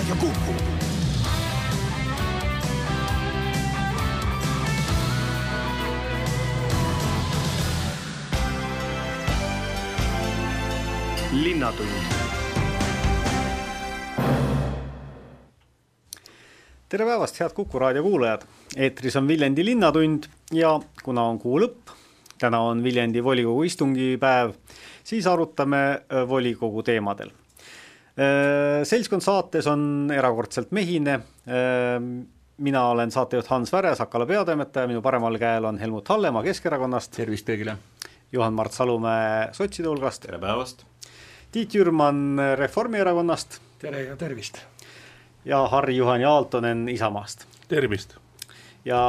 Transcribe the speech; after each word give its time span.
Raadio 0.00 0.14
Kuku. 0.14 0.52
linnatund 11.32 11.88
tere 16.88 17.04
päevast, 17.04 17.40
head 17.40 17.52
Kuku 17.52 17.78
raadio 17.78 18.02
kuulajad! 18.02 18.42
eetris 18.76 19.16
on 19.16 19.28
Viljandi 19.28 19.64
Linnatund 19.64 20.30
ja 20.52 20.80
kuna 21.02 21.22
on 21.28 21.38
kuu 21.38 21.60
lõpp, 21.60 21.92
täna 22.38 22.60
on 22.60 22.80
Viljandi 22.84 23.24
volikogu 23.24 23.68
istungipäev, 23.68 24.56
siis 25.04 25.26
arutame 25.26 25.84
volikogu 26.28 26.82
teemadel. 26.82 27.36
Äh, 28.20 28.82
seltskond 28.84 29.24
saates 29.24 29.64
on 29.70 30.10
erakordselt 30.12 30.74
mehine, 30.76 31.14
äh, 31.48 31.96
mina 32.60 32.82
olen 32.90 33.10
saatejuht 33.10 33.48
Hans 33.48 33.72
Väre, 33.72 33.94
Sakala 33.96 34.26
peatoimetaja, 34.28 34.88
minu 34.90 35.00
paremal 35.00 35.38
käel 35.40 35.64
on 35.64 35.78
Helmut 35.80 36.08
Hallemaa 36.08 36.42
Keskerakonnast. 36.44 37.14
tervist 37.16 37.48
kõigile! 37.48 37.78
Juhan-Mart 38.32 38.76
Salumäe 38.76 39.48
sotside 39.56 39.88
hulgast. 39.88 40.22
tere 40.26 40.38
päevast! 40.38 40.84
Tiit 41.52 41.74
Jürman 41.74 42.38
Reformierakonnast. 42.60 43.60
tere 43.78 44.02
ja 44.02 44.16
tervist! 44.16 44.60
ja 45.44 45.64
Harri-Juhan 45.68 46.24
Aaltonen 46.24 46.88
Isamaast. 46.88 47.46
tervist! 47.68 48.16
ja 48.84 49.00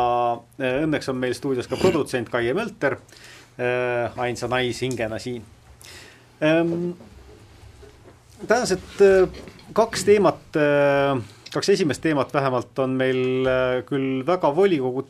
õnneks 0.59 1.09
on 1.09 1.19
meil 1.19 1.33
stuudios 1.33 1.67
ka 1.67 1.75
produtsent 1.75 2.29
Kaie 2.29 2.53
Mölter 2.53 2.95
äh,, 3.59 4.19
ainsa 4.19 4.47
naishingena 4.47 5.19
siin 5.19 5.43
ähm,. 6.43 6.93
Tänased 8.47 9.01
äh, 9.01 9.29
kaks 9.73 10.05
teemat 10.07 10.57
äh,, 10.57 11.19
kaks 11.53 11.69
esimest 11.69 12.01
teemat 12.01 12.33
vähemalt 12.33 12.79
on 12.79 12.95
meil 12.99 13.47
äh, 13.47 13.81
küll 13.87 14.23
väga 14.27 14.53
volikogu, 14.55 15.05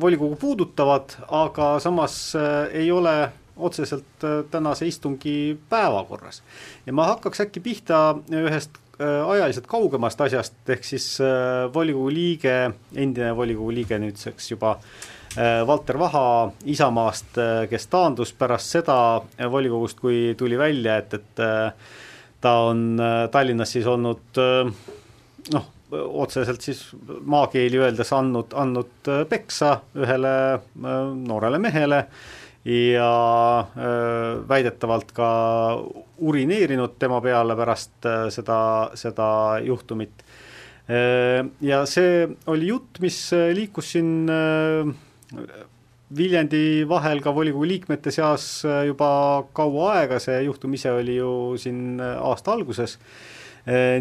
volikogu 0.00 0.36
puudutavad, 0.40 1.14
aga 1.28 1.78
samas 1.80 2.34
ei 2.72 2.90
ole 2.92 3.32
otseselt 3.56 4.24
tänase 4.50 4.86
istungi 4.86 5.58
päevakorras. 5.68 6.42
ja 6.86 6.92
ma 6.92 7.06
hakkaks 7.12 7.44
äkki 7.44 7.60
pihta 7.60 8.16
ühest 8.32 8.80
ajaliselt 9.00 9.66
kaugemast 9.68 10.20
asjast, 10.20 10.56
ehk 10.68 10.84
siis 10.84 11.06
volikogu 11.74 12.10
liige, 12.12 12.56
endine 12.94 13.30
volikogu 13.36 13.72
liige 13.72 13.98
nüüdseks 13.98 14.50
juba 14.50 14.74
Valter 15.66 15.98
Vaha 15.98 16.50
Isamaast, 16.66 17.38
kes 17.70 17.86
taandus 17.86 18.32
pärast 18.36 18.74
seda 18.74 18.96
volikogust, 19.52 20.00
kui 20.00 20.34
tuli 20.36 20.58
välja, 20.58 20.98
et, 21.00 21.14
et 21.14 21.44
ta 22.40 22.54
on 22.70 23.00
Tallinnas 23.32 23.72
siis 23.76 23.86
olnud 23.86 24.40
noh, 25.52 25.66
otseselt 25.92 26.64
siis 26.64 26.82
maakeeli 27.20 27.80
öeldes 27.82 28.12
andnud, 28.16 28.54
andnud 28.56 29.10
peksa 29.28 29.80
ühele 29.98 30.34
noorele 30.80 31.60
mehele 31.60 32.04
ja 32.64 33.60
äh, 33.60 34.48
väidetavalt 34.48 35.12
ka 35.16 35.28
urineerinud 36.18 36.98
tema 36.98 37.20
peale 37.24 37.56
pärast 37.56 38.06
äh, 38.06 38.28
seda, 38.32 38.90
seda 38.94 39.28
juhtumit. 39.64 40.24
Äh, 40.90 41.46
ja 41.64 41.84
see 41.88 42.28
oli 42.52 42.68
jutt, 42.68 43.00
mis 43.00 43.22
liikus 43.54 43.94
siin 43.96 44.28
Viljandi 46.16 46.82
vahel 46.90 47.20
ka 47.22 47.30
volikogu 47.30 47.68
liikmete 47.70 48.10
seas 48.10 48.64
juba 48.86 49.10
kaua 49.54 49.92
aega, 50.00 50.18
see 50.18 50.40
juhtum 50.42 50.74
ise 50.74 50.90
oli 50.90 51.14
ju 51.20 51.32
siin 51.60 52.00
aasta 52.02 52.56
alguses, 52.56 52.96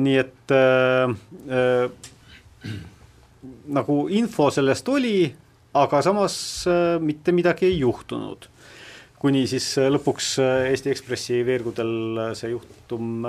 nii 0.01 0.15
et 0.17 0.53
äh, 0.55 1.13
äh, 1.53 2.71
nagu 3.69 3.99
info 4.09 4.49
sellest 4.53 4.89
oli, 4.89 5.29
aga 5.77 6.01
samas 6.01 6.35
äh, 6.67 6.97
mitte 7.01 7.33
midagi 7.35 7.67
ei 7.69 7.79
juhtunud. 7.83 8.49
Kuni 9.19 9.45
siis 9.51 9.65
äh, 9.77 9.89
lõpuks 9.91 10.29
äh, 10.43 10.69
Eesti 10.71 10.93
Ekspressi 10.93 11.41
veergudel 11.47 12.21
see 12.39 12.53
juhtum 12.53 13.25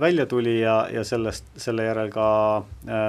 välja 0.00 0.26
tuli 0.30 0.60
ja, 0.60 0.76
ja 0.92 1.02
sellest, 1.04 1.50
selle 1.60 1.88
järel 1.88 2.08
ka 2.12 2.26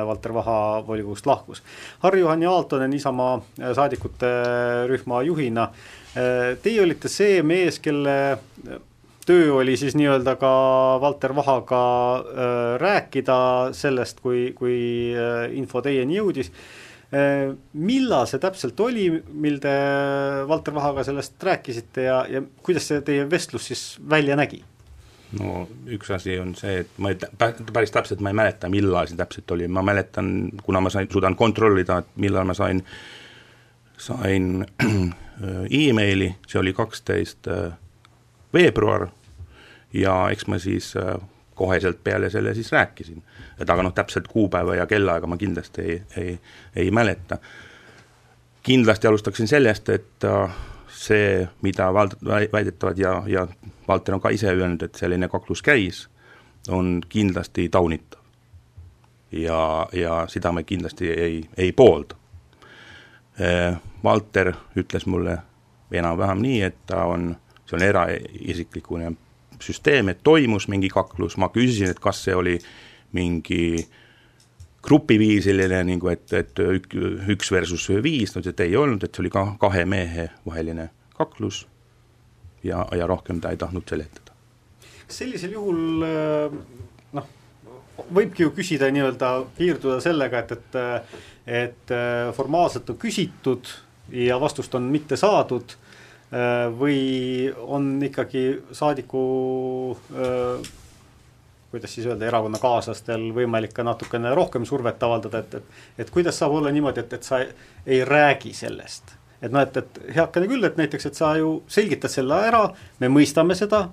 Valter 0.10 0.34
Vaha 0.36 0.58
volikogust 0.88 1.30
lahkus. 1.30 1.62
Harri-Juhan 2.04 2.44
Aaltonen 2.50 2.94
Isamaa 2.94 3.38
saadikute 3.78 4.32
rühma 4.90 5.22
juhina, 5.24 5.70
teie 6.64 6.82
olite 6.84 7.12
see 7.12 7.40
mees, 7.44 7.80
kelle 7.80 8.18
töö 9.26 9.54
oli 9.54 9.78
siis 9.78 9.96
nii-öelda 9.96 10.36
ka 10.36 10.52
Valter 11.02 11.36
Vahaga 11.36 11.84
äh, 12.16 12.80
rääkida 12.82 13.38
sellest, 13.74 14.20
kui, 14.22 14.52
kui 14.56 14.78
äh, 15.18 15.50
info 15.58 15.82
teieni 15.82 16.20
jõudis 16.20 16.52
Äh, 16.52 16.85
millal 17.74 18.26
see 18.28 18.42
täpselt 18.44 18.80
oli, 18.84 19.08
mil 19.32 19.60
te 19.64 19.74
Valter 20.50 20.74
Vahaga 20.76 21.04
sellest 21.08 21.44
rääkisite 21.44 22.08
ja, 22.08 22.22
ja 22.30 22.42
kuidas 22.66 22.90
see 22.92 23.04
teie 23.06 23.28
vestlus 23.30 23.70
siis 23.72 23.84
välja 24.10 24.36
nägi? 24.40 24.64
no 25.40 25.66
üks 25.92 26.12
asi 26.16 26.38
on 26.40 26.54
see, 26.58 26.80
et 26.84 26.98
ma 27.02 27.12
ei, 27.12 27.20
päris 27.40 27.94
täpselt 27.94 28.22
ma 28.24 28.32
ei 28.32 28.38
mäleta, 28.38 28.70
millal 28.72 29.10
see 29.10 29.20
täpselt 29.20 29.52
oli, 29.56 29.68
ma 29.68 29.84
mäletan, 29.86 30.32
kuna 30.64 30.82
ma 30.84 30.92
sain, 30.94 31.10
suudan 31.12 31.36
kontrollida, 31.36 32.00
et 32.04 32.18
millal 32.22 32.48
ma 32.48 32.56
sain, 32.58 32.82
sain 33.98 34.66
emaili, 35.84 36.32
see 36.48 36.62
oli 36.62 36.74
kaksteist 36.78 37.50
äh, 37.52 37.74
veebruar 38.56 39.10
ja 39.96 40.18
eks 40.32 40.48
ma 40.52 40.60
siis 40.62 40.94
äh, 41.00 41.16
koheselt 41.56 42.04
peale 42.04 42.30
selle 42.30 42.54
siis 42.54 42.72
rääkisin. 42.72 43.24
et 43.60 43.70
aga 43.70 43.84
noh, 43.84 43.94
täpselt 43.94 44.28
kuupäeva 44.28 44.76
ja 44.76 44.86
kellaaega 44.86 45.28
ma 45.28 45.38
kindlasti 45.38 45.82
ei, 45.82 46.02
ei, 46.18 46.40
ei 46.76 46.92
mäleta. 46.92 47.38
kindlasti 48.64 49.08
alustaksin 49.08 49.48
sellest, 49.48 49.90
et 49.90 50.24
äh, 50.24 50.56
see, 50.88 51.48
mida 51.62 51.94
vald-, 51.94 52.18
väidetavad 52.54 52.98
ja, 52.98 53.24
ja 53.28 53.48
Valter 53.88 54.16
on 54.16 54.22
ka 54.22 54.30
ise 54.30 54.50
öelnud, 54.50 54.82
et 54.82 54.96
selline 54.96 55.28
kaklus 55.28 55.62
käis, 55.62 56.08
on 56.70 57.02
kindlasti 57.10 57.70
taunitav. 57.70 58.20
ja, 59.32 59.88
ja 59.94 60.26
seda 60.28 60.52
me 60.52 60.64
kindlasti 60.64 61.12
ei, 61.12 61.50
ei 61.58 61.72
poolda. 61.72 62.16
Äh, 63.42 63.78
Valter 64.04 64.54
ütles 64.76 65.06
mulle 65.06 65.38
enam-vähem 65.92 66.42
nii, 66.42 66.62
et 66.62 66.78
ta 66.88 67.06
on, 67.06 67.36
see 67.66 67.78
on 67.78 67.84
eraisiklikune 67.84 69.12
süsteem, 69.64 70.10
et 70.12 70.24
toimus 70.24 70.68
mingi 70.72 70.90
kaklus, 70.92 71.38
ma 71.42 71.50
küsisin, 71.54 71.92
et 71.92 72.02
kas 72.02 72.24
see 72.26 72.36
oli 72.36 72.56
mingi 73.16 73.86
grupiviisiline 74.86 75.82
nagu, 75.88 76.12
et, 76.12 76.28
et 76.34 76.62
üks 77.34 77.52
versus 77.52 77.88
viis, 78.04 78.36
no 78.36 78.44
et 78.46 78.66
ei 78.66 78.76
olnud, 78.78 79.04
et 79.04 79.16
see 79.16 79.26
oli 79.26 79.34
ka 79.34 79.48
kahe 79.62 79.86
mehe 79.90 80.30
vaheline 80.46 80.90
kaklus. 81.18 81.66
Ja, 82.66 82.86
ja 82.98 83.06
rohkem 83.08 83.40
ta 83.42 83.52
ei 83.54 83.58
tahtnud 83.62 83.86
seletada. 83.90 84.34
sellisel 85.08 85.52
juhul 85.54 86.02
noh, 87.14 87.28
võibki 88.10 88.42
ju 88.42 88.54
küsida 88.58 88.90
nii-öelda, 88.90 89.32
piirduda 89.58 90.00
sellega, 90.02 90.42
et, 90.42 90.52
et 90.52 91.26
et 91.46 91.92
formaalselt 92.34 92.90
on 92.90 92.98
küsitud 92.98 93.70
ja 94.10 94.40
vastust 94.42 94.76
on 94.76 94.88
mitte 94.90 95.18
saadud. 95.18 95.76
Äh, 95.76 95.85
või 96.80 97.54
on 97.68 97.94
ikkagi 98.04 98.48
saadiku 98.74 99.26
äh, 100.16 100.72
kuidas 101.76 101.96
siis 101.96 102.08
öelda, 102.08 102.26
erakonnakaaslastel 102.30 103.28
võimalik 103.36 103.74
ka 103.76 103.84
natukene 103.84 104.32
rohkem 104.36 104.66
survet 104.66 105.04
avaldada, 105.04 105.42
et, 105.44 105.58
et 105.60 106.06
et 106.06 106.10
kuidas 106.14 106.38
saab 106.40 106.56
olla 106.56 106.72
niimoodi, 106.72 107.04
et, 107.04 107.14
et 107.18 107.28
sa 107.28 107.42
ei, 107.44 108.00
räägi 108.08 108.54
sellest. 108.56 109.16
et 109.42 109.52
noh, 109.52 109.62
et, 109.62 109.78
et 109.78 110.00
heakene 110.16 110.48
küll, 110.48 110.64
et 110.64 110.78
näiteks, 110.80 111.10
et 111.10 111.20
sa 111.20 111.36
ju 111.38 111.58
selgitad 111.68 112.14
selle 112.14 112.40
ära, 112.48 112.64
me 113.04 113.12
mõistame 113.12 113.58
seda 113.60 113.90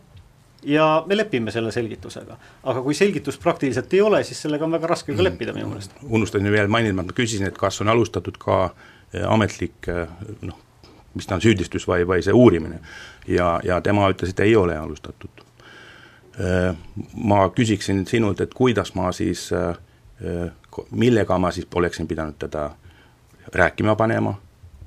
ja 0.63 0.87
me 1.07 1.19
lepime 1.19 1.51
selle 1.51 1.73
selgitusega. 1.75 2.39
aga 2.63 2.83
kui 2.87 2.95
selgitust 2.95 3.43
praktiliselt 3.43 3.95
ei 3.95 4.01
ole, 4.01 4.23
siis 4.25 4.43
sellega 4.47 4.65
on 4.65 4.79
väga 4.79 4.93
raske 4.95 5.17
ka 5.17 5.27
leppida 5.27 5.55
minu 5.57 5.73
meelest. 5.73 5.99
unustasin 6.07 6.53
veel 6.55 6.71
mainida, 6.71 6.95
ma 6.95 7.07
küsisin, 7.11 7.51
et 7.51 7.59
kas 7.59 7.81
on 7.83 7.91
alustatud 7.91 8.39
ka 8.39 8.63
ametlik 9.29 9.91
noh, 10.47 10.61
mis 11.15 11.27
ta 11.27 11.37
on, 11.37 11.45
süüdistus 11.45 11.87
või, 11.89 12.07
või 12.09 12.23
see 12.25 12.35
uurimine. 12.35 12.81
ja, 13.29 13.61
ja 13.65 13.81
tema 13.81 14.09
ütles, 14.13 14.31
et 14.31 14.41
ei 14.41 14.57
ole 14.57 14.77
alustatud. 14.79 15.45
Äh, 16.41 16.77
ma 17.15 17.49
küsiksin 17.53 18.07
sinult, 18.07 18.41
et 18.41 18.55
kuidas 18.55 18.95
ma 18.95 19.13
siis, 19.13 19.51
äh, 19.53 19.77
millega 20.91 21.39
ma 21.39 21.51
siis 21.51 21.67
oleksin 21.75 22.07
pidanud 22.09 22.39
teda 22.39 22.71
rääkima 23.53 23.97
panema, 23.97 24.39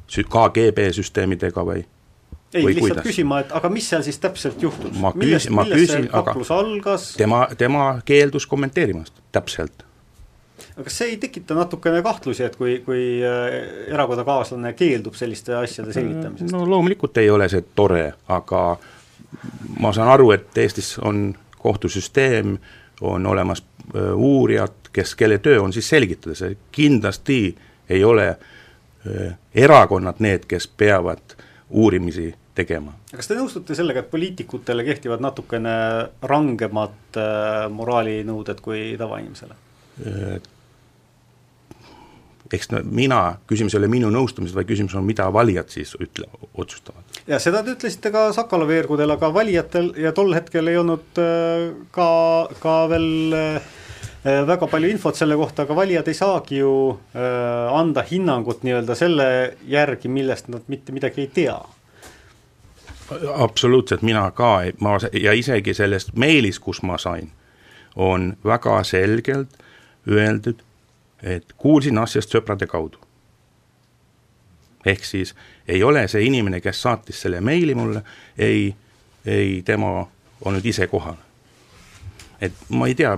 KGB 0.08 0.92
süsteemidega 0.94 1.66
või? 1.66 1.86
ei, 2.54 2.66
lihtsalt 2.66 2.82
kuidas? 2.82 3.04
küsima, 3.04 3.40
et 3.44 3.52
aga 3.56 3.70
mis 3.70 3.88
seal 3.90 4.04
siis 4.06 4.20
täpselt 4.22 4.62
juhtus? 4.62 4.94
ma 5.02 5.12
küsin, 5.16 5.54
ma 5.56 5.66
küsin, 5.68 6.08
aga 6.14 6.36
algas? 6.56 7.12
tema, 7.20 7.48
tema 7.58 7.88
keeldus 8.06 8.48
kommenteerimast 8.48 9.18
täpselt 9.36 9.86
aga 10.76 10.84
kas 10.84 10.98
see 11.00 11.14
ei 11.14 11.18
tekita 11.18 11.56
natukene 11.56 12.02
kahtlusi, 12.04 12.44
et 12.44 12.56
kui, 12.60 12.80
kui 12.86 13.06
äh, 13.24 13.60
erakonnakaaslane 13.94 14.74
keeldub 14.76 15.16
selliste 15.16 15.56
asjade 15.56 15.96
selgitamisest? 15.96 16.52
no 16.52 16.66
loomulikult 16.70 17.18
ei 17.24 17.30
ole 17.32 17.50
see 17.52 17.64
tore, 17.76 18.10
aga 18.28 18.66
ma 19.80 19.94
saan 19.96 20.12
aru, 20.12 20.32
et 20.36 20.58
Eestis 20.58 20.98
on 21.00 21.30
kohtusüsteem, 21.60 22.58
on 23.02 23.26
olemas 23.26 23.64
uurijat, 24.16 24.90
kes, 24.94 25.16
kelle 25.16 25.38
töö 25.38 25.62
on 25.62 25.74
siis 25.74 25.90
selgitada, 25.90 26.36
see 26.36 26.58
kindlasti 26.72 27.40
ei 27.90 28.04
ole 28.04 28.28
äh, 28.30 29.38
erakonnad 29.56 30.20
need, 30.20 30.48
kes 30.48 30.68
peavad 30.68 31.36
uurimisi 31.70 32.34
tegema. 32.56 32.94
kas 33.16 33.28
te 33.28 33.38
nõustute 33.38 33.76
sellega, 33.76 34.04
et 34.04 34.12
poliitikutele 34.12 34.84
kehtivad 34.88 35.24
natukene 35.24 35.76
rangemad 36.24 37.20
äh, 37.20 37.70
moraalinõuded 37.72 38.62
kui 38.66 38.92
tavainimesele? 39.00 39.64
Eks 42.54 42.70
no 42.72 42.82
mina, 42.86 43.20
küsimus 43.50 43.74
ei 43.74 43.82
ole 43.82 43.90
minu 43.92 44.10
nõustumises, 44.14 44.56
vaid 44.56 44.70
küsimus 44.70 44.96
on, 44.98 45.06
mida 45.08 45.28
valijad 45.34 45.72
siis 45.74 45.96
ütle, 46.02 46.28
otsustavad. 46.54 47.22
ja 47.28 47.40
seda 47.42 47.64
te 47.66 47.74
ütlesite 47.76 48.12
ka 48.14 48.28
Sakala 48.36 48.68
veergudel, 48.70 49.16
aga 49.16 49.32
valijatel 49.34 49.94
ja 50.02 50.14
tol 50.16 50.34
hetkel 50.38 50.70
ei 50.72 50.78
olnud 50.82 51.22
äh, 51.22 51.72
ka, 51.96 52.10
ka 52.62 52.76
veel 52.92 53.38
äh, 53.40 53.72
väga 54.50 54.70
palju 54.70 54.92
infot 54.94 55.18
selle 55.18 55.38
kohta, 55.40 55.66
aga 55.66 55.78
valijad 55.78 56.12
ei 56.12 56.18
saagi 56.18 56.62
ju 56.62 56.76
äh, 57.16 57.80
anda 57.80 58.06
hinnangut 58.06 58.66
nii-öelda 58.66 58.98
selle 58.98 59.30
järgi, 59.70 60.12
millest 60.12 60.52
nad 60.54 60.70
mitte 60.72 60.96
midagi 60.96 61.26
ei 61.26 61.34
tea 61.34 61.58
absoluutselt, 63.38 64.02
mina 64.02 64.32
ka, 64.34 64.64
ma 64.82 64.96
ja 65.14 65.34
isegi 65.38 65.76
sellest 65.78 66.16
meilis, 66.18 66.58
kus 66.60 66.82
ma 66.82 66.98
sain, 66.98 67.30
on 67.96 68.32
väga 68.46 68.80
selgelt 68.84 69.60
öeldud, 70.10 70.62
et 71.24 71.54
kuulsin 71.58 71.98
asjast 71.98 72.36
sõprade 72.36 72.68
kaudu. 72.68 72.98
ehk 74.86 75.06
siis 75.06 75.36
ei 75.68 75.84
ole 75.84 76.08
see 76.08 76.26
inimene, 76.26 76.62
kes 76.62 76.82
saatis 76.82 77.22
selle 77.22 77.42
meili 77.42 77.76
mulle, 77.76 78.04
ei, 78.38 78.76
ei 79.26 79.62
tema 79.66 80.08
olnud 80.46 80.66
ise 80.66 80.88
kohal. 80.88 81.16
et 82.42 82.54
ma 82.70 82.88
ei 82.88 82.96
tea, 82.96 83.18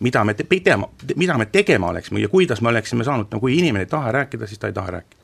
mida 0.00 0.24
me 0.24 0.34
tegema, 0.34 0.88
mida 1.16 1.38
me 1.38 1.46
tegema 1.46 1.88
oleksime 1.88 2.20
ja 2.20 2.28
kuidas 2.28 2.60
me 2.60 2.68
oleksime 2.68 3.04
saanud, 3.04 3.26
no 3.30 3.40
kui 3.40 3.58
inimene 3.58 3.84
ei 3.84 3.90
taha 3.90 4.12
rääkida, 4.12 4.46
siis 4.46 4.58
ta 4.58 4.66
ei 4.66 4.72
taha 4.72 4.90
rääkida 4.90 5.20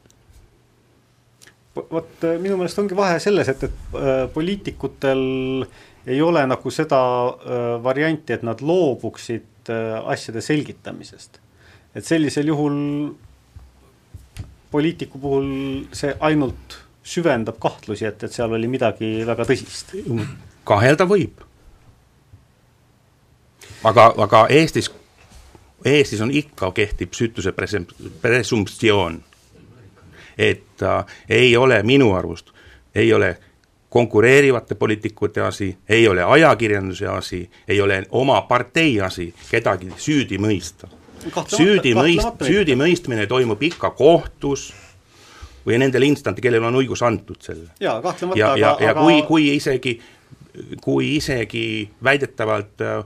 vot 1.77 2.25
minu 2.41 2.57
meelest 2.57 2.79
ongi 2.79 2.97
vahe 2.97 3.19
selles, 3.21 3.49
et, 3.53 3.65
et 3.69 3.97
äh, 4.01 4.23
poliitikutel 4.33 5.67
ei 6.07 6.21
ole 6.23 6.45
nagu 6.47 6.71
seda 6.71 7.01
äh, 7.29 7.65
varianti, 7.83 8.33
et 8.33 8.47
nad 8.47 8.63
loobuksid 8.65 9.73
äh, 9.73 9.99
asjade 10.09 10.41
selgitamisest 10.41 11.41
et 11.97 12.05
sellisel 12.05 12.47
juhul 12.47 13.15
poliitiku 14.71 15.19
puhul 15.19 15.49
see 15.97 16.13
ainult 16.21 16.79
süvendab 17.07 17.57
kahtlusi, 17.63 18.05
et, 18.05 18.23
et 18.23 18.33
seal 18.33 18.53
oli 18.53 18.69
midagi 18.69 19.23
väga 19.27 19.47
tõsist. 19.49 19.95
kahelda 20.69 21.07
võib. 21.09 21.41
aga, 23.85 24.11
aga 24.27 24.47
Eestis, 24.51 24.91
Eestis 25.85 26.21
on 26.21 26.31
ikka, 26.31 26.71
kehtib 26.73 27.15
süütuse 27.15 27.55
presumptsioon. 28.23 29.23
et 30.39 30.83
äh, 30.83 31.17
ei 31.29 31.57
ole 31.57 31.83
minu 31.83 32.13
arust, 32.15 32.53
ei 32.95 33.13
ole 33.13 33.39
konkureerivate 33.89 34.75
poliitikute 34.75 35.41
asi, 35.41 35.79
ei 35.89 36.09
ole 36.09 36.23
ajakirjanduse 36.23 37.07
asi, 37.07 37.51
ei 37.69 37.81
ole 37.81 38.03
oma 38.11 38.41
partei 38.43 39.01
asi 39.01 39.35
kedagi 39.51 39.93
süüdi 39.97 40.39
mõista 40.39 40.91
süüdimõist-, 41.53 42.45
süüdimõistmine 42.47 43.27
toimub 43.27 43.63
ikka 43.63 43.91
kohtus 43.97 44.73
või 45.67 45.81
nendel 45.83 46.07
instantil, 46.07 46.45
kellel 46.47 46.65
on 46.69 46.79
õigus 46.81 47.03
antud 47.07 47.41
selle. 47.43 47.71
jaa, 47.81 48.01
kahtlemata, 48.03 48.39
ja, 48.39 48.53
ja, 48.57 48.75
ja 48.81 48.91
aga... 48.95 49.03
kui, 49.03 49.23
kui 49.27 49.49
isegi, 49.57 49.97
kui 50.81 51.17
isegi 51.17 51.67
väidetavalt 52.05 52.85
äh, 52.87 53.01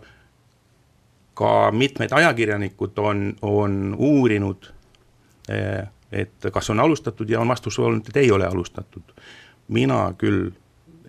ka 1.35 1.71
mitmed 1.73 2.13
ajakirjanikud 2.13 2.99
on, 2.99 3.25
on 3.43 3.95
uurinud, 3.99 4.73
äh, 5.51 5.89
et 6.13 6.51
kas 6.53 6.71
on 6.71 6.81
alustatud 6.81 7.31
ja 7.31 7.41
on 7.41 7.49
vastus 7.49 7.79
olnud, 7.79 8.09
et 8.09 8.17
ei 8.17 8.31
ole 8.31 8.47
alustatud. 8.47 9.15
mina 9.69 10.15
küll 10.19 10.51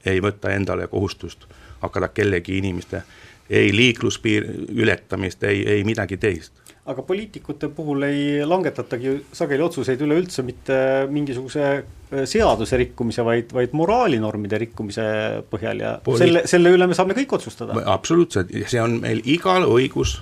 ei 0.06 0.22
võta 0.22 0.50
endale 0.54 0.88
kohustust 0.88 1.48
hakata 1.82 2.08
kellegi 2.08 2.58
inimeste 2.58 3.02
ei 3.50 3.76
liikluspiir 3.76 4.46
ületamist, 4.70 5.44
ei, 5.44 5.64
ei 5.70 5.84
midagi 5.84 6.18
teist 6.18 6.61
aga 6.92 7.04
poliitikute 7.08 7.70
puhul 7.76 8.06
ei 8.08 8.22
langetatagi 8.48 9.16
sageli 9.36 9.64
otsuseid 9.66 10.02
üleüldse 10.06 10.46
mitte 10.48 10.78
mingisuguse 11.12 11.66
äh, 11.72 12.24
seaduse 12.30 12.80
rikkumise, 12.82 13.26
vaid, 13.28 13.54
vaid 13.56 13.76
moraalinormide 13.78 14.60
rikkumise 14.66 15.06
põhjal 15.52 15.84
ja 15.84 15.96
Poli... 16.04 16.24
selle, 16.24 16.46
selle 16.52 16.74
üle 16.76 16.88
me 16.90 16.98
saame 16.98 17.18
kõik 17.18 17.38
otsustada. 17.40 17.78
absoluutselt, 17.94 18.54
see 18.72 18.82
on 18.84 19.00
meil 19.04 19.24
igal 19.30 19.68
õigus, 19.70 20.20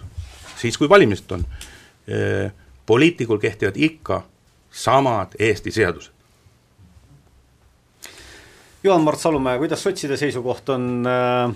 siis 0.59 0.77
kui 0.79 0.89
valimised 0.91 1.37
on. 1.37 1.45
Äh, 2.09 2.49
poliitikul 2.89 3.37
kehtivad 3.37 3.75
ikka 3.77 4.23
samad 4.71 5.35
Eesti 5.39 5.71
seadused. 5.71 6.15
Juhan-Mart 8.83 9.19
Salumäe, 9.19 9.57
kuidas 9.59 9.81
sotside 9.83 10.15
seisukoht 10.17 10.69
on 10.71 11.03
äh, 11.05 11.51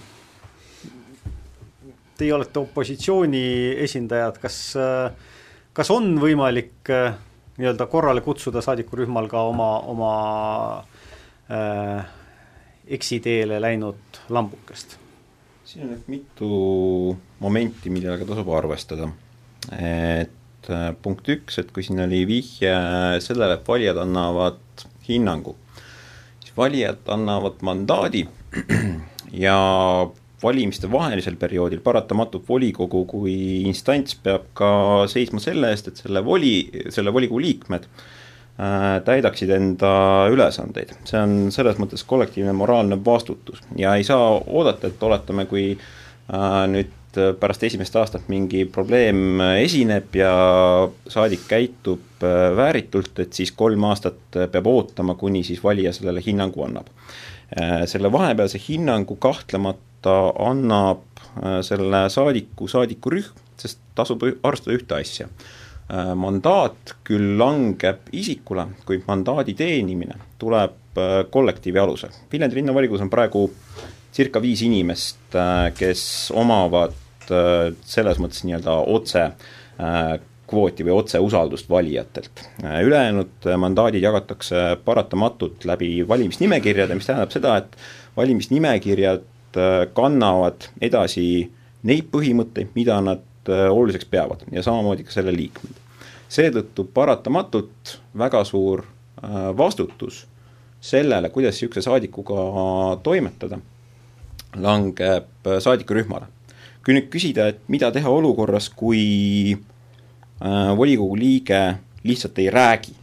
teie 2.24 2.34
olete 2.36 2.62
opositsiooni 2.64 3.44
esindajad, 3.84 4.40
kas, 4.40 4.58
kas 5.76 5.92
on 5.92 6.14
võimalik 6.22 6.92
äh, 6.94 7.18
nii-öelda 7.60 7.88
korrale 7.92 8.24
kutsuda 8.24 8.64
saadikurühmal 8.64 9.28
ka 9.32 9.44
oma, 9.50 9.70
oma 9.92 10.14
äh, 11.52 12.06
eksiteele 12.88 13.60
läinud 13.62 14.24
lambukest? 14.34 15.00
siin 15.74 15.88
on 15.88 15.94
nüüd 15.94 16.10
mitu 16.12 16.48
momenti, 17.42 17.90
millega 17.90 18.28
tasub 18.30 18.50
arvestada. 18.54 19.08
et 19.74 20.70
äh, 20.70 20.90
punkt 21.02 21.30
üks, 21.30 21.60
et 21.60 21.72
kui 21.76 21.84
siin 21.84 22.04
oli 22.04 22.24
vihje 22.30 22.74
sellele, 23.24 23.58
et 23.58 23.68
valijad 23.68 24.00
annavad 24.04 24.88
hinnangu, 25.08 25.56
siis 26.40 26.56
valijad 26.58 27.04
annavad 27.16 27.64
mandaadi 27.66 28.28
ja 29.46 29.58
valimiste 30.44 30.90
vahelisel 30.92 31.38
perioodil 31.40 31.82
paratamatult 31.84 32.48
volikogu 32.50 33.06
kui 33.10 33.36
instants 33.68 34.18
peab 34.24 34.50
ka 34.58 34.72
seisma 35.12 35.42
selle 35.44 35.72
eest, 35.74 35.90
et 35.90 36.04
selle 36.04 36.24
voli, 36.26 36.56
selle 36.94 37.14
volikogu 37.16 37.42
liikmed 37.44 37.88
äh, 37.88 38.98
täidaksid 39.06 39.54
enda 39.56 39.94
ülesandeid. 40.34 40.96
see 41.10 41.22
on 41.22 41.38
selles 41.56 41.80
mõttes 41.82 42.06
kollektiivne 42.08 42.56
moraalne 42.58 43.00
vastutus 43.06 43.64
ja 43.80 43.96
ei 43.96 44.08
saa 44.08 44.36
oodata, 44.40 44.92
et 44.92 45.08
oletame, 45.10 45.48
kui 45.50 45.72
äh, 45.74 46.60
nüüd 46.72 47.00
pärast 47.14 47.62
esimest 47.68 47.94
aastat 47.96 48.24
mingi 48.34 48.64
probleem 48.66 49.38
esineb 49.62 50.16
ja 50.18 50.34
saadik 51.14 51.46
käitub 51.48 52.26
äh, 52.26 52.50
vääritult, 52.58 53.14
et 53.22 53.38
siis 53.38 53.54
kolm 53.56 53.86
aastat 53.90 54.42
peab 54.52 54.68
ootama, 54.68 55.16
kuni 55.20 55.44
siis 55.46 55.64
valija 55.64 55.94
sellele 55.94 56.24
hinnangu 56.26 56.68
annab. 56.68 56.90
selle 57.86 58.10
vahepealse 58.12 58.58
hinnangu 58.58 59.14
kahtlemata 59.22 59.93
ta 60.04 60.16
annab 60.46 61.04
äh, 61.40 61.60
selle 61.66 62.06
saadiku 62.14 62.68
saadikurühm, 62.72 63.32
sest 63.60 63.82
tasub 63.98 64.26
arvestada 64.44 64.78
ühte 64.78 64.98
asja. 65.00 65.30
Äh, 65.92 66.14
mandaat 66.20 66.96
küll 67.08 67.38
langeb 67.40 68.10
isikule, 68.16 68.68
kuid 68.88 69.06
mandaadi 69.08 69.56
teenimine 69.60 70.20
tuleb 70.42 71.00
äh, 71.00 71.16
kollektiivi 71.34 71.82
alusel. 71.82 72.14
Viljandi 72.32 72.62
linnavolikogus 72.62 73.06
on 73.06 73.12
praegu 73.14 73.48
circa 74.14 74.42
viis 74.44 74.62
inimest, 74.62 75.34
kes 75.74 76.04
omavad 76.38 76.94
selles 77.26 78.20
mõttes 78.22 78.44
nii-öelda 78.46 78.76
otse 78.94 79.24
kvooti 80.52 80.86
või 80.86 80.94
otseusaldust 81.00 81.66
valijatelt. 81.72 82.44
ülejäänud 82.62 83.48
mandaadid 83.58 84.06
jagatakse 84.06 84.62
paratamatult 84.86 85.66
läbi 85.66 86.04
valimisnimekirjade, 86.08 86.94
mis 86.94 87.10
tähendab 87.10 87.34
seda, 87.34 87.56
et 87.64 87.74
valimisnimekirjad 88.18 89.26
Äh, 89.54 89.84
kannavad 89.94 90.66
edasi 90.82 91.46
neid 91.86 92.08
põhimõtteid, 92.10 92.72
mida 92.74 92.96
nad 93.06 93.22
äh, 93.52 93.68
oluliseks 93.70 94.08
peavad 94.10 94.42
ja 94.52 94.64
samamoodi 94.66 95.06
ka 95.06 95.14
selle 95.14 95.34
liikmed. 95.36 95.82
seetõttu 96.34 96.88
paratamatult 96.90 97.92
väga 98.18 98.42
suur 98.50 98.82
äh, 98.82 99.52
vastutus 99.58 100.24
sellele, 100.82 101.30
kuidas 101.30 101.60
niisuguse 101.60 101.84
saadikuga 101.86 102.98
toimetada, 103.06 103.60
langeb 104.58 105.52
saadikurühmale. 105.62 106.26
kui 106.86 106.98
nüüd 106.98 107.12
küsida, 107.14 107.48
et 107.54 107.62
mida 107.68 107.92
teha 107.92 108.10
olukorras, 108.10 108.70
kui 108.70 109.54
volikogu 110.78 111.16
liige 111.16 111.62
lihtsalt 112.04 112.40
ei 112.40 112.50
räägi, 112.50 112.96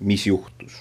mis 0.00 0.26
juhtus, 0.26 0.80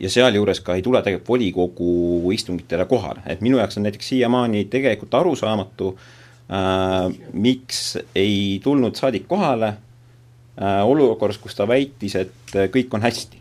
ja 0.00 0.10
sealjuures 0.10 0.62
ka 0.64 0.76
ei 0.78 0.84
tule 0.84 1.02
tegelikult 1.04 1.28
volikogu 1.34 2.32
istungitele 2.34 2.86
kohale, 2.88 3.22
et 3.26 3.42
minu 3.44 3.60
jaoks 3.60 3.78
on 3.78 3.86
näiteks 3.86 4.08
siiamaani 4.14 4.64
tegelikult 4.72 5.14
arusaamatu 5.20 5.92
äh,, 5.92 7.10
miks 7.32 7.98
ei 8.14 8.60
tulnud 8.64 8.96
saadik 8.96 9.28
kohale 9.28 9.68
äh, 9.74 10.80
olukorras, 10.84 11.38
kus 11.38 11.56
ta 11.58 11.68
väitis, 11.68 12.16
et 12.16 12.56
kõik 12.74 12.96
on 12.96 13.04
hästi. 13.04 13.38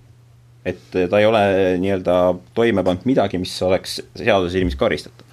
et 0.65 0.91
ta 1.09 1.19
ei 1.19 1.25
ole 1.25 1.39
nii-öelda 1.79 2.15
toime 2.53 2.83
pannud 2.83 3.05
midagi, 3.07 3.39
mis 3.39 3.53
oleks 3.63 4.01
seaduse 4.19 4.57
silmis 4.57 4.75
karistatav. 4.75 5.25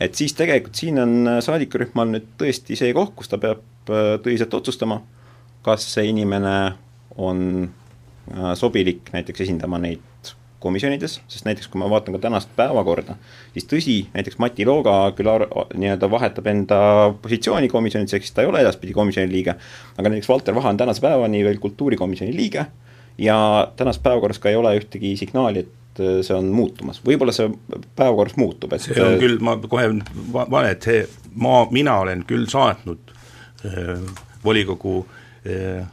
et 0.00 0.14
siis 0.14 0.34
tegelikult 0.34 0.74
siin 0.74 0.98
on 0.98 1.36
saadikurühmal 1.40 2.10
nüüd 2.10 2.34
tõesti 2.40 2.76
see 2.76 2.92
koht, 2.92 3.14
kus 3.14 3.30
ta 3.30 3.38
peab 3.38 3.62
tõsiselt 3.86 4.54
otsustama, 4.56 4.98
kas 5.62 5.86
see 5.94 6.08
inimene 6.10 6.56
on 7.20 7.68
sobilik 8.56 9.12
näiteks 9.12 9.44
esindama 9.44 9.78
neid 9.78 10.00
komisjonides, 10.64 11.18
sest 11.28 11.46
näiteks 11.46 11.68
kui 11.70 11.80
ma 11.82 11.88
vaatan 11.92 12.16
ka 12.16 12.22
tänast 12.24 12.50
päevakorda, 12.56 13.18
siis 13.52 13.68
tõsi, 13.70 13.98
näiteks 14.16 14.40
Mati 14.42 14.66
Looga 14.66 14.96
küll 15.16 15.30
nii-öelda 15.76 16.10
vahetab 16.10 16.48
enda 16.50 16.78
positsiooni 17.22 17.68
komisjonides, 17.72 18.16
ehk 18.16 18.26
siis 18.26 18.34
ta 18.36 18.44
ei 18.44 18.50
ole 18.50 18.64
edaspidi 18.64 18.96
komisjoni 18.96 19.32
liige, 19.32 19.56
aga 19.98 20.12
näiteks 20.12 20.30
Valter 20.32 20.56
Vaha 20.56 20.74
on 20.74 20.80
tänase 20.80 21.04
päevani 21.04 21.44
veel 21.46 21.60
kultuurikomisjoni 21.62 22.36
liige 22.36 22.66
ja 23.18 23.38
tänases 23.76 24.02
päevakorras 24.02 24.38
ka 24.38 24.50
ei 24.50 24.56
ole 24.56 24.76
ühtegi 24.78 25.16
signaali, 25.16 25.64
et 25.64 26.02
see 26.26 26.34
on 26.34 26.48
muutumas, 26.50 26.98
võib-olla 27.06 27.34
see 27.34 27.50
päevakorras 27.96 28.36
muutub, 28.40 28.72
et 28.74 28.82
see 28.82 29.02
on 29.02 29.18
küll, 29.20 29.38
ma 29.44 29.56
kohe 29.62 29.86
vale, 30.34 30.72
et 30.74 30.88
see, 30.88 31.04
ma, 31.38 31.60
mina 31.74 31.98
olen 32.02 32.24
küll 32.28 32.48
saatnud 32.50 33.12
äh, 33.68 33.92
volikogu 34.44 35.02
äh, 35.46 35.84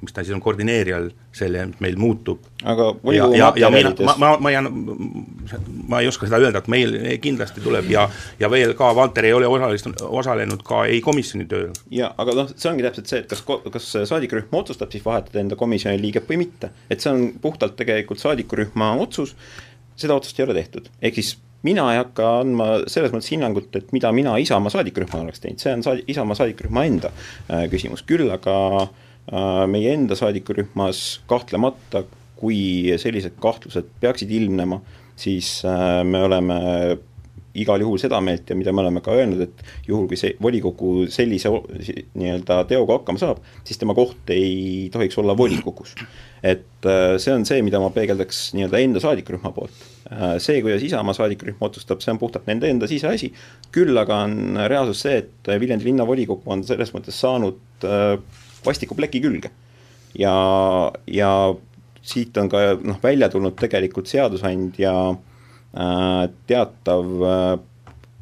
mis 0.00 0.14
ta 0.14 0.22
siis 0.22 0.34
on, 0.34 0.40
koordineerijal 0.42 1.08
selle, 1.34 1.64
meil 1.82 1.96
muutub. 1.98 2.44
aga 2.62 2.86
ja, 3.14 3.26
ja, 3.36 3.48
ja 3.56 3.70
mina, 3.70 3.90
ma, 4.06 4.14
ma, 4.18 4.30
ma 4.40 4.50
jään, 4.50 4.68
ma 5.90 6.00
ei 6.02 6.10
oska 6.10 6.28
seda 6.28 6.38
öelda, 6.42 6.62
et 6.62 6.68
meil 6.70 6.94
kindlasti 7.22 7.62
tuleb 7.64 7.90
ja 7.90 8.06
ja 8.40 8.50
veel 8.50 8.74
ka, 8.78 8.92
Valter 8.94 9.26
ei 9.26 9.34
ole 9.34 9.48
osalist, 9.50 9.90
osalenud 10.02 10.62
ka 10.66 10.84
ei 10.86 11.00
komisjoni 11.04 11.48
tööl. 11.50 11.72
jaa, 11.94 12.12
aga 12.18 12.36
noh, 12.38 12.52
see 12.54 12.70
ongi 12.70 12.86
täpselt 12.86 13.10
see, 13.10 13.24
et 13.24 13.32
kas, 13.32 13.42
kas 13.74 13.90
saadikurühm 14.12 14.54
otsustab 14.60 14.94
siis 14.94 15.04
vahetada 15.06 15.42
enda 15.42 15.58
komisjoni 15.58 16.00
liiget 16.02 16.30
või 16.30 16.44
mitte. 16.44 16.70
et 16.90 17.02
see 17.02 17.12
on 17.12 17.26
puhtalt 17.42 17.76
tegelikult 17.80 18.22
saadikurühma 18.22 18.94
otsus, 19.02 19.34
seda 19.98 20.14
otsust 20.14 20.38
ei 20.38 20.46
ole 20.46 20.58
tehtud, 20.60 20.86
ehk 21.02 21.18
siis 21.18 21.34
mina 21.66 21.88
ei 21.90 21.98
hakka 21.98 22.30
andma 22.44 22.70
selles 22.86 23.10
mõttes 23.10 23.32
hinnangut, 23.34 23.74
et 23.74 23.90
mida 23.90 24.14
mina 24.14 24.36
Isamaa 24.38 24.70
saadikurühmana 24.70 25.26
oleks 25.26 25.42
teinud, 25.42 25.58
see 25.58 25.74
on 25.74 25.82
saadi-, 25.82 26.06
Isamaa 26.14 26.38
saadikurühma 26.38 26.86
enda 26.86 27.10
äh, 27.10 27.66
küsimus, 27.72 28.06
küll 28.06 28.30
aga 28.30 28.58
Äh, 28.86 29.07
meie 29.68 29.92
enda 29.92 30.16
saadikurühmas 30.16 31.20
kahtlemata, 31.28 32.04
kui 32.38 32.94
sellised 33.00 33.36
kahtlused 33.42 33.90
peaksid 34.00 34.30
ilmnema, 34.32 34.80
siis 35.18 35.58
äh, 35.66 36.00
me 36.06 36.22
oleme 36.28 36.58
igal 37.58 37.82
juhul 37.82 37.98
seda 37.98 38.20
meelt 38.22 38.46
ja 38.46 38.54
mida 38.54 38.70
me 38.70 38.84
oleme 38.84 39.00
ka 39.02 39.16
öelnud, 39.18 39.40
et 39.42 39.88
juhul, 39.88 40.06
kui 40.06 40.18
see 40.20 40.36
volikogu 40.42 41.08
sellise 41.10 41.50
nii-öelda 41.50 42.60
teoga 42.70 43.00
hakkama 43.00 43.18
saab, 43.18 43.40
siis 43.66 43.80
tema 43.80 43.96
koht 43.98 44.30
ei 44.30 44.86
tohiks 44.94 45.18
olla 45.18 45.34
volikogus. 45.36 45.96
et 46.38 46.86
äh, 46.86 47.16
see 47.18 47.34
on 47.34 47.46
see, 47.48 47.64
mida 47.66 47.80
ma 47.82 47.90
peegeldaks 47.90 48.52
nii-öelda 48.54 48.82
enda 48.86 49.02
saadikurühma 49.02 49.54
poolt. 49.56 49.86
See, 50.40 50.62
kuidas 50.64 50.80
Isamaa 50.86 51.12
saadikurühm 51.12 51.58
otsustab, 51.60 52.00
see 52.00 52.14
on 52.14 52.20
puhtalt 52.22 52.46
nende 52.48 52.70
enda 52.70 52.86
siseasi, 52.88 53.28
küll 53.74 53.98
aga 54.00 54.22
on 54.24 54.56
reaalsus 54.70 55.02
see, 55.04 55.18
et 55.20 55.50
Viljandi 55.60 55.84
linnavolikogu 55.90 56.48
on 56.54 56.62
selles 56.64 56.94
mõttes 56.94 57.18
saanud 57.20 57.58
vastiku 58.66 58.96
pleki 58.98 59.22
külge. 59.24 59.50
ja, 60.18 60.34
ja 61.06 61.32
siit 62.02 62.36
on 62.40 62.48
ka 62.48 62.62
noh, 62.80 63.00
välja 63.02 63.28
tulnud 63.32 63.56
tegelikult 63.58 64.08
seadusandja 64.10 64.94
äh, 65.10 66.22
teatav 66.48 67.12
äh, 67.28 67.50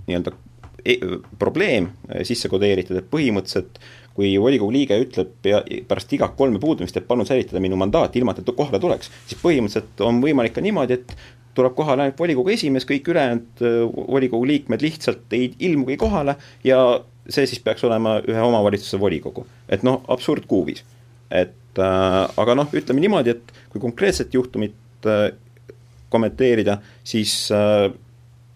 nii-öelda 0.09 0.35
e 0.87 0.97
probleem 1.39 1.91
äh, 2.09 2.25
sisse 2.27 2.51
kodeeritud, 2.51 2.99
et 2.99 3.09
põhimõtteliselt 3.11 3.81
kui 4.17 4.33
volikogu 4.41 4.73
liige 4.73 4.97
ütleb 5.03 5.33
pea, 5.45 5.61
pärast 5.89 6.13
iga 6.17 6.31
kolme 6.39 6.61
puudumist, 6.61 6.97
et 6.97 7.09
palun 7.09 7.29
säilitada 7.29 7.61
minu 7.61 7.77
mandaat, 7.77 8.17
ilma 8.17 8.33
et 8.33 8.41
ta 8.47 8.55
kohale 8.57 8.81
tuleks, 8.81 9.11
siis 9.29 9.41
põhimõtteliselt 9.43 10.01
on 10.07 10.23
võimalik 10.25 10.57
ka 10.57 10.65
niimoodi, 10.65 10.97
et 10.97 11.13
tuleb 11.57 11.77
kohale 11.77 12.07
ainult 12.07 12.21
volikogu 12.21 12.53
esimees, 12.53 12.87
kõik 12.89 13.11
ülejäänud 13.13 13.65
äh, 13.65 13.77
volikogu 14.15 14.49
liikmed 14.49 14.85
lihtsalt 14.85 15.37
ei 15.37 15.51
ilmugi 15.69 15.99
kohale 16.01 16.37
ja 16.65 16.81
see 17.29 17.47
siis 17.49 17.63
peaks 17.63 17.85
olema 17.87 18.19
ühe 18.27 18.43
omavalitsuse 18.43 19.01
volikogu. 19.01 19.47
et 19.69 19.83
noh, 19.87 20.03
absurd 20.09 20.47
kuubis. 20.47 20.85
et 21.31 21.79
äh, 21.79 22.21
aga 22.37 22.55
noh, 22.55 22.71
ütleme 22.73 23.03
niimoodi, 23.03 23.35
et 23.35 23.53
kui 23.73 23.81
konkreetset 23.83 24.35
juhtumit 24.35 25.07
äh, 25.07 25.31
kommenteerida, 26.09 26.79
siis 27.05 27.51
äh, 27.55 27.91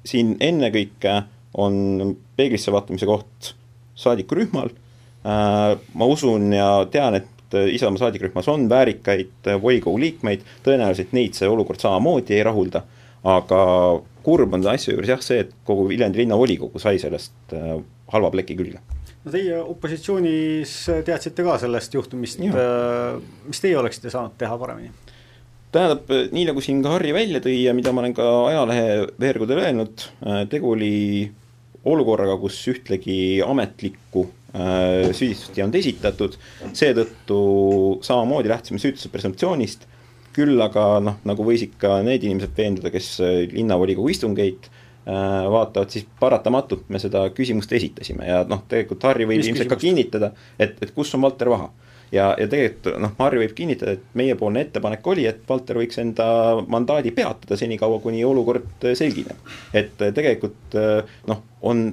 siin 0.07 0.37
ennekõike 0.41 1.17
on 1.61 2.15
peeglisse 2.39 2.73
vaatamise 2.73 3.09
koht 3.11 3.55
saadikurühmal 3.99 4.71
äh,, 4.71 5.75
ma 5.77 6.07
usun 6.09 6.53
ja 6.55 6.71
tean, 6.91 7.19
et 7.21 7.37
Isamaa 7.51 7.99
saadikurühmas 7.99 8.47
on 8.47 8.69
väärikaid 8.71 9.49
volikogu 9.59 9.99
liikmeid, 9.99 10.45
tõenäoliselt 10.63 11.11
neid 11.17 11.35
see 11.35 11.49
olukord 11.51 11.83
samamoodi 11.83 12.37
ei 12.37 12.45
rahulda, 12.47 12.85
aga 13.27 13.65
kurb 14.25 14.55
on 14.57 14.67
asja 14.73 14.95
juures 14.95 15.13
jah 15.13 15.23
see, 15.25 15.45
et 15.45 15.53
kogu 15.67 15.89
Viljandi 15.91 16.23
linnavolikogu 16.23 16.83
sai 16.83 16.99
sellest 17.03 17.55
äh, 17.57 17.77
halva 18.13 18.33
pleki 18.35 18.57
külge. 18.59 18.81
no 19.25 19.35
teie 19.35 19.61
opositsioonis 19.61 20.75
teadsite 21.07 21.47
ka 21.47 21.59
sellest 21.63 21.95
juhtumist, 21.95 22.43
äh, 22.51 23.21
mis 23.47 23.63
teie 23.63 23.79
oleksite 23.79 24.13
saanud 24.13 24.39
teha 24.41 24.59
paremini? 24.61 24.93
tähendab, 25.75 26.11
nii 26.35 26.49
nagu 26.49 26.63
siin 26.65 26.83
ka 26.83 26.97
Harri 26.97 27.13
välja 27.15 27.41
tõi 27.43 27.61
ja 27.63 27.75
mida 27.77 27.93
ma 27.95 28.03
olen 28.03 28.15
ka 28.17 28.27
ajalehe 28.49 28.87
veergudel 29.23 29.63
öelnud, 29.63 30.07
äh, 30.27 30.43
tegu 30.51 30.75
oli 30.75 31.31
olukorraga, 31.87 32.37
kus 32.41 32.59
ühtlegi 32.73 33.41
ametlikku 33.45 34.27
äh, 34.27 35.11
süüdistust 35.17 35.57
ei 35.57 35.65
olnud 35.65 35.79
esitatud, 35.81 36.37
seetõttu 36.77 37.41
samamoodi 38.05 38.53
lähtusime 38.53 38.83
süütuse 38.83 39.13
presumptsioonist, 39.13 39.87
küll 40.37 40.61
aga 40.63 40.85
noh, 41.03 41.17
nagu 41.27 41.45
võisid 41.47 41.75
ka 41.81 41.99
need 42.07 42.23
inimesed 42.27 42.55
veenduda, 42.57 42.93
kes 42.95 43.17
linnavolikogu 43.51 44.13
istungeid 44.13 44.69
äh, 44.69 44.81
Äh, 45.11 45.51
vaatavad, 45.51 45.89
siis 45.89 46.05
paratamatult 46.21 46.91
me 46.93 46.99
seda 47.01 47.23
küsimust 47.33 47.71
esitasime 47.73 48.27
ja 48.29 48.43
noh, 48.45 48.61
tegelikult 48.69 49.07
Harri 49.09 49.25
võib 49.25 49.41
ilmselt 49.41 49.71
ka 49.71 49.79
kinnitada, 49.81 50.29
et, 50.61 50.75
et 50.85 50.93
kus 50.93 51.15
on 51.17 51.25
Valter 51.25 51.49
Vaha. 51.49 51.71
ja, 52.13 52.27
ja 52.37 52.45
tegelikult 52.45 52.99
noh, 53.01 53.15
Harri 53.17 53.41
võib 53.41 53.55
kinnitada, 53.57 53.95
et 53.97 54.05
meiepoolne 54.21 54.61
ettepanek 54.67 55.09
oli, 55.09 55.25
et 55.27 55.41
Valter 55.49 55.81
võiks 55.81 55.99
enda 56.05 56.29
mandaadi 56.69 57.15
peatada 57.17 57.57
senikaua, 57.57 57.97
kuni 58.05 58.21
olukord 58.29 58.87
selgineb. 58.93 59.41
et 59.73 59.97
tegelikult 59.99 60.79
noh, 61.33 61.43
on 61.65 61.87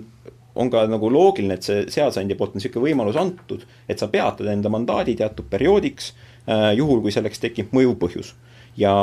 on 0.58 0.72
ka 0.74 0.84
nagu 0.90 1.10
loogiline, 1.14 1.56
et 1.56 1.64
see 1.64 1.84
seadusandja 1.94 2.36
poolt 2.36 2.56
on 2.56 2.60
niisugune 2.60 2.90
võimalus 2.90 3.18
antud, 3.22 3.64
et 3.88 4.02
sa 4.02 4.10
peatad 4.12 4.50
enda 4.52 4.72
mandaadi 4.74 5.16
teatud 5.16 5.48
perioodiks, 5.50 6.12
äh, 6.12 6.27
juhul 6.48 7.02
kui 7.04 7.12
selleks 7.12 7.42
tekib 7.44 7.74
mõjuv 7.76 7.98
põhjus. 8.00 8.34
ja 8.78 8.94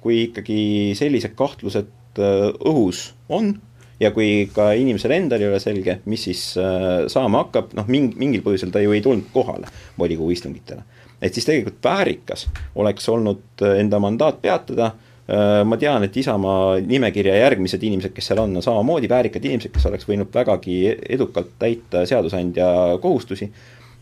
kui 0.00 0.22
ikkagi 0.30 0.94
sellised 0.96 1.34
kahtlused 1.36 1.90
Äh, 2.16 2.50
õhus 2.64 3.10
on 3.28 3.50
ja 4.00 4.10
kui 4.12 4.46
ka 4.52 4.70
inimesel 4.76 5.12
endal 5.16 5.42
ei 5.42 5.50
ole 5.50 5.58
selge, 5.60 5.98
mis 6.08 6.22
siis 6.28 6.42
äh, 6.60 7.04
saama 7.12 7.42
hakkab, 7.44 7.74
noh, 7.76 7.88
mingi, 7.92 8.16
mingil 8.20 8.44
põhjusel 8.44 8.72
ta 8.72 8.80
ju 8.80 8.94
ei 8.96 9.02
tulnud 9.04 9.28
kohale 9.34 9.68
volikogu 9.98 10.32
istungitele. 10.32 10.84
et 11.20 11.34
siis 11.34 11.44
tegelikult 11.48 11.84
väärikas 11.84 12.46
oleks 12.74 13.08
olnud 13.12 13.64
äh, 13.64 13.78
enda 13.82 14.00
mandaat 14.00 14.40
peatada, 14.42 14.94
ma 15.66 15.74
tean, 15.74 16.04
et 16.06 16.14
Isamaa 16.16 16.76
nimekirja 16.86 17.32
järgmised 17.34 17.82
inimesed, 17.82 18.12
kes 18.14 18.28
seal 18.30 18.38
on, 18.38 18.52
on 18.60 18.62
samamoodi 18.62 19.08
väärikad 19.10 19.42
inimesed, 19.42 19.72
kes 19.74 19.88
oleks 19.88 20.06
võinud 20.06 20.30
vägagi 20.30 20.76
edukalt 21.16 21.48
täita 21.58 22.04
seadusandja 22.06 22.68
kohustusi, 23.02 23.48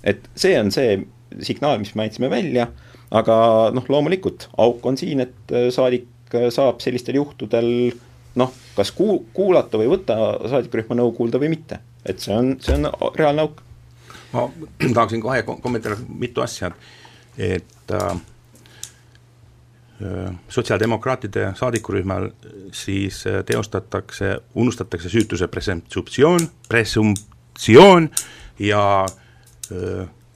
et 0.05 0.29
see 0.37 0.57
on 0.61 0.71
see 0.75 0.99
signaal, 1.43 1.79
mis 1.83 1.95
me 1.97 2.07
andsime 2.07 2.31
välja, 2.31 2.69
aga 3.15 3.37
noh, 3.75 3.87
loomulikult 3.89 4.49
auk 4.61 4.85
on 4.87 4.99
siin, 5.01 5.25
et 5.25 5.55
saadik 5.75 6.11
saab 6.55 6.81
sellistel 6.83 7.19
juhtudel 7.19 7.69
noh, 8.39 8.53
kas 8.77 8.93
kuu-, 8.95 9.25
kuulata 9.35 9.79
või 9.81 9.91
võtta 9.93 10.19
saadikurühma 10.51 10.99
nõu 10.99 11.15
kuulda 11.17 11.41
või 11.43 11.53
mitte, 11.55 11.81
et 12.07 12.23
see 12.23 12.35
on, 12.35 12.55
see 12.63 12.77
on 12.77 12.91
reaalne 13.17 13.47
auk. 13.47 13.63
ma 14.35 14.47
tahaksin 14.97 15.23
kohe 15.25 15.43
kommenteerida 15.47 16.07
mitu 16.09 16.45
asja, 16.45 16.73
et 17.39 17.95
äh, 17.95 18.15
sotsiaaldemokraatide 20.49 21.53
saadikurühmal 21.59 22.31
siis 22.75 23.25
äh, 23.31 23.43
teostatakse, 23.47 24.37
unustatakse 24.55 25.09
süütuse 25.09 25.49
presumptsioon, 25.49 26.49
presumptsioon 26.69 28.11
ja 28.59 28.83
äh, 29.05 29.24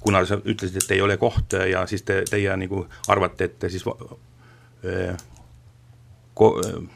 kuna 0.01 0.25
sa 0.27 0.39
ütlesid, 0.45 0.77
et 0.83 0.91
ei 0.97 1.03
ole 1.03 1.17
koht 1.17 1.59
ja 1.71 1.87
siis 1.87 2.03
te, 2.03 2.23
teie 2.31 2.57
nagu 2.57 2.87
arvate, 3.09 3.45
et 3.45 3.67
siis 3.71 3.85
öö, 4.85 5.15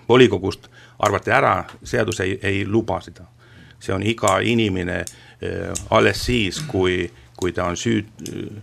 volikogust 0.09 0.69
arvati 0.99 1.31
ära, 1.31 1.65
seadus 1.85 2.21
ei, 2.21 2.39
ei 2.43 2.67
luba 2.67 3.01
seda. 3.01 3.25
see 3.83 3.95
on 3.95 4.03
iga 4.07 4.37
inimene 4.39 5.01
äh, 5.01 5.73
alles 5.91 6.25
siis, 6.25 6.61
kui, 6.69 7.11
kui 7.43 7.55
ta 7.57 7.67
on 7.71 7.79
süüd, 7.79 8.09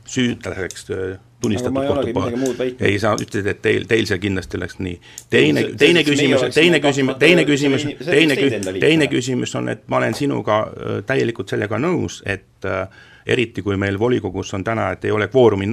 süüdlaseks 0.08 0.88
äh, 0.96 1.18
tunnistatud 1.42 1.88
kohtu 1.88 2.14
poole. 2.14 2.72
ei, 2.80 3.00
sa 3.00 3.14
ütlesid, 3.20 3.48
et 3.48 3.62
teil, 3.62 3.86
teil 3.88 4.08
see 4.10 4.20
kindlasti 4.24 4.60
oleks 4.60 4.80
nii. 4.80 4.96
teine, 5.30 5.66
teine 5.80 6.04
küsimus, 6.08 6.48
teine 6.56 6.82
küsimus, 6.84 7.20
teine 7.20 7.46
küsimus, 7.48 7.86
teine, 8.06 8.40
teine 8.80 9.08
küsimus 9.12 9.56
on, 9.60 9.70
et 9.76 9.86
ma 9.88 10.02
olen 10.02 10.18
sinuga 10.18 10.60
äh, 10.66 11.00
täielikult 11.08 11.52
sellega 11.52 11.80
nõus, 11.80 12.22
et 12.26 12.68
äh, 12.68 13.06
eriti 13.30 13.62
kui 13.62 13.78
meil 13.78 14.00
volikogus 14.00 14.54
on 14.58 14.64
täna, 14.64 14.90
et 14.96 15.06
ei 15.06 15.12
ole 15.14 15.30
kvoorumi 15.30 15.70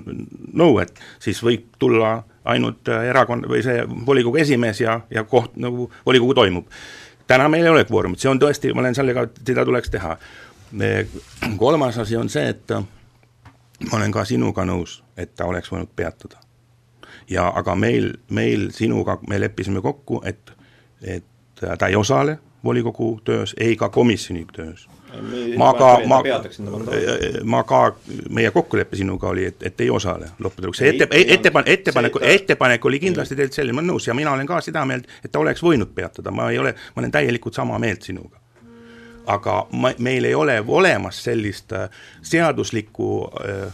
nõuet, 0.61 0.99
siis 1.23 1.41
võib 1.43 1.71
tulla 1.79 2.19
ainult 2.47 2.89
erakond 2.89 3.49
või 3.51 3.63
see 3.65 3.83
volikogu 4.07 4.39
esimees 4.43 4.81
ja, 4.81 5.01
ja 5.11 5.25
koht 5.27 5.57
nagu 5.59 5.89
volikogu 6.07 6.35
toimub. 6.35 6.67
täna 7.27 7.49
meil 7.49 7.65
ei 7.65 7.71
ole 7.71 7.85
kvoorumit, 7.85 8.21
see 8.23 8.31
on 8.31 8.39
tõesti, 8.39 8.75
ma 8.75 8.85
olen 8.85 8.95
sellega, 8.95 9.27
seda 9.47 9.65
tuleks 9.65 9.91
teha. 9.91 10.17
Kolmas 11.57 11.99
asi 11.99 12.17
on 12.17 12.29
see, 12.29 12.49
et 12.49 12.71
ma 13.91 13.99
olen 13.99 14.13
ka 14.13 14.25
sinuga 14.25 14.65
nõus, 14.65 15.03
et 15.17 15.35
ta 15.35 15.47
oleks 15.47 15.73
võinud 15.73 15.93
peatada. 15.97 16.41
ja 17.31 17.49
aga 17.55 17.75
meil, 17.75 18.13
meil 18.31 18.71
sinuga, 18.71 19.19
me 19.29 19.41
leppisime 19.41 19.83
kokku, 19.83 20.23
et, 20.25 20.53
et 21.03 21.25
ta 21.79 21.89
ei 21.89 21.97
osale 21.97 22.39
volikogu 22.65 23.21
töös, 23.25 23.55
ei 23.59 23.77
ka 23.77 23.89
komisjoni 23.89 24.47
töös. 24.53 24.89
Ma 25.57 25.73
ka, 25.75 26.01
ma, 26.07 26.19
ma 27.45 27.63
ka, 27.65 27.81
meie 28.31 28.51
kokkulepe 28.51 28.97
sinuga 28.97 29.29
oli, 29.29 29.47
et, 29.49 29.63
et 29.63 29.81
ei 29.81 29.91
osale 29.91 30.29
lõppude 30.43 30.69
lõpuks, 30.69 30.81
see 30.83 30.91
ette, 30.93 31.09
ettepanek, 31.37 31.71
ettepanek, 31.73 32.19
ettepanek 32.21 32.89
oli 32.91 33.01
kindlasti 33.01 33.39
teilt 33.39 33.57
selline, 33.57 33.77
ma 33.77 33.85
olen 33.85 33.95
nõus 33.95 34.09
ja 34.11 34.17
mina 34.19 34.35
olen 34.35 34.49
ka 34.51 34.61
seda 34.67 34.85
meelt, 34.89 35.09
et 35.25 35.33
ta 35.33 35.41
oleks 35.41 35.63
võinud 35.65 35.95
peatada, 35.95 36.35
ma 36.35 36.51
ei 36.53 36.61
ole, 36.61 36.75
ma 36.95 37.05
olen 37.05 37.15
täielikult 37.15 37.57
sama 37.57 37.79
meelt 37.83 38.05
sinuga. 38.05 38.43
Aga 39.27 39.57
ma, 39.73 39.93
meil 39.99 40.25
ei 40.25 40.35
ole 40.35 40.61
olemas 40.67 41.23
sellist 41.25 41.73
äh, 41.73 41.89
seaduslikku 42.23 43.11
äh, 43.43 43.67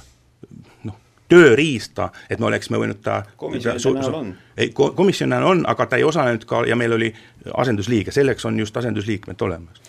noh, 0.89 0.97
tööriista, 1.29 2.11
et 2.31 2.41
me 2.41 2.51
oleksime 2.51 2.81
võinud 2.83 3.03
ta 3.05 3.23
komisjoni 3.37 4.01
näol 4.01 4.19
on. 4.23 4.35
ei, 4.57 4.73
komisjoni 4.73 5.31
näol 5.35 5.51
on, 5.51 5.63
aga 5.69 5.87
ta 5.87 6.01
ei 6.01 6.09
osalenud 6.09 6.45
ka 6.49 6.65
ja 6.69 6.77
meil 6.77 6.99
oli 6.99 7.13
asendusliige, 7.55 8.13
selleks 8.13 8.45
on 8.49 8.59
just 8.61 8.77
asendusliikmed 8.77 9.49
olemas 9.49 9.83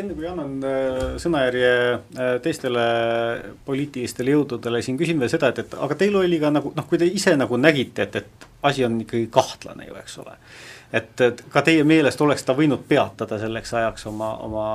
enne 0.00 0.16
kui 0.16 0.26
annan 0.28 0.56
äh, 0.66 1.02
sõnajärje 1.22 1.72
äh, 1.94 2.30
teistele 2.44 2.84
poliitilistele 3.66 4.34
jõududele, 4.34 4.82
siin 4.84 4.98
küsin 5.00 5.20
veel 5.20 5.30
seda, 5.32 5.50
et, 5.52 5.62
et 5.64 5.76
aga 5.86 5.98
teil 5.98 6.16
oli 6.20 6.40
ka 6.42 6.50
nagu 6.54 6.72
noh, 6.76 6.88
kui 6.88 7.00
te 7.00 7.08
ise 7.08 7.36
nagu 7.38 7.58
nägite, 7.60 8.06
et, 8.06 8.18
et 8.22 8.48
asi 8.66 8.84
on 8.86 8.98
ikkagi 9.04 9.28
kahtlane 9.32 9.88
ju, 9.88 9.96
eks 10.00 10.18
ole. 10.24 10.36
Et, 10.92 11.20
et 11.20 11.42
ka 11.52 11.62
teie 11.66 11.84
meelest 11.86 12.20
oleks 12.22 12.44
ta 12.46 12.54
võinud 12.56 12.84
peatada 12.88 13.38
selleks 13.42 13.74
ajaks 13.78 14.08
oma, 14.10 14.32
oma 14.46 14.66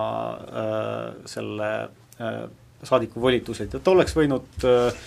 äh, 0.62 1.03
selle 1.30 1.72
äh, 2.20 2.39
saadiku 2.84 3.22
volitused, 3.22 3.75
et 3.77 3.91
oleks 3.91 4.15
võinud 4.18 4.65
äh, 4.68 5.03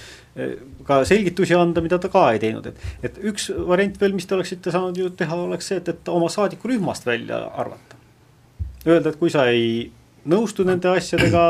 ka 0.87 1.03
selgitusi 1.07 1.55
anda, 1.59 1.83
mida 1.85 1.99
ta 2.03 2.11
ka 2.11 2.27
ei 2.35 2.41
teinud, 2.43 2.67
et, 2.71 2.87
et 3.07 3.19
üks 3.31 3.51
variant 3.69 4.01
veel, 4.01 4.15
mis 4.17 4.27
te 4.27 4.37
oleksite 4.39 4.73
saanud 4.75 4.99
ju 4.99 5.11
teha, 5.15 5.37
oleks 5.49 5.71
see, 5.71 5.83
et, 5.83 5.93
et 5.95 6.11
oma 6.11 6.31
saadikurühmast 6.33 7.07
välja 7.07 7.45
arvata. 7.55 8.01
Öelda, 8.85 9.13
et 9.13 9.21
kui 9.21 9.31
sa 9.33 9.47
ei 9.49 9.93
nõustu 10.29 10.67
nende 10.67 10.91
asjadega, 10.91 11.45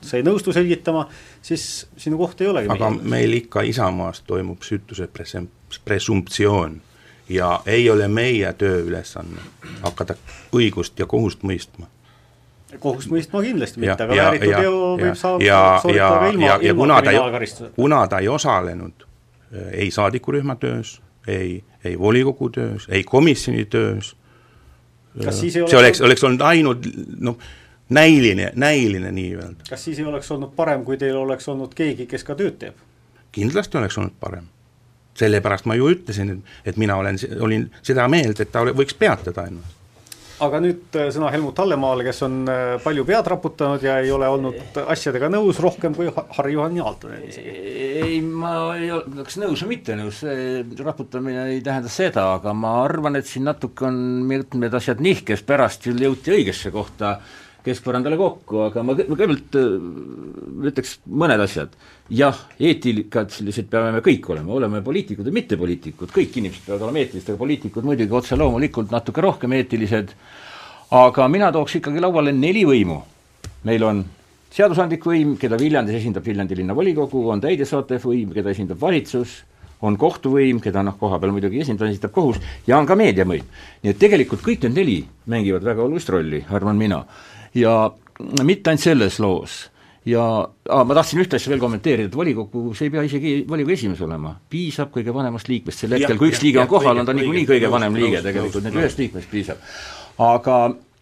sa 0.00 0.16
ei 0.16 0.24
nõustu 0.24 0.54
selgitama, 0.54 1.04
siis 1.44 1.86
sinu 2.00 2.20
koht 2.20 2.40
ei 2.40 2.48
olegi. 2.52 2.70
aga 2.72 2.88
meil 2.96 3.34
ikka 3.40 3.66
Isamaas 3.66 4.22
toimub 4.28 4.62
süütuse 4.64 5.08
presumptsioon 5.84 6.78
ja 7.28 7.60
ei 7.66 7.90
ole 7.90 8.08
meie 8.08 8.52
tööülesanne 8.52 9.42
hakata 9.82 10.14
õigust 10.54 10.98
ja 10.98 11.06
kohust 11.06 11.42
mõistma 11.42 11.88
kohust 12.78 13.10
mõistma 13.10 13.42
kindlasti 13.42 13.80
mitte, 13.80 14.02
aga 14.04 14.16
vääritu 14.16 14.52
teo 14.52 14.78
võib 15.00 15.18
saab 15.18 15.42
sooritada 15.42 16.20
ka 16.20 16.30
ilma, 16.30 16.54
ilma 16.60 17.00
kriminaalkaristuseta. 17.00 17.74
kuna 17.76 18.06
ta 18.08 18.18
ei 18.18 18.28
osalenud 18.28 19.06
ei 19.72 19.90
saadikurühma 19.90 20.56
töös, 20.56 21.00
ei, 21.26 21.64
ei 21.84 21.98
volikogu 21.98 22.48
töös, 22.50 22.86
ei 22.90 23.04
komisjoni 23.04 23.64
töös 23.64 24.14
see 25.16 25.62
oleks, 25.62 25.74
oleks, 25.74 26.00
oleks 26.00 26.24
olnud 26.24 26.40
ainult 26.40 26.86
noh, 27.20 27.38
näiline, 27.88 28.50
näiline 28.54 29.12
nii-öelda. 29.12 29.68
kas 29.70 29.84
siis 29.84 29.98
ei 29.98 30.04
oleks 30.04 30.30
olnud 30.30 30.52
parem, 30.56 30.84
kui 30.84 30.98
teil 31.00 31.16
oleks 31.16 31.48
olnud 31.48 31.74
keegi, 31.74 32.06
kes 32.10 32.24
ka 32.24 32.34
tööd 32.34 32.58
teeb? 32.60 32.82
kindlasti 33.32 33.78
oleks 33.78 33.98
olnud 33.98 34.16
parem. 34.20 34.48
Sellepärast 35.16 35.66
ma 35.68 35.78
ju 35.78 35.88
ütlesin, 35.94 36.36
et, 36.64 36.76
mina 36.76 36.98
olen, 37.00 37.18
olin 37.40 37.70
seda 37.82 38.08
meelt, 38.12 38.40
et 38.40 38.52
ta 38.52 38.64
võiks 38.68 38.96
peatada 38.98 39.48
ennast 39.50 39.76
aga 40.44 40.58
nüüd 40.60 40.96
äh, 40.98 41.08
sõna 41.14 41.30
Helmut 41.32 41.56
Hallemaale, 41.60 42.04
kes 42.04 42.18
on 42.26 42.34
äh, 42.50 42.74
palju 42.84 43.06
pead 43.08 43.28
raputanud 43.32 43.84
ja 43.84 43.96
ei 44.02 44.10
ole 44.12 44.28
olnud 44.28 44.76
asjadega 44.84 45.30
nõus 45.32 45.60
rohkem 45.64 45.96
kui 45.96 46.10
Harri-Juhan 46.12 46.76
Aaltonen 46.82 47.24
isegi. 47.28 47.54
ei, 48.02 48.18
ma 48.20 48.52
ei 48.76 48.90
oleks 48.92 49.38
nõus 49.40 49.64
või 49.64 49.76
mitte 49.76 49.96
nõus, 49.96 50.20
raputamine 50.84 51.46
ei 51.54 51.62
tähenda 51.64 51.92
seda, 51.92 52.28
aga 52.36 52.52
ma 52.56 52.76
arvan, 52.82 53.16
et 53.16 53.28
siin 53.28 53.48
natuke 53.48 53.88
on 53.88 53.98
mitmed 54.28 54.76
asjad 54.76 55.00
nihkes, 55.04 55.44
pärast 55.46 55.88
küll 55.88 56.04
jõuti 56.04 56.36
õigesse 56.36 56.72
kohta 56.74 57.16
keskpõrandale 57.66 58.18
kokku, 58.20 58.60
aga 58.68 58.82
ma 58.86 58.94
kõigepealt 58.96 59.58
äh, 59.58 59.76
ütleks 60.70 60.96
mõned 61.06 61.42
asjad. 61.42 61.74
jah, 62.10 62.38
eetilised 62.62 63.70
peame 63.70 63.96
me 63.96 64.02
kõik 64.04 64.28
olema, 64.30 64.52
oleme 64.54 64.82
poliitikud 64.86 65.26
ja 65.26 65.34
mittepoliitikud, 65.34 66.12
kõik 66.14 66.38
inimesed 66.38 66.68
peavad 66.68 66.86
olema 66.86 67.02
eetilised, 67.02 67.32
aga 67.32 67.40
poliitikud 67.40 67.88
muidugi 67.88 68.14
otse 68.14 68.38
loomulikult 68.38 68.94
natuke 68.94 69.24
rohkem 69.24 69.56
eetilised, 69.58 70.14
aga 70.94 71.28
mina 71.28 71.50
tooks 71.52 71.80
ikkagi 71.80 72.02
lauale 72.04 72.32
neli 72.32 72.62
võimu. 72.68 73.02
meil 73.66 73.82
on 73.82 74.04
seadusandlik 74.54 75.02
võim, 75.04 75.34
keda 75.40 75.58
Viljandis 75.58 75.98
esindab 75.98 76.24
Viljandi 76.24 76.56
linnavolikogu, 76.60 77.26
on 77.32 77.42
täidesaatev 77.42 78.06
võim, 78.06 78.30
keda 78.32 78.54
esindab 78.54 78.78
valitsus, 78.80 79.42
on 79.84 79.98
kohtuvõim, 80.00 80.60
keda 80.62 80.84
noh, 80.86 80.94
koha 80.96 81.18
peal 81.20 81.34
muidugi 81.34 81.60
esindab, 81.60 81.90
esindab 81.90 82.14
kohus, 82.14 82.38
ja 82.66 82.78
on 82.78 82.86
ka 82.88 82.96
meediavõim. 82.96 83.44
nii 83.82 83.90
et 83.90 83.98
tegelikult 83.98 84.44
kõik 84.46 84.62
need 84.64 84.78
neli 84.78 84.98
mängivad 85.26 85.66
väga 85.66 85.82
olulist 85.82 86.08
rolli, 86.08 86.44
arvan 86.48 86.78
mina 86.78 87.02
ja 87.56 87.76
mitte 88.44 88.70
ainult 88.72 88.84
selles 88.84 89.18
loos. 89.22 89.64
Ja 90.06 90.22
ah, 90.46 90.84
ma 90.86 90.94
tahtsin 90.94 91.18
ühte 91.18 91.34
asja 91.34 91.50
veel 91.50 91.58
kommenteerida, 91.58 92.06
et 92.06 92.14
volikogus 92.14 92.78
ei 92.84 92.92
pea 92.94 93.02
isegi 93.08 93.40
volikogu 93.48 93.74
esimees 93.74 94.02
olema, 94.06 94.36
piisab 94.50 94.92
kõige 94.94 95.10
vanemast 95.14 95.48
liikmest, 95.50 95.82
sel 95.82 95.96
hetkel, 95.96 96.18
kui 96.20 96.30
üks 96.30 96.44
liige 96.44 96.60
on 96.62 96.68
kohal, 96.70 97.00
on 97.02 97.08
ta 97.08 97.14
niikuinii 97.16 97.48
kõige 97.48 97.70
vanem 97.72 97.98
liige 97.98 98.20
tegelikult, 98.22 98.62
nii 98.62 98.70
et 98.70 98.78
ühest 98.84 99.02
liikmest 99.02 99.32
piisab. 99.32 99.64
aga 100.22 100.60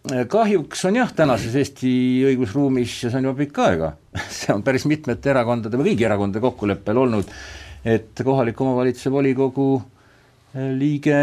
eh, 0.09 0.23
kahjuks 0.31 0.81
on 0.89 0.97
jah, 0.97 1.13
tänases 1.21 1.53
Eesti 1.61 1.93
õigusruumis 2.31 2.97
ja 3.03 3.13
see 3.13 3.21
on 3.21 3.29
juba 3.29 3.43
pikka 3.43 3.69
aega 3.69 3.91
see 4.39 4.55
on 4.55 4.65
päris 4.65 4.89
mitmete 4.89 5.35
erakondade 5.35 5.77
või 5.77 5.91
kõigi 5.91 6.09
erakondade 6.09 6.41
kokkuleppel 6.47 7.03
olnud, 7.05 7.29
et 7.85 8.25
kohaliku 8.25 8.65
omavalitsuse 8.65 9.13
volikogu 9.13 9.69
eh, 9.77 10.71
liige 10.81 11.21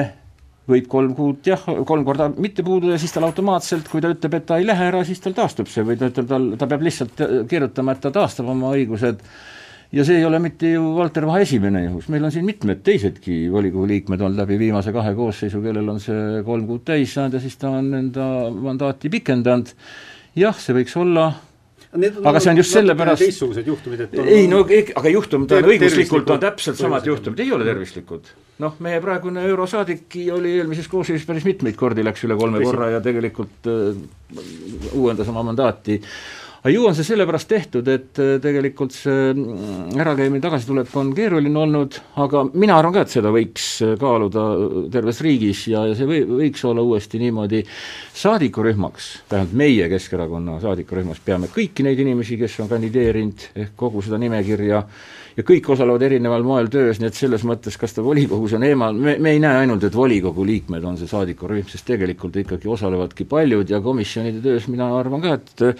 võib 0.71 0.87
kolm 0.91 1.15
kuud 1.19 1.47
jah, 1.47 1.63
kolm 1.87 2.05
korda 2.07 2.29
mitte 2.37 2.63
puududa, 2.67 2.99
siis 3.01 3.15
tal 3.15 3.27
automaatselt, 3.27 3.89
kui 3.91 4.03
ta 4.03 4.13
ütleb, 4.13 4.37
et 4.39 4.47
ta 4.47 4.61
ei 4.61 4.67
lähe 4.67 4.91
ära, 4.93 5.03
siis 5.07 5.23
tal 5.23 5.35
taastub 5.37 5.71
see 5.71 5.83
või 5.87 5.99
ta 5.99 6.11
ütleb, 6.13 6.29
tal, 6.31 6.53
ta 6.59 6.69
peab 6.71 6.85
lihtsalt 6.87 7.25
kirjutama, 7.51 7.97
et 7.97 8.05
ta 8.05 8.13
taastab 8.15 8.53
oma 8.53 8.71
õigused. 8.77 9.25
Ja 9.93 10.07
see 10.09 10.23
ei 10.23 10.25
ole 10.25 10.39
mitte 10.41 10.71
ju 10.71 10.95
Valter 10.97 11.27
Vahe 11.29 11.43
esimene 11.45 11.83
juhus, 11.85 12.07
meil 12.09 12.25
on 12.25 12.33
siin 12.33 12.47
mitmed 12.49 12.81
teisedki 12.87 13.43
volikogu 13.53 13.85
liikmed 13.91 14.23
olnud 14.25 14.41
läbi 14.41 14.57
viimase 14.63 14.95
kahe 14.95 15.13
koosseisu, 15.19 15.61
kellel 15.61 15.91
on 15.93 16.01
see 16.01 16.41
kolm 16.47 16.65
kuud 16.71 16.87
täis 16.89 17.13
saanud 17.13 17.37
ja 17.37 17.43
siis 17.43 17.59
ta 17.61 17.75
on 17.77 17.91
enda 17.99 18.25
mandaati 18.55 19.11
pikendanud, 19.13 19.75
jah, 20.41 20.57
see 20.57 20.79
võiks 20.79 20.97
olla 20.97 21.27
aga 21.93 22.41
see 22.41 22.51
on 22.53 22.61
just 22.61 22.73
sellepärast 22.73 23.21
teistsugused 23.21 23.67
juhtumid, 23.69 24.07
et 24.07 24.15
ei 24.23 24.47
no 24.49 24.63
aga 24.65 25.13
juhtumid 25.13 25.53
on 25.59 25.69
õiguslikult 25.75 26.31
on 26.33 26.41
täpselt 26.41 26.81
samad 26.81 27.07
juhtumid, 27.07 27.43
ei 27.45 27.53
ole 27.53 27.67
tervislikud. 27.69 28.31
noh, 28.65 28.79
meie 28.85 29.01
praegune 29.05 29.45
eurosaadik 29.51 30.17
oli 30.33 30.57
eelmises 30.61 30.89
koosseisus 30.89 31.27
päris 31.29 31.45
mitmeid 31.49 31.77
kordi, 31.77 32.05
läks 32.07 32.25
üle 32.29 32.39
kolme 32.41 32.63
korra 32.65 32.89
ja 32.95 33.03
tegelikult 33.05 33.69
uh, 33.69 33.93
uuendas 34.97 35.29
oma 35.29 35.45
mandaati 35.51 36.01
aga 36.63 36.71
ju 36.71 36.85
on 36.87 36.95
see 36.95 37.07
sellepärast 37.07 37.49
tehtud, 37.51 37.89
et 37.91 38.19
äh, 38.23 38.37
tegelikult 38.43 38.95
see 38.95 39.33
mm, 39.35 39.97
ärakäimine, 39.99 40.43
tagasitulek 40.45 40.93
on 40.99 41.11
keeruline 41.17 41.59
olnud, 41.59 41.97
aga 42.23 42.45
mina 42.55 42.77
arvan 42.79 42.95
ka, 42.95 43.03
et 43.03 43.15
seda 43.17 43.33
võiks 43.35 43.65
äh, 43.83 43.97
kaaluda 43.99 44.45
äh, 44.55 44.77
terves 44.95 45.19
riigis 45.27 45.65
ja, 45.73 45.83
ja 45.91 45.97
see 45.99 46.07
või, 46.07 46.21
võiks 46.45 46.63
olla 46.69 46.85
uuesti 46.87 47.19
niimoodi 47.23 47.65
saadikurühmaks, 48.23 49.11
tähendab 49.33 49.59
meie 49.59 49.91
Keskerakonna 49.91 50.61
saadikurühmas 50.63 51.19
peame 51.27 51.51
kõiki 51.51 51.83
neid 51.83 51.99
inimesi, 52.07 52.39
kes 52.39 52.61
on 52.63 52.71
kandideerinud, 52.71 53.49
ehk 53.65 53.75
kogu 53.83 54.05
seda 54.07 54.23
nimekirja, 54.23 54.85
ja 55.35 55.47
kõik 55.49 55.67
osalevad 55.75 56.07
erineval 56.07 56.47
moel 56.47 56.71
töös, 56.71 57.03
nii 57.03 57.11
et 57.11 57.19
selles 57.19 57.43
mõttes, 57.49 57.75
kas 57.81 57.99
ta 57.99 58.07
volikogus 58.07 58.55
on 58.55 58.71
eemal, 58.71 58.95
me, 58.95 59.19
me 59.19 59.35
ei 59.35 59.43
näe 59.43 59.65
ainult, 59.65 59.83
et 59.89 59.99
volikogu 59.99 60.47
liikmed 60.47 60.87
on 60.87 61.01
see 61.01 61.11
saadikurühm, 61.11 61.67
sest 61.73 61.91
tegelikult 61.91 62.39
ikkagi 62.47 62.71
osalevadki 62.71 63.27
paljud 63.27 63.75
ja 63.75 63.83
komisjonide 63.83 64.45
töös 64.45 64.71
mina 64.71 64.93
arvan 64.95 65.27
ka, 65.27 65.41
et 65.41 65.71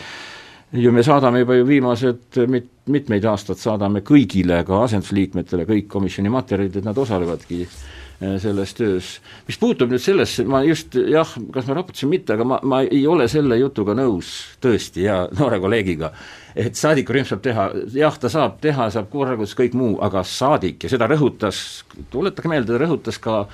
ju 0.73 0.93
me 0.93 1.03
saadame 1.05 1.43
juba 1.43 1.55
ju 1.55 1.65
viimased 1.69 2.39
mit-, 2.49 2.71
mitmeid 2.89 3.25
aastaid 3.29 3.61
saadame 3.61 4.01
kõigile, 4.07 4.63
ka 4.67 4.85
asendusliikmetele, 4.87 5.67
kõik 5.69 5.91
komisjoni 5.93 6.33
materjalid, 6.33 6.79
et 6.81 6.87
nad 6.87 6.99
osalevadki 6.99 7.59
äh, 7.67 8.39
selles 8.41 8.73
töös. 8.79 9.11
mis 9.49 9.59
puutub 9.61 9.93
nüüd 9.93 10.03
sellesse, 10.03 10.47
ma 10.49 10.63
just 10.65 10.97
jah, 10.97 11.29
kas 11.53 11.69
ma 11.69 11.77
raputasin, 11.77 12.11
mitte, 12.13 12.37
aga 12.37 12.47
ma, 12.49 12.61
ma 12.63 12.81
ei 12.87 13.05
ole 13.07 13.29
selle 13.29 13.59
jutuga 13.61 13.97
nõus 13.99 14.33
tõesti 14.65 15.05
hea 15.05 15.19
noore 15.39 15.61
kolleegiga, 15.61 16.13
et 16.57 16.79
saadikurühm 16.79 17.29
saab 17.29 17.45
teha, 17.45 17.69
jah, 17.93 18.17
ta 18.19 18.33
saab 18.33 18.57
teha, 18.65 18.89
saab 18.95 19.13
korraldus, 19.13 19.57
kõik 19.59 19.77
muu, 19.77 19.99
aga 20.05 20.25
saadik 20.25 20.87
ja 20.87 20.93
seda 20.93 21.11
rõhutas, 21.13 21.83
tuletage 22.13 22.49
meelde, 22.49 22.73
ta 22.73 22.85
rõhutas 22.87 23.21
ka 23.21 23.45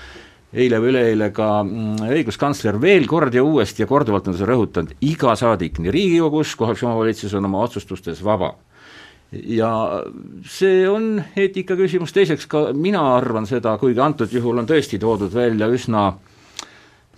eile 0.52 0.80
või 0.80 0.92
üleeile 0.92 1.28
ka 1.36 1.48
mm, 1.62 2.06
õiguskantsler 2.08 2.78
veel 2.80 3.06
kord 3.08 3.34
ja 3.36 3.44
uuesti 3.44 3.84
ja 3.84 3.88
korduvalt 3.90 4.30
on 4.30 4.38
seda 4.38 4.48
rõhutanud, 4.52 4.94
iga 5.04 5.34
saadik 5.36 5.80
nii 5.82 5.92
Riigikogus, 5.92 6.54
kohalikus 6.56 6.86
omavalitsuses 6.88 7.36
on 7.36 7.50
oma 7.50 7.60
otsustustes 7.66 8.24
vaba. 8.24 8.54
ja 9.30 9.70
see 10.48 10.86
on 10.88 11.18
eetika 11.36 11.76
küsimus, 11.76 12.14
teiseks 12.16 12.46
ka 12.48 12.70
mina 12.72 13.02
arvan 13.16 13.46
seda, 13.46 13.76
kuigi 13.76 14.00
antud 14.00 14.32
juhul 14.32 14.58
on 14.58 14.68
tõesti 14.68 14.98
toodud 14.98 15.34
välja 15.34 15.68
üsna 15.68 16.14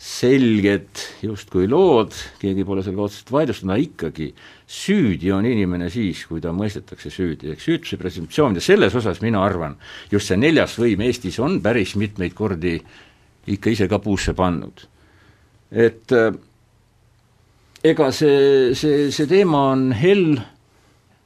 selged 0.01 1.03
justkui 1.23 1.67
lood, 1.69 2.15
keegi 2.41 2.65
pole 2.65 2.83
sellega 2.83 3.05
otseselt 3.05 3.31
vaidlustanud, 3.35 3.75
aga 3.75 3.85
ikkagi 3.85 4.31
süüdi 4.65 5.29
on 5.37 5.45
inimene 5.45 5.91
siis, 5.93 6.23
kui 6.27 6.41
ta 6.41 6.55
mõistetakse 6.57 7.13
süüdi, 7.13 7.53
ehk 7.53 7.61
süütuse 7.61 7.99
presumptsioon 8.01 8.57
ja 8.57 8.65
selles 8.65 8.97
osas 8.97 9.21
mina 9.21 9.45
arvan, 9.45 9.77
just 10.11 10.33
see 10.33 10.41
neljas 10.41 10.79
võim 10.81 11.05
Eestis 11.05 11.37
on 11.45 11.61
päris 11.63 11.93
mitmeid 12.01 12.33
kordi 12.35 12.79
ikka 13.57 13.75
ise 13.75 13.89
ka 13.89 13.99
puusse 14.03 14.35
pannud. 14.37 14.87
et 15.71 16.13
äh, 16.13 16.33
ega 17.85 18.11
see, 18.13 18.75
see, 18.75 19.11
see 19.15 19.27
teema 19.31 19.71
on 19.73 19.91
hell, 19.97 20.41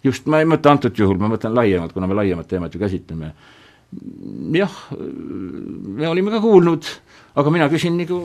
just 0.04 0.26
ma 0.26 0.42
ei 0.42 0.48
mõtle 0.48 0.74
antud 0.74 0.98
juhul, 0.98 1.18
ma 1.18 1.32
mõtlen 1.32 1.54
laiemalt, 1.56 1.94
kuna 1.96 2.10
me 2.10 2.18
laiemat 2.20 2.48
teemat 2.48 2.74
ju 2.74 2.82
käsitleme, 2.82 3.32
jah, 4.58 4.76
me 4.98 6.08
olime 6.10 6.34
ka 6.34 6.42
kuulnud 6.44 6.88
aga 7.34 7.50
mina 7.50 7.66
küsin 7.70 7.96
nagu 7.98 8.18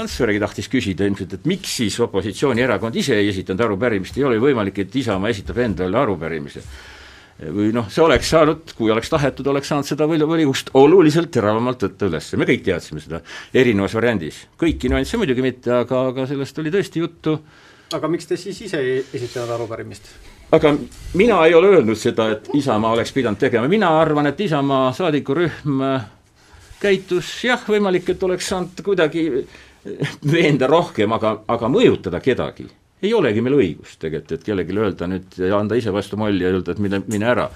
Ants 0.00 0.14
Veregi 0.22 0.40
tahtis 0.40 0.68
küsida 0.72 1.04
ilmselt, 1.08 1.36
et 1.36 1.48
miks 1.48 1.76
siis 1.82 1.98
opositsioonierakond 2.00 2.96
ise 2.96 3.18
ei 3.20 3.28
esitanud 3.32 3.66
arupärimist, 3.66 4.16
ei 4.16 4.24
ole 4.28 4.38
ju 4.38 4.46
võimalik, 4.46 4.80
et 4.84 4.96
Isamaa 5.02 5.32
esitab 5.32 5.60
endale 5.60 6.00
arupärimise. 6.00 6.62
Või 7.50 7.72
noh, 7.74 7.88
see 7.90 8.02
oleks 8.04 8.30
saanud, 8.32 8.74
kui 8.76 8.90
oleks 8.92 9.10
tahetud, 9.10 9.46
oleks 9.50 9.70
saanud 9.72 9.88
seda 9.88 10.06
volikogust 10.08 10.72
oluliselt 10.78 11.32
teravamalt 11.34 11.86
võtta 11.86 12.08
üles, 12.10 12.30
me 12.38 12.48
kõik 12.48 12.64
teadsime 12.66 13.02
seda 13.02 13.22
erinevas 13.54 13.96
variandis. 13.98 14.42
kõiki 14.60 14.90
nüansse 14.92 15.20
muidugi 15.20 15.44
mitte, 15.44 15.72
aga, 15.82 16.06
aga 16.12 16.26
sellest 16.30 16.58
oli 16.62 16.72
tõesti 16.74 17.02
juttu. 17.02 17.38
aga 17.92 18.08
miks 18.08 18.26
te 18.26 18.36
siis 18.36 18.60
ise 18.68 18.80
ei 18.80 19.04
esitanud 19.14 19.50
arupärimist? 19.56 20.12
aga 20.52 20.74
mina 21.14 21.44
ei 21.46 21.54
ole 21.54 21.76
öelnud 21.76 21.98
seda, 21.98 22.30
et 22.36 22.48
Isamaa 22.54 22.92
oleks 22.92 23.12
pidanud 23.12 23.38
tegema, 23.38 23.68
mina 23.68 23.90
arvan, 24.00 24.26
et 24.26 24.40
Isamaa 24.40 24.92
saadikurühm 24.92 25.82
käitus 26.82 27.44
jah, 27.44 27.62
võimalik, 27.68 28.08
et 28.10 28.22
oleks 28.22 28.48
saanud 28.48 28.84
kuidagi 28.84 29.26
veenda 30.32 30.66
rohkem, 30.70 31.12
aga, 31.12 31.40
aga 31.48 31.68
mõjutada 31.70 32.20
kedagi 32.22 32.68
ei 33.02 33.14
olegi 33.14 33.42
meil 33.44 33.58
õigust 33.58 34.00
tegelikult, 34.02 34.36
et 34.36 34.44
kellelegi 34.46 34.76
öelda 34.78 35.08
nüüd 35.10 35.40
anda 35.56 35.78
ise 35.78 35.94
vastu 35.94 36.18
molli 36.20 36.44
ja 36.44 36.52
öelda, 36.52 36.74
et 36.74 36.82
mine, 36.82 37.02
mine 37.10 37.28
ära. 37.32 37.48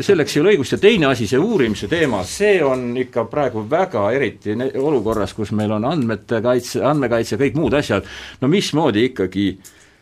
selleks 0.00 0.36
ei 0.36 0.40
ole 0.40 0.54
õigust 0.54 0.72
ja 0.72 0.78
teine 0.80 1.10
asi, 1.10 1.26
see 1.28 1.38
uurimise 1.38 1.88
teema, 1.88 2.22
see 2.24 2.62
on 2.64 2.96
ikka 2.96 3.26
praegu 3.30 3.66
väga 3.70 4.06
eriti 4.16 4.56
olukorras, 4.80 5.34
kus 5.36 5.52
meil 5.52 5.72
on 5.76 5.84
andmete 5.84 6.40
kaitse, 6.42 6.80
andmekaitse, 6.84 7.36
kõik 7.36 7.58
muud 7.60 7.76
asjad, 7.76 8.08
no 8.40 8.48
mismoodi 8.48 9.04
ikkagi 9.10 9.50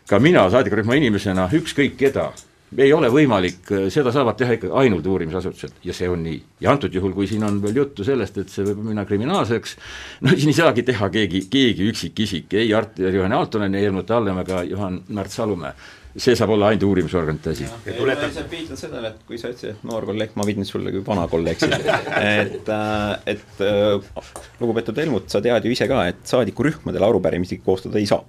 ka 0.07 0.19
mina 0.19 0.47
saadikurühma 0.51 0.95
inimesena, 0.99 1.49
ükskõik 1.53 1.97
keda 1.99 2.31
ei 2.77 2.93
ole 2.93 3.09
võimalik, 3.13 3.71
seda 3.93 4.11
saavad 4.13 4.37
teha 4.39 4.57
ikka 4.57 4.71
ainult 4.81 5.07
uurimisasutused. 5.09 5.79
Ja 5.85 5.95
see 5.95 6.09
on 6.09 6.23
nii. 6.25 6.41
ja 6.63 6.71
antud 6.73 6.93
juhul, 6.93 7.13
kui 7.15 7.27
siin 7.29 7.43
on 7.47 7.59
veel 7.63 7.81
juttu 7.83 8.05
sellest, 8.07 8.37
et 8.41 8.53
see 8.53 8.65
võib 8.67 8.83
minna 8.89 9.05
kriminaalseks, 9.09 9.75
no 10.23 10.35
siin 10.35 10.53
ei 10.53 10.59
saagi 10.59 10.85
teha 10.87 11.09
keegi, 11.13 11.45
keegi 11.53 11.89
üksikisik, 11.91 12.53
ei 12.59 12.71
Art-, 12.77 13.01
Juhan 13.03 13.35
Aaltonen, 13.35 13.75
ei 13.75 13.87
Helmut 13.87 14.09
Hallemaa 14.13 14.45
ega 14.47 14.63
Juhan 14.69 15.03
Märt 15.09 15.35
Salumäe. 15.35 15.73
See 16.13 16.35
saab 16.37 16.51
olla 16.53 16.67
ainult 16.69 16.83
uurimisorganite 16.85 17.55
asi. 17.55 17.65
ma 17.65 18.05
lihtsalt 18.05 18.51
viitan 18.51 18.77
sellele, 18.77 19.09
et 19.15 19.23
kui 19.25 19.39
sa 19.41 19.49
ütlesid, 19.49 19.79
et 19.79 19.87
noor 19.89 20.05
kolleeg, 20.05 20.35
ma 20.37 20.45
viitan 20.45 20.67
sulle 20.69 20.93
kui 20.93 21.01
vana 21.07 21.23
kolleeg 21.31 21.57
siin. 21.57 21.73
Et, 21.73 22.69
äh, 22.69 23.33
et 23.33 23.63
äh, 23.65 24.27
lugupeetud 24.61 25.01
Helmut, 25.01 25.25
sa 25.33 25.41
tead 25.41 25.65
ju 25.65 25.73
ise 25.73 25.89
ka, 25.89 26.03
et 26.13 26.21
saadikurühmadele 26.29 27.09
arupärimisi 27.09 27.57
koostada 27.65 27.97
ei 27.97 28.05
saa 28.05 28.21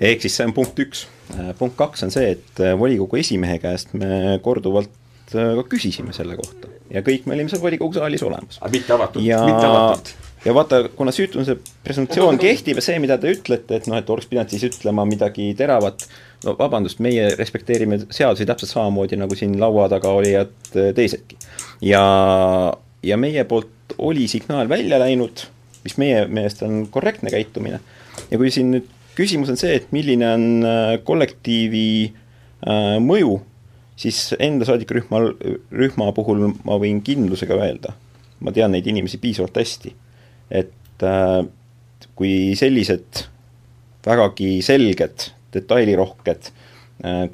ehk 0.00 0.24
siis 0.24 0.38
see 0.38 0.46
on 0.48 0.54
punkt 0.56 0.78
üks. 0.82 1.06
Äh, 1.34 1.52
punkt 1.58 1.76
kaks 1.78 2.06
on 2.06 2.14
see, 2.14 2.32
et 2.36 2.62
äh, 2.62 2.74
volikogu 2.78 3.18
esimehe 3.20 3.58
käest 3.62 3.92
me 3.98 4.38
korduvalt 4.44 5.34
äh, 5.34 5.52
ka 5.58 5.66
küsisime 5.74 6.14
selle 6.16 6.38
kohta 6.38 6.70
ja 6.92 7.02
kõik 7.04 7.26
me 7.28 7.36
olime 7.36 7.52
seal 7.52 7.60
volikogu 7.60 7.98
saalis 7.98 8.24
olemas. 8.24 8.60
aga 8.62 8.72
mitte 8.72 8.94
avatult, 8.94 9.26
mitte 9.26 9.68
avatult? 9.68 10.14
ja 10.46 10.54
vaata, 10.56 10.80
kuna 10.96 11.12
süütuse 11.12 11.58
presumptsioon 11.84 12.40
kehtib 12.40 12.80
ja 12.80 12.86
see, 12.86 12.96
mida 13.02 13.18
te 13.20 13.34
ütlete, 13.34 13.76
et 13.76 13.90
noh, 13.90 13.98
et 14.00 14.10
oleks 14.14 14.30
pidanud 14.30 14.54
siis 14.54 14.64
ütlema 14.70 15.04
midagi 15.08 15.50
teravat, 15.58 16.06
no 16.46 16.54
vabandust, 16.56 17.02
meie 17.04 17.28
respekteerime 17.36 18.00
seadusi 18.06 18.46
täpselt 18.48 18.72
samamoodi, 18.72 19.18
nagu 19.20 19.36
siin 19.36 19.58
laua 19.60 19.88
taga 19.92 20.14
olijad 20.16 20.54
teisedki. 20.72 21.36
ja, 21.84 22.02
ja 23.04 23.20
meie 23.20 23.44
poolt 23.50 23.98
oli 23.98 24.28
signaal 24.30 24.70
välja 24.70 25.00
läinud, 25.02 25.44
mis 25.84 25.98
meie 26.00 26.24
meelest 26.30 26.62
on 26.64 26.86
korrektne 26.94 27.34
käitumine, 27.34 27.82
ja 28.30 28.40
kui 28.40 28.54
siin 28.54 28.72
nüüd 28.76 28.94
küsimus 29.18 29.50
on 29.52 29.58
see, 29.58 29.74
et 29.80 29.92
milline 29.94 30.26
on 30.30 30.46
äh, 30.66 30.96
kollektiivi 31.06 31.88
äh, 32.08 32.96
mõju, 33.02 33.38
siis 33.98 34.32
enda 34.38 34.68
saadikurühmal, 34.68 35.32
rühma 35.74 36.12
puhul 36.16 36.46
ma 36.52 36.78
võin 36.80 37.02
kindlusega 37.04 37.58
öelda, 37.58 37.94
ma 38.44 38.54
tean 38.54 38.74
neid 38.74 38.86
inimesi 38.86 39.20
piisavalt 39.22 39.58
hästi, 39.58 39.94
et 40.62 41.06
äh, 41.06 41.40
kui 42.18 42.54
sellised 42.58 43.24
vägagi 44.06 44.58
selged, 44.64 45.28
detailirohked 45.52 46.52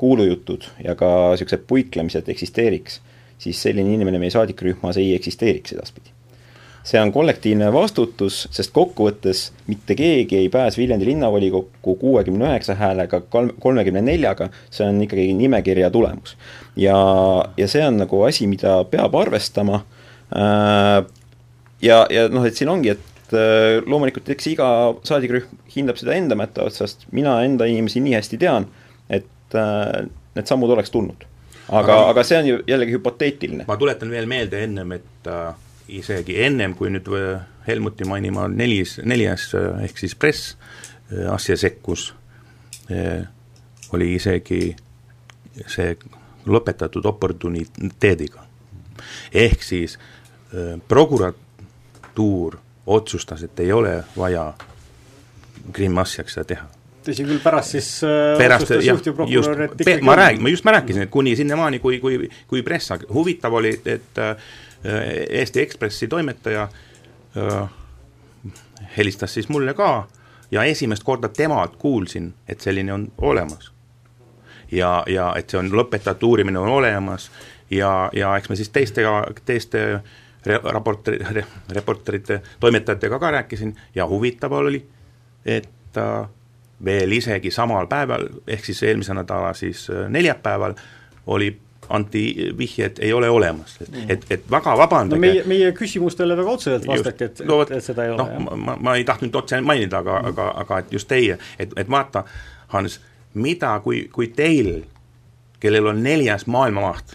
kuulujutud 0.00 0.66
ja 0.84 0.92
ka 0.98 1.08
niisugused 1.32 1.62
puiklemised 1.68 2.28
eksisteeriks, 2.34 2.98
siis 3.40 3.62
selline 3.64 3.94
inimene 3.96 4.20
meie 4.20 4.34
saadikurühmas 4.34 4.98
ei 5.00 5.14
eksisteeriks 5.16 5.76
edaspidi 5.76 6.13
see 6.84 7.00
on 7.00 7.12
kollektiivne 7.12 7.70
vastutus, 7.72 8.44
sest 8.52 8.72
kokkuvõttes 8.76 9.46
mitte 9.70 9.96
keegi 9.96 10.36
ei 10.42 10.50
pääse 10.52 10.80
Viljandi 10.82 11.08
linnavolikokku 11.08 11.96
kuuekümne 12.00 12.50
üheksa 12.50 12.76
häälega, 12.76 13.22
kolmekümne 13.60 14.02
neljaga, 14.04 14.50
see 14.70 14.86
on 14.88 15.00
ikkagi 15.06 15.30
nimekirja 15.38 15.90
tulemus. 15.90 16.36
ja, 16.76 16.96
ja 17.56 17.68
see 17.68 17.86
on 17.86 18.02
nagu 18.04 18.22
asi, 18.28 18.46
mida 18.46 18.76
peab 18.90 19.16
arvestama 19.16 19.80
äh, 20.36 21.00
ja, 21.82 22.04
ja 22.10 22.28
noh, 22.28 22.44
et 22.44 22.60
siin 22.60 22.68
ongi, 22.68 22.92
et 22.98 23.32
äh, 23.32 23.80
loomulikult 23.86 24.28
eks 24.36 24.52
iga 24.52 24.68
saadikurühm 25.08 25.64
hindab 25.74 26.00
seda 26.00 26.16
enda 26.18 26.36
mätta 26.36 26.68
otsast, 26.68 27.08
mina 27.16 27.38
enda 27.48 27.68
inimesi 27.70 28.04
nii 28.04 28.18
hästi 28.18 28.42
tean, 28.44 28.68
et 29.08 29.56
äh, 29.56 30.04
need 30.36 30.52
sammud 30.52 30.76
oleks 30.76 30.92
tulnud. 30.92 31.24
aga, 31.72 32.02
aga 32.12 32.22
see 32.28 32.44
on 32.44 32.52
ju 32.52 32.64
jällegi 32.68 32.98
hüpoteetiline. 32.98 33.64
ma 33.68 33.80
tuletan 33.80 34.12
veel 34.12 34.28
meelde 34.28 34.66
ennem, 34.68 34.98
et 35.00 35.32
äh 35.32 35.54
isegi 35.88 36.36
ennem, 36.44 36.74
kui 36.74 36.90
nüüd 36.92 37.08
äh, 37.12 37.42
Helmuti 37.66 38.06
mainima 38.08 38.46
nelis, 38.48 38.98
neljas 39.04 39.50
äh, 39.56 39.84
ehk 39.84 40.00
siis 40.00 40.14
press 40.16 40.54
äh, 41.12 41.26
asja 41.32 41.56
sekkus, 41.60 42.12
oli 43.96 44.10
isegi 44.12 44.74
see 45.72 45.94
lõpetatud 46.44 47.06
oportuniteediga. 47.08 48.42
ehk 49.32 49.62
siis 49.64 49.94
prokuratuur 50.88 52.58
otsustas, 52.86 53.42
et 53.42 53.60
ei 53.60 53.72
ole 53.72 54.04
vaja 54.16 54.52
Krimmi 55.72 56.00
asjaks 56.02 56.36
seda 56.36 56.44
teha 56.44 56.66
tõsi 57.04 57.24
küll, 57.24 57.40
pärast 57.40 57.72
siis 57.72 57.88
pärast 58.36 58.74
jah, 58.84 59.00
just, 59.28 59.56
ma 60.04 60.18
räägin, 60.20 60.42
ma 60.44 60.52
just 60.52 60.68
ma 60.68 60.76
rääkisin, 60.76 61.06
et 61.06 61.12
kuni 61.12 61.32
sinnamaani, 61.36 61.80
kui, 61.80 61.98
kui, 62.04 62.28
kui 62.48 62.62
press, 62.64 62.92
huvitav 63.08 63.56
oli, 63.56 63.72
et 63.84 64.20
Äh, 64.20 64.36
Eesti 64.84 65.60
Ekspressi 65.60 66.08
toimetaja 66.08 66.68
äh, 67.36 67.68
helistas 68.96 69.34
siis 69.34 69.48
mulle 69.48 69.74
ka 69.74 70.06
ja 70.50 70.64
esimest 70.64 71.02
korda 71.02 71.28
temalt 71.28 71.76
kuulsin, 71.76 72.34
et 72.48 72.60
selline 72.60 72.92
on 72.92 73.12
olemas. 73.18 73.72
ja, 74.72 75.04
ja 75.06 75.32
et 75.36 75.50
see 75.50 75.58
on 75.58 75.70
lõpetatud, 75.72 76.28
uurimine 76.28 76.58
on 76.58 76.68
olemas 76.68 77.30
ja, 77.70 78.10
ja 78.12 78.36
eks 78.36 78.48
me 78.48 78.56
siis 78.56 78.68
teistega, 78.68 79.26
teiste 79.44 80.00
raporteri, 80.44 81.44
reporterite, 81.72 82.40
toimetajatega 82.60 83.18
ka 83.18 83.30
rääkisin 83.30 83.76
ja 83.94 84.06
huvitav 84.08 84.52
oli, 84.52 84.86
et 85.46 85.96
äh, 85.96 86.28
veel 86.84 87.12
isegi 87.12 87.50
samal 87.50 87.86
päeval, 87.86 88.28
ehk 88.46 88.64
siis 88.64 88.82
eelmise 88.82 89.14
nädala 89.14 89.52
siis 89.54 89.86
neljapäeval 90.08 90.74
oli 91.26 91.60
anti 91.88 92.52
vihjed 92.58 92.98
ei 93.02 93.12
ole 93.12 93.30
olemas, 93.30 93.76
et, 93.80 93.90
mm. 93.90 94.10
et, 94.10 94.26
et 94.30 94.46
väga 94.50 94.76
vabandage 94.78 95.18
no 95.18 95.20
meie, 95.20 95.42
meie 95.48 95.72
küsimustele 95.76 96.36
väga 96.36 96.50
otseselt 96.50 96.86
vastati, 96.86 97.28
et 97.30 97.42
no,, 97.48 97.60
et, 97.62 97.74
seda 97.84 98.06
ei 98.06 98.14
ole. 98.14 98.22
noh, 98.22 98.56
ma, 98.56 98.76
ma 98.80 98.94
ei 98.98 99.04
tahtnud 99.08 99.34
otse 99.42 99.60
mainida, 99.60 100.02
aga 100.04 100.20
mm., 100.20 100.32
aga, 100.32 100.48
aga 100.64 100.78
et 100.84 100.94
just 100.98 101.10
teie, 101.10 101.38
et, 101.58 101.74
et 101.76 101.90
vaata, 101.90 102.24
Hans, 102.74 102.98
mida, 103.38 103.76
kui, 103.84 104.06
kui 104.12 104.30
teil, 104.34 104.80
kellel 105.62 105.92
on 105.92 106.00
neljas 106.02 106.48
maailmamaht 106.50 107.14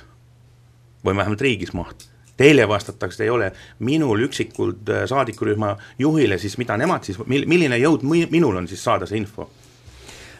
või 1.06 1.18
vähemalt 1.18 1.42
riigis 1.44 1.74
maht, 1.76 2.06
teile 2.40 2.68
vastatakse, 2.68 3.24
ei 3.26 3.30
ole 3.34 3.52
minul 3.84 4.24
üksikult 4.30 4.90
äh, 4.90 5.04
saadikurühma 5.10 5.74
juhile, 6.00 6.38
siis 6.40 6.56
mida 6.62 6.78
nemad 6.80 7.04
siis, 7.08 7.20
milline 7.28 7.80
jõud 7.82 8.06
minul 8.08 8.62
on 8.62 8.68
siis 8.68 8.84
saada 8.84 9.10
see 9.10 9.20
info 9.20 9.50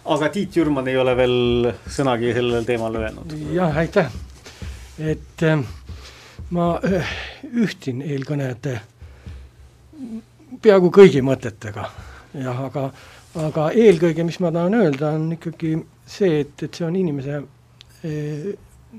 aga 0.06 0.30
Tiit 0.34 0.56
Jürman 0.56 0.88
ei 0.88 0.98
ole 0.98 1.16
veel 1.18 1.72
sõnagi 1.90 2.34
sellel 2.34 2.66
teemal 2.68 2.96
öelnud. 2.96 3.36
jah, 3.54 3.78
aitäh, 3.78 4.12
et 5.00 5.44
äh, 5.44 5.64
ma 6.56 6.72
äh, 6.86 7.14
ühtin 7.54 8.02
eelkõnede 8.06 8.80
peaaegu 10.62 10.92
kõigi 10.94 11.22
mõtetega, 11.26 11.86
jah, 12.40 12.66
aga, 12.68 12.90
aga 13.48 13.70
eelkõige, 13.76 14.26
mis 14.28 14.40
ma 14.44 14.52
tahan 14.56 14.78
öelda, 14.80 15.14
on 15.16 15.32
ikkagi 15.36 15.76
see, 16.10 16.44
et, 16.44 16.56
et 16.64 16.74
see 16.74 16.88
on 16.88 16.96
inimese 17.00 17.42
e, 18.04 18.14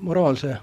moraalse 0.01 0.59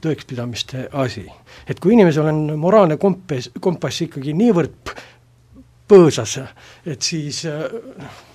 tõekspidamiste 0.00 0.86
asi. 0.96 1.26
et 1.68 1.80
kui 1.80 1.92
inimesel 1.92 2.30
on 2.30 2.38
moraalne 2.56 2.96
kompass, 2.96 3.50
kompass 3.60 4.06
ikkagi 4.06 4.32
niivõrd 4.32 4.92
põõsas, 5.88 6.36
et 6.86 7.02
siis, 7.02 7.42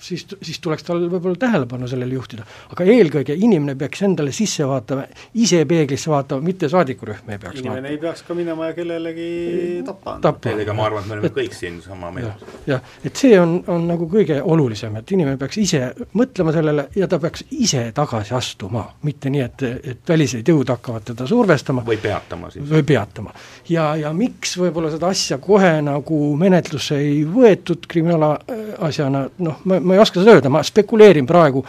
siis, 0.00 0.26
siis 0.42 0.60
tuleks 0.62 0.84
tal 0.86 1.04
võib-olla 1.06 1.38
tähelepanu 1.38 1.88
sellele 1.90 2.14
juhtida. 2.14 2.44
aga 2.72 2.84
eelkõige 2.84 3.36
inimene 3.36 3.76
peaks 3.78 4.02
endale 4.06 4.32
sisse 4.32 4.66
vaatama, 4.68 5.06
ise 5.34 5.64
peeglisse 5.68 6.10
vaatama, 6.10 6.44
mitte 6.44 6.68
saadikurühm 6.68 7.30
ei 7.30 7.38
peaks 7.38 7.60
inimene 7.60 7.76
vaatama. 7.76 7.92
ei 7.92 8.00
peaks 8.02 8.22
ka 8.22 8.34
minema 8.34 8.70
ja 8.70 8.76
kellelegi 8.78 9.28
tappa 9.86 10.16
andma. 10.16 10.54
ega 10.64 10.74
ma 10.74 10.86
arvan, 10.88 11.04
et 11.04 11.08
me 11.08 11.16
oleme 11.18 11.30
et, 11.30 11.36
kõik 11.38 11.56
siin 11.56 11.80
sama 11.84 12.10
meelt. 12.14 12.44
jah, 12.66 12.82
et 13.04 13.22
see 13.22 13.38
on, 13.40 13.56
on 13.70 13.86
nagu 13.88 14.08
kõige 14.10 14.40
olulisem, 14.42 14.98
et 15.00 15.14
inimene 15.16 15.38
peaks 15.40 15.60
ise 15.62 15.82
mõtlema 16.18 16.54
sellele 16.56 16.88
ja 16.98 17.08
ta 17.10 17.20
peaks 17.22 17.46
ise 17.54 17.86
tagasi 17.94 18.34
astuma, 18.34 18.84
mitte 19.06 19.30
nii, 19.32 19.46
et, 19.46 19.66
et 19.94 20.14
välised 20.14 20.48
jõud 20.48 20.74
hakkavad 20.74 21.06
teda 21.12 21.28
survestama. 21.30 21.86
või 21.86 22.00
peatama 22.02 22.50
siis. 22.54 22.66
või 22.70 22.82
peatama. 22.86 23.34
ja, 23.68 23.92
ja 24.00 24.12
miks 24.16 24.58
võib-olla 24.58 24.90
seda 24.94 25.12
asja 25.14 25.38
kohe 25.38 25.76
nagu 25.84 26.20
menetlusse 26.40 26.98
ei 26.98 27.22
võeta, 27.24 27.43
võetud 27.44 27.88
kriminaalasjana, 27.90 29.26
noh, 29.46 29.64
ma, 29.68 29.80
ma 29.80 29.96
ei 29.96 30.02
oska 30.02 30.20
seda 30.20 30.38
öelda, 30.38 30.52
ma 30.52 30.64
spekuleerin 30.66 31.28
praegu 31.28 31.64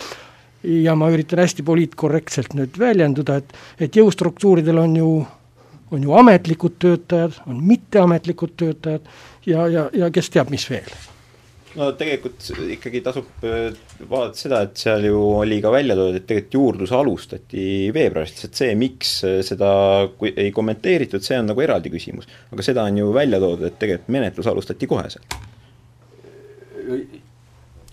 ja 0.66 0.96
ma 0.98 1.10
üritan 1.14 1.44
hästi 1.44 1.66
poliitkorrektselt 1.66 2.56
nüüd 2.58 2.80
väljenduda, 2.80 3.40
et 3.42 3.88
et 3.88 3.98
jõustruktuuridel 4.00 4.80
on 4.82 4.96
ju, 5.00 5.10
on 5.92 6.06
ju 6.08 6.16
ametlikud 6.20 6.80
töötajad, 6.82 7.42
on 7.48 7.60
mitteametlikud 7.64 8.56
töötajad 8.58 9.12
ja, 9.46 9.68
ja, 9.68 9.90
ja 9.94 10.10
kes 10.14 10.32
teab, 10.34 10.54
mis 10.54 10.66
veel 10.70 10.90
no 11.76 11.90
tegelikult 12.00 12.46
ikkagi 12.72 13.02
tasub 13.04 13.46
äh, 13.48 13.74
vaadata 14.10 14.40
seda, 14.40 14.62
et 14.66 14.80
seal 14.80 15.08
ju 15.10 15.20
oli 15.42 15.60
ka 15.64 15.72
välja 15.74 15.98
toodud, 15.98 16.20
et 16.20 16.28
tegelikult 16.30 16.60
juurdlus 16.60 16.94
alustati 16.96 17.66
veebruaris, 17.96 18.36
lihtsalt 18.36 18.62
see, 18.62 18.78
miks 18.80 19.18
äh, 19.28 19.42
seda 19.46 19.72
ei 20.32 20.52
kommenteeritud, 20.56 21.24
see 21.26 21.40
on 21.42 21.52
nagu 21.52 21.66
eraldi 21.66 21.92
küsimus. 21.94 22.30
aga 22.52 22.66
seda 22.66 22.88
on 22.88 23.04
ju 23.04 23.12
välja 23.16 23.42
toodud, 23.44 23.68
et 23.68 23.78
tegelikult 23.82 24.16
menetlus 24.16 24.50
alustati 24.52 24.90
koheselt 24.90 25.38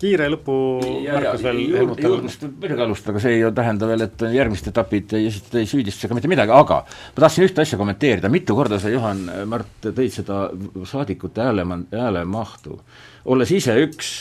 kiire 0.03 0.27
lõpumärkus 0.33 1.43
veel 1.45 1.61
juurdlust 1.63 2.43
võib 2.43 2.65
muidugi 2.65 2.85
alustada, 2.85 3.13
aga 3.13 3.23
see 3.23 3.37
ei 3.37 3.51
tähenda 3.55 3.89
veel, 3.89 4.05
et 4.07 4.25
järgmised 4.35 4.69
etapid 4.73 5.15
ei 5.19 5.29
ei 5.29 5.69
süüdistuse 5.69 6.09
ega 6.09 6.17
mitte 6.17 6.31
midagi, 6.31 6.55
aga 6.55 6.81
ma 6.87 7.23
tahtsin 7.23 7.47
ühte 7.47 7.63
asja 7.63 7.79
kommenteerida, 7.79 8.31
mitu 8.33 8.57
korda 8.57 8.81
sa, 8.83 8.91
Juhan 8.91 9.25
Mart, 9.49 9.73
tõid 9.85 10.11
seda 10.13 10.45
saadikute 10.89 11.45
hääle, 11.45 11.65
häälemahtu. 11.93 12.79
olles 13.25 13.51
ise 13.55 13.77
üks 13.85 14.13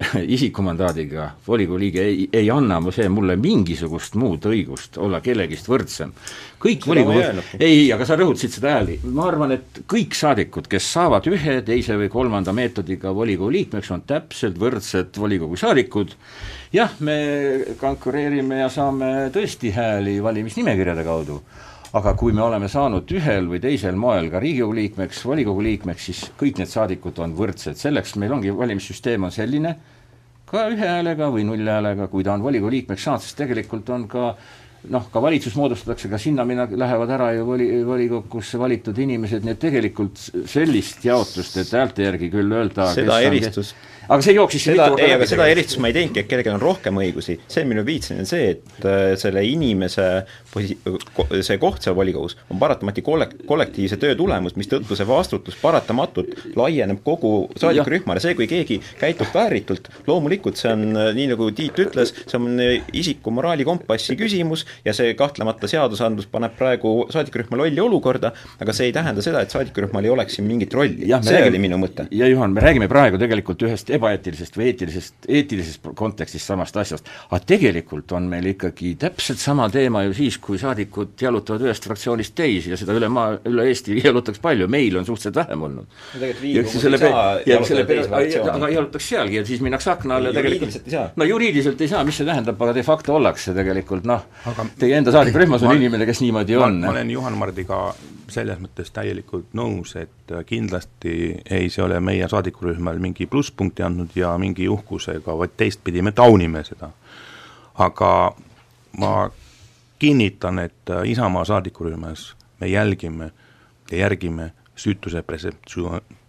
isikumandaadiga 0.36 1.26
volikogu 1.46 1.78
liige 1.80 2.04
ei, 2.04 2.28
ei 2.32 2.48
anna 2.50 2.78
see 2.94 3.08
mulle 3.12 3.36
mingisugust 3.40 4.16
muud 4.20 4.46
õigust 4.48 4.96
olla 5.00 5.20
kellegist 5.24 5.68
võrdsem. 5.68 6.12
kõik 6.60 6.86
volikogu, 6.88 7.42
ei, 7.60 7.86
aga 7.92 8.06
sa 8.08 8.16
rõhutasid 8.20 8.56
seda 8.56 8.74
hääli, 8.76 8.98
ma 9.12 9.26
arvan, 9.28 9.54
et 9.56 9.82
kõik 9.88 10.16
saadikud, 10.16 10.68
kes 10.70 10.88
saavad 10.92 11.28
ühe, 11.30 11.60
teise 11.66 11.96
või 12.00 12.10
kolmanda 12.12 12.52
meetodiga 12.56 13.14
volikogu 13.16 13.52
liikmeks, 13.56 13.90
on 13.96 14.04
täpselt 14.08 14.58
võrdsed 14.60 15.20
volikogu 15.20 15.56
saadikud, 15.60 16.12
jah, 16.76 16.92
me 17.00 17.16
konkureerime 17.80 18.62
ja 18.62 18.68
saame 18.72 19.30
tõesti 19.34 19.72
hääli 19.76 20.18
valimisnimekirjade 20.24 21.04
kaudu, 21.04 21.40
aga 21.98 22.14
kui 22.14 22.34
me 22.36 22.42
oleme 22.44 22.68
saanud 22.70 23.10
ühel 23.18 23.48
või 23.50 23.60
teisel 23.62 23.96
moel 23.98 24.30
ka 24.30 24.40
Riigikogu 24.42 24.76
liikmeks, 24.78 25.24
volikogu 25.26 25.64
liikmeks, 25.66 26.06
siis 26.10 26.22
kõik 26.38 26.60
need 26.60 26.70
saadikud 26.70 27.18
on 27.24 27.34
võrdsed, 27.38 27.78
selleks 27.80 28.14
meil 28.20 28.36
ongi, 28.36 28.52
valimissüsteem 28.54 29.26
on 29.26 29.34
selline, 29.34 29.74
ka 30.50 30.68
ühe 30.70 30.86
häälega 30.86 31.30
või 31.34 31.46
nullhäälega, 31.48 32.06
kui 32.12 32.26
ta 32.26 32.36
on 32.36 32.46
volikogu 32.46 32.74
liikmeks 32.76 33.06
saanud, 33.08 33.26
sest 33.26 33.38
tegelikult 33.42 33.90
on 33.94 34.06
ka 34.10 34.32
noh, 34.88 35.06
ka 35.12 35.20
valitsus 35.22 35.56
moodustatakse, 35.58 36.08
ka 36.08 36.18
sinna 36.20 36.44
minna, 36.48 36.64
lähevad 36.70 37.10
ära 37.12 37.30
ju 37.36 37.44
voli, 37.48 37.68
volikogusse 37.84 38.58
valitud 38.60 38.96
inimesed, 39.04 39.44
nii 39.44 39.56
et 39.56 39.60
tegelikult 39.60 40.22
sellist 40.48 41.04
jaotust, 41.04 41.58
et 41.60 41.72
häälte 41.76 42.06
järgi 42.06 42.30
küll 42.32 42.54
öelda 42.60 42.88
seda 42.94 43.20
eristust 43.26 43.74
on, 43.74 44.14
aga 44.14 44.24
see 44.24 44.34
jooksis 44.34 44.64
seda, 44.70 44.88
ei, 44.98 45.12
aga 45.14 45.28
seda 45.28 45.48
eristust 45.52 45.82
ma 45.82 45.90
ei 45.90 45.96
teinudki, 45.98 46.24
et 46.24 46.30
kellelgi 46.30 46.52
on 46.54 46.62
rohkem 46.62 47.00
õigusi, 47.02 47.36
see, 47.44 47.66
millele 47.68 47.86
viitasin, 47.86 48.22
on 48.24 48.30
see, 48.30 48.54
et 48.56 48.88
äh, 48.88 49.02
selle 49.20 49.44
inimese 49.46 50.06
see 50.50 51.58
koht 51.62 51.84
seal 51.84 51.94
volikogus 51.96 52.36
on 52.50 52.58
paratamatu 52.58 53.04
kollek-, 53.06 53.36
kollektiivse 53.46 53.98
töö 54.00 54.16
tulemus, 54.18 54.56
mistõttu 54.58 54.96
see 54.98 55.06
vastutus 55.06 55.56
paratamatult 55.60 56.32
laieneb 56.58 57.02
kogu 57.06 57.32
saadikurühmale, 57.60 58.22
see, 58.22 58.34
kui 58.38 58.48
keegi 58.50 58.80
käitub 59.00 59.30
vääritult, 59.34 59.90
loomulikult 60.08 60.58
see 60.60 60.72
on, 60.72 60.84
äh, 60.96 61.12
nii 61.16 61.28
nagu 61.32 61.50
Tiit 61.54 61.78
ütles, 61.82 62.12
see 62.24 62.38
on 62.38 62.58
äh, 62.62 62.90
isiku 62.96 63.32
moraalikompassi 63.34 64.16
küsimus 64.18 64.66
ja 64.84 64.94
see 64.96 65.14
kahtlemata 65.18 65.70
seadusandlus 65.70 66.28
paneb 66.30 66.56
praegu 66.58 66.94
saadikurühma 67.12 67.60
lolli 67.62 67.82
olukorda, 67.82 68.32
aga 68.60 68.74
see 68.76 68.90
ei 68.90 68.96
tähenda 68.96 69.22
seda, 69.24 69.44
et 69.44 69.54
saadikurühmal 69.54 70.06
ei 70.06 70.14
oleks 70.14 70.38
siin 70.38 70.48
mingit 70.48 70.74
rolli, 70.74 71.06
see 71.06 71.36
räägime, 71.36 71.52
oli 71.54 71.62
minu 71.66 71.80
mõte. 71.82 72.08
ja 72.10 72.28
Juhan, 72.30 72.54
me 72.56 72.64
räägime 72.64 72.90
praegu 72.90 73.20
tegelikult 73.22 73.62
ühest 73.68 73.92
ebaeetilisest 73.94 74.58
või 74.58 74.70
eetilisest, 74.72 75.28
eetilisest 75.28 75.90
kontekstist 75.98 76.50
samast 76.50 76.76
asjast. 76.80 77.08
aga 77.30 77.42
tegelikult 77.54 78.12
on 78.16 78.28
meil 78.30 78.50
ikkagi 78.54 78.96
täpselt 79.00 79.42
sama 79.42 79.68
teema 79.70 80.04
ju 80.08 80.16
siis, 80.16 80.39
kui 80.44 80.58
saadikud 80.60 81.14
jalutavad 81.20 81.64
ühest 81.66 81.86
fraktsioonist 81.86 82.34
teisi 82.38 82.72
ja 82.72 82.78
seda 82.80 82.94
üle 82.96 83.08
maa, 83.12 83.34
üle 83.48 83.66
Eesti 83.70 83.98
jalutaks 84.06 84.42
palju, 84.42 84.68
meil 84.72 84.96
on 85.00 85.06
suhteliselt 85.08 85.36
vähem 85.42 85.62
olnud. 85.68 85.86
aga 88.54 88.70
jalutaks 88.74 89.08
sealgi 89.08 89.40
ja 89.40 89.46
siis 89.46 89.60
minnakse 89.64 89.90
akna 89.94 90.20
alla 90.20 90.32
tegelikult 90.36 90.78
no 91.16 91.28
juriidiliselt 91.28 91.80
ei 91.80 91.90
saa, 91.92 92.04
mis 92.04 92.20
see 92.20 92.28
tähendab, 92.28 92.60
aga 92.62 92.76
de 92.76 92.86
facto 92.86 93.16
ollakse 93.18 93.54
tegelikult 93.56 94.08
noh, 94.08 94.24
teie 94.78 94.98
enda 95.00 95.14
saadikurühmas 95.14 95.66
on 95.66 95.76
inimene, 95.76 96.08
kes 96.08 96.24
niimoodi 96.24 96.58
ma, 96.58 96.70
on. 96.70 96.80
ma 96.86 96.94
olen 96.94 97.12
Juhan 97.16 97.38
Mardiga 97.40 97.82
selles 98.30 98.60
mõttes 98.62 98.92
täielikult 98.94 99.54
nõus, 99.58 99.96
et 99.98 100.34
kindlasti 100.46 101.14
ei 101.50 101.70
see 101.72 101.82
ole 101.84 101.98
meie 102.04 102.28
saadikurühmal 102.30 103.00
mingi 103.02 103.26
plusspunkti 103.30 103.84
andnud 103.86 104.14
ja 104.18 104.36
mingi 104.38 104.68
uhkusega, 104.70 105.34
vaid 105.38 105.56
teistpidi 105.58 106.02
me 106.06 106.12
taunime 106.16 106.62
seda. 106.66 106.90
aga 107.80 108.10
ma 108.98 109.12
kinnitan, 110.00 110.58
et 110.58 110.92
Isamaa 111.04 111.44
saadikurühmas 111.44 112.32
me 112.60 112.66
jälgime 112.66 113.30
ja 113.90 113.98
järgime 113.98 114.50
süütuse 114.76 115.24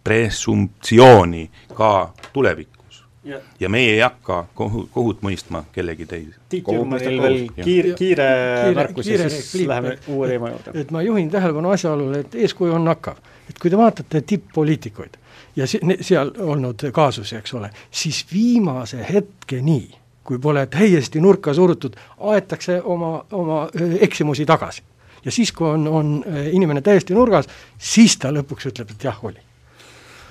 presumptsiooni 0.04 1.50
ka 1.74 2.14
tulevikus 2.34 2.82
ja, 3.24 3.40
ja 3.60 3.70
meie 3.70 3.94
ei 3.94 4.00
hakka 4.00 4.46
kohu, 4.56 4.88
kohut 4.94 5.22
mõistma 5.22 5.64
kellegi 5.72 6.06
teise. 6.10 6.36
Tiit 6.50 6.68
Jürmanil 6.68 7.22
veel 7.22 7.40
kiire, 7.62 7.94
kiire 7.98 8.28
märkus 8.76 9.08
ja 9.08 9.30
siis 9.30 9.54
repliik, 9.54 9.68
läheme 9.70 9.96
uue 10.08 10.30
teema 10.32 10.52
juurde. 10.54 10.76
et 10.82 10.92
ma 10.92 11.02
juhin 11.06 11.30
tähelepanu 11.32 11.74
asjaolule, 11.76 12.26
et 12.26 12.36
eeskuju 12.36 12.76
on 12.76 12.86
nakkav. 12.90 13.22
et 13.50 13.60
kui 13.60 13.70
te 13.70 13.78
vaatate 13.78 14.22
tipp-poliitikuid 14.22 15.20
ja 15.56 15.68
seal 15.68 16.32
olnud 16.40 16.88
kaasusi, 16.92 17.36
eks 17.36 17.54
ole, 17.54 17.70
siis 17.92 18.26
viimase 18.34 19.06
hetkeni, 19.14 19.90
kui 20.24 20.40
pole 20.40 20.66
täiesti 20.70 21.22
nurka 21.22 21.54
surutud, 21.54 21.96
aetakse 22.32 22.82
oma, 22.82 23.24
oma 23.32 23.68
eksimusi 24.00 24.46
tagasi. 24.46 24.84
ja 25.26 25.32
siis, 25.32 25.52
kui 25.52 25.70
on, 25.70 25.88
on 25.88 26.26
inimene 26.52 26.82
täiesti 26.82 27.14
nurgas, 27.14 27.50
siis 27.78 28.18
ta 28.18 28.32
lõpuks 28.34 28.70
ütleb, 28.72 28.92
et 28.92 29.04
jah, 29.04 29.18
oli 29.26 29.42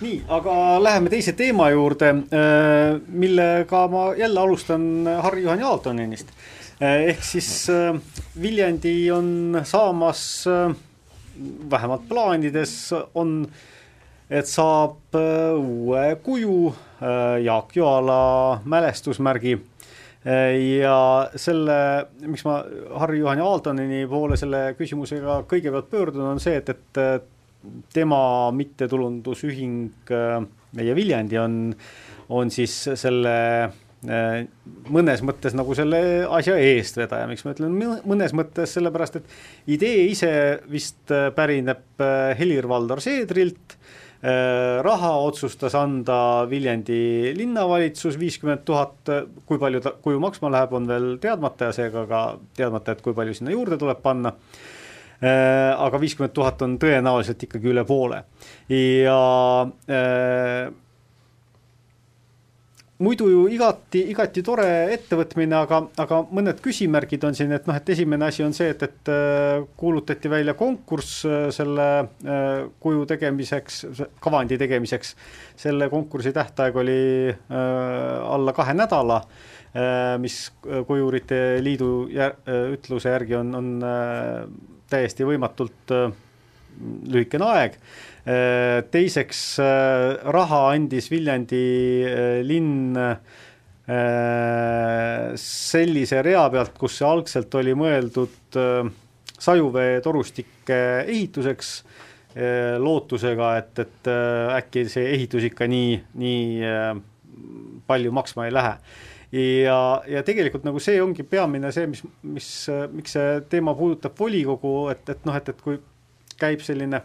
nii, 0.01 0.23
aga 0.33 0.55
läheme 0.83 1.11
teise 1.13 1.35
teema 1.37 1.69
juurde, 1.71 2.15
millega 3.09 3.83
ma 3.93 4.07
jälle 4.17 4.41
alustan 4.41 5.05
Harri-Juhan 5.23 5.61
Jaantonenist. 5.61 6.33
Äh, 6.81 7.11
ehk 7.13 7.25
siis 7.25 7.67
Viljandi 8.43 9.11
on 9.13 9.61
saamas, 9.65 10.45
vähemalt 11.71 12.09
plaanides 12.09 12.95
on, 13.15 13.45
et 14.31 14.49
saab 14.49 15.19
uue 15.59 16.17
kuju, 16.25 16.75
Jaak 17.45 17.77
Joala 17.77 18.61
mälestusmärgi 18.65 19.59
ja 20.25 20.97
selle, 21.41 21.75
miks 22.29 22.45
ma 22.45 22.59
Harri-Juhan 23.01 23.41
Aaltoneni 23.41 24.03
poole 24.11 24.37
selle 24.37 24.75
küsimusega 24.77 25.39
kõigepealt 25.49 25.89
pöördun, 25.89 26.27
on 26.35 26.43
see, 26.43 26.59
et, 26.61 26.75
et 26.75 27.31
tema 27.93 28.51
mittetulundusühing 28.57 30.11
äh, 30.11 30.41
Meie 30.77 30.95
Viljandi 30.95 31.39
on, 31.41 31.55
on 32.31 32.53
siis 32.55 32.75
selle 33.01 33.35
äh, 33.65 34.45
mõnes 34.93 35.25
mõttes 35.27 35.57
nagu 35.59 35.75
selle 35.77 36.01
asja 36.31 36.57
eestvedaja, 36.63 37.29
miks 37.31 37.45
ma 37.45 37.55
ütlen 37.57 37.75
mõnes 38.07 38.35
mõttes, 38.37 38.77
sellepärast 38.77 39.21
et 39.21 39.35
idee 39.77 40.07
ise 40.13 40.33
vist 40.71 41.13
äh, 41.15 41.29
pärineb 41.37 42.05
Helir-Valdor 42.39 43.03
Seedrilt, 43.05 43.77
raha 44.21 45.11
otsustas 45.25 45.73
anda 45.79 46.45
Viljandi 46.51 47.31
linnavalitsus 47.39 48.19
viiskümmend 48.21 48.67
tuhat, 48.69 49.09
kui 49.49 49.57
palju 49.59 49.81
ta, 49.81 49.95
kuju 50.05 50.21
maksma 50.21 50.51
läheb, 50.53 50.75
on 50.77 50.89
veel 50.91 51.07
teadmata 51.23 51.71
ja 51.71 51.77
seega 51.79 52.03
ka 52.11 52.21
teadmata, 52.59 52.93
et 52.93 53.01
kui 53.01 53.17
palju 53.17 53.39
sinna 53.39 53.55
juurde 53.55 53.81
tuleb 53.81 54.03
panna. 54.05 54.35
Äh, 55.21 55.73
aga 55.77 55.99
viiskümmend 56.01 56.33
tuhat 56.33 56.63
on 56.65 56.79
tõenäoliselt 56.81 57.43
ikkagi 57.45 57.69
üle 57.75 57.83
poole. 57.89 58.23
Ja 58.73 59.17
äh, 59.89 60.71
muidu 63.01 63.29
ju 63.31 63.45
igati, 63.49 64.03
igati 64.13 64.43
tore 64.45 64.67
ettevõtmine, 64.95 65.57
aga, 65.65 65.81
aga 66.03 66.21
mõned 66.37 66.61
küsimärgid 66.63 67.25
on 67.25 67.37
siin, 67.37 67.53
et 67.57 67.69
noh, 67.69 67.77
et 67.77 67.93
esimene 67.95 68.27
asi 68.29 68.45
on 68.45 68.53
see, 68.57 68.69
et, 68.75 68.83
et 68.85 69.11
äh, 69.13 69.63
kuulutati 69.81 70.31
välja 70.31 70.55
konkurss 70.59 71.23
äh, 71.25 71.47
selle 71.55 71.87
äh, 72.01 72.67
kuju 72.83 73.07
tegemiseks, 73.09 73.81
kavandi 74.21 74.59
tegemiseks. 74.61 75.15
selle 75.61 75.89
konkursi 75.93 76.33
tähtaeg 76.33 76.77
oli 76.81 77.35
alla 77.51 78.53
kahe 78.57 78.73
nädala, 78.73 79.19
mis 80.19 80.37
Kujurite 80.87 81.61
Liidu 81.61 82.09
jär, 82.09 82.33
ütluse 82.73 83.13
järgi 83.13 83.37
on, 83.37 83.53
on 83.55 83.69
täiesti 84.89 85.27
võimatult 85.29 85.93
lühikene 87.13 87.51
aeg 87.53 87.77
teiseks 88.25 89.43
äh, 89.65 90.17
raha 90.35 90.61
andis 90.75 91.11
Viljandi 91.13 91.67
äh, 92.05 92.41
linn 92.47 92.99
sellise 95.41 96.21
rea 96.23 96.45
pealt, 96.53 96.77
kus 96.79 97.01
see 97.01 97.07
algselt 97.09 97.55
oli 97.59 97.73
mõeldud 97.75 98.55
sajuveetorustike 99.35 100.77
ehituseks, 101.11 101.71
lootusega, 102.79 103.49
et, 103.59 103.83
et 103.83 104.11
äkki 104.61 104.85
see 104.93 105.09
ehitus 105.17 105.49
ikka 105.49 105.67
nii, 105.67 105.97
nii 106.23 106.63
palju 107.91 108.15
maksma 108.15 108.47
ei 108.47 108.55
lähe. 108.55 108.77
Ja, 109.67 109.81
ja 110.07 110.23
tegelikult 110.27 110.63
nagu 110.67 110.79
see 110.83 111.03
ongi 111.03 111.27
peamine 111.27 111.75
see, 111.75 111.91
mis, 111.91 112.07
mis, 112.23 112.49
miks 112.95 113.19
see 113.19 113.41
teema 113.51 113.75
puudutab 113.79 114.15
volikogu, 114.23 114.77
et, 114.95 115.03
et 115.11 115.27
noh, 115.27 115.35
et, 115.35 115.51
et 115.51 115.67
kui 115.67 115.83
käib 116.39 116.63
selline 116.63 117.03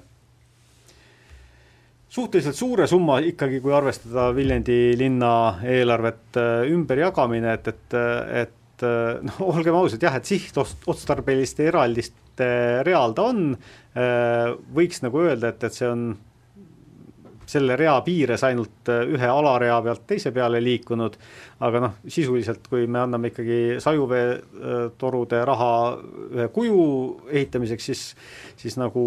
suhteliselt 2.15 2.56
suure 2.56 2.88
summa 2.88 3.19
ikkagi, 3.28 3.60
kui 3.63 3.73
arvestada 3.75 4.30
Viljandi 4.36 4.95
linna 4.99 5.32
eelarvet 5.67 6.39
äh, 6.39 6.67
ümberjagamine, 6.71 7.58
et, 7.58 7.67
et, 7.73 7.97
et 8.43 8.86
äh, 8.88 9.17
noh, 9.25 9.41
olgem 9.49 9.75
ausad, 9.75 10.04
jah, 10.04 10.15
et 10.15 10.30
sihtotstarbeliste 10.30 11.67
eraldiste 11.71 12.47
real 12.88 13.15
ta 13.17 13.28
on, 13.34 13.49
äh, 13.97 14.54
võiks 14.78 15.04
nagu 15.04 15.25
öelda, 15.25 15.51
et, 15.51 15.67
et 15.67 15.75
see 15.75 15.91
on 15.91 16.08
selle 17.45 17.75
rea 17.78 17.93
piires 18.01 18.41
ainult 18.47 18.89
ühe 18.89 19.28
alarea 19.30 19.75
pealt 19.86 20.08
teise 20.10 20.32
peale 20.34 20.58
liikunud, 20.65 21.17
aga 21.67 21.82
noh, 21.84 21.99
sisuliselt 22.10 22.65
kui 22.71 22.88
me 22.89 23.04
anname 23.04 23.30
ikkagi 23.30 23.60
sajuveetorude 23.84 25.43
raha 25.45 25.73
ühe 26.32 26.47
kuju 26.56 26.80
ehitamiseks, 27.30 27.91
siis, 27.91 28.08
siis 28.58 28.80
nagu 28.82 29.06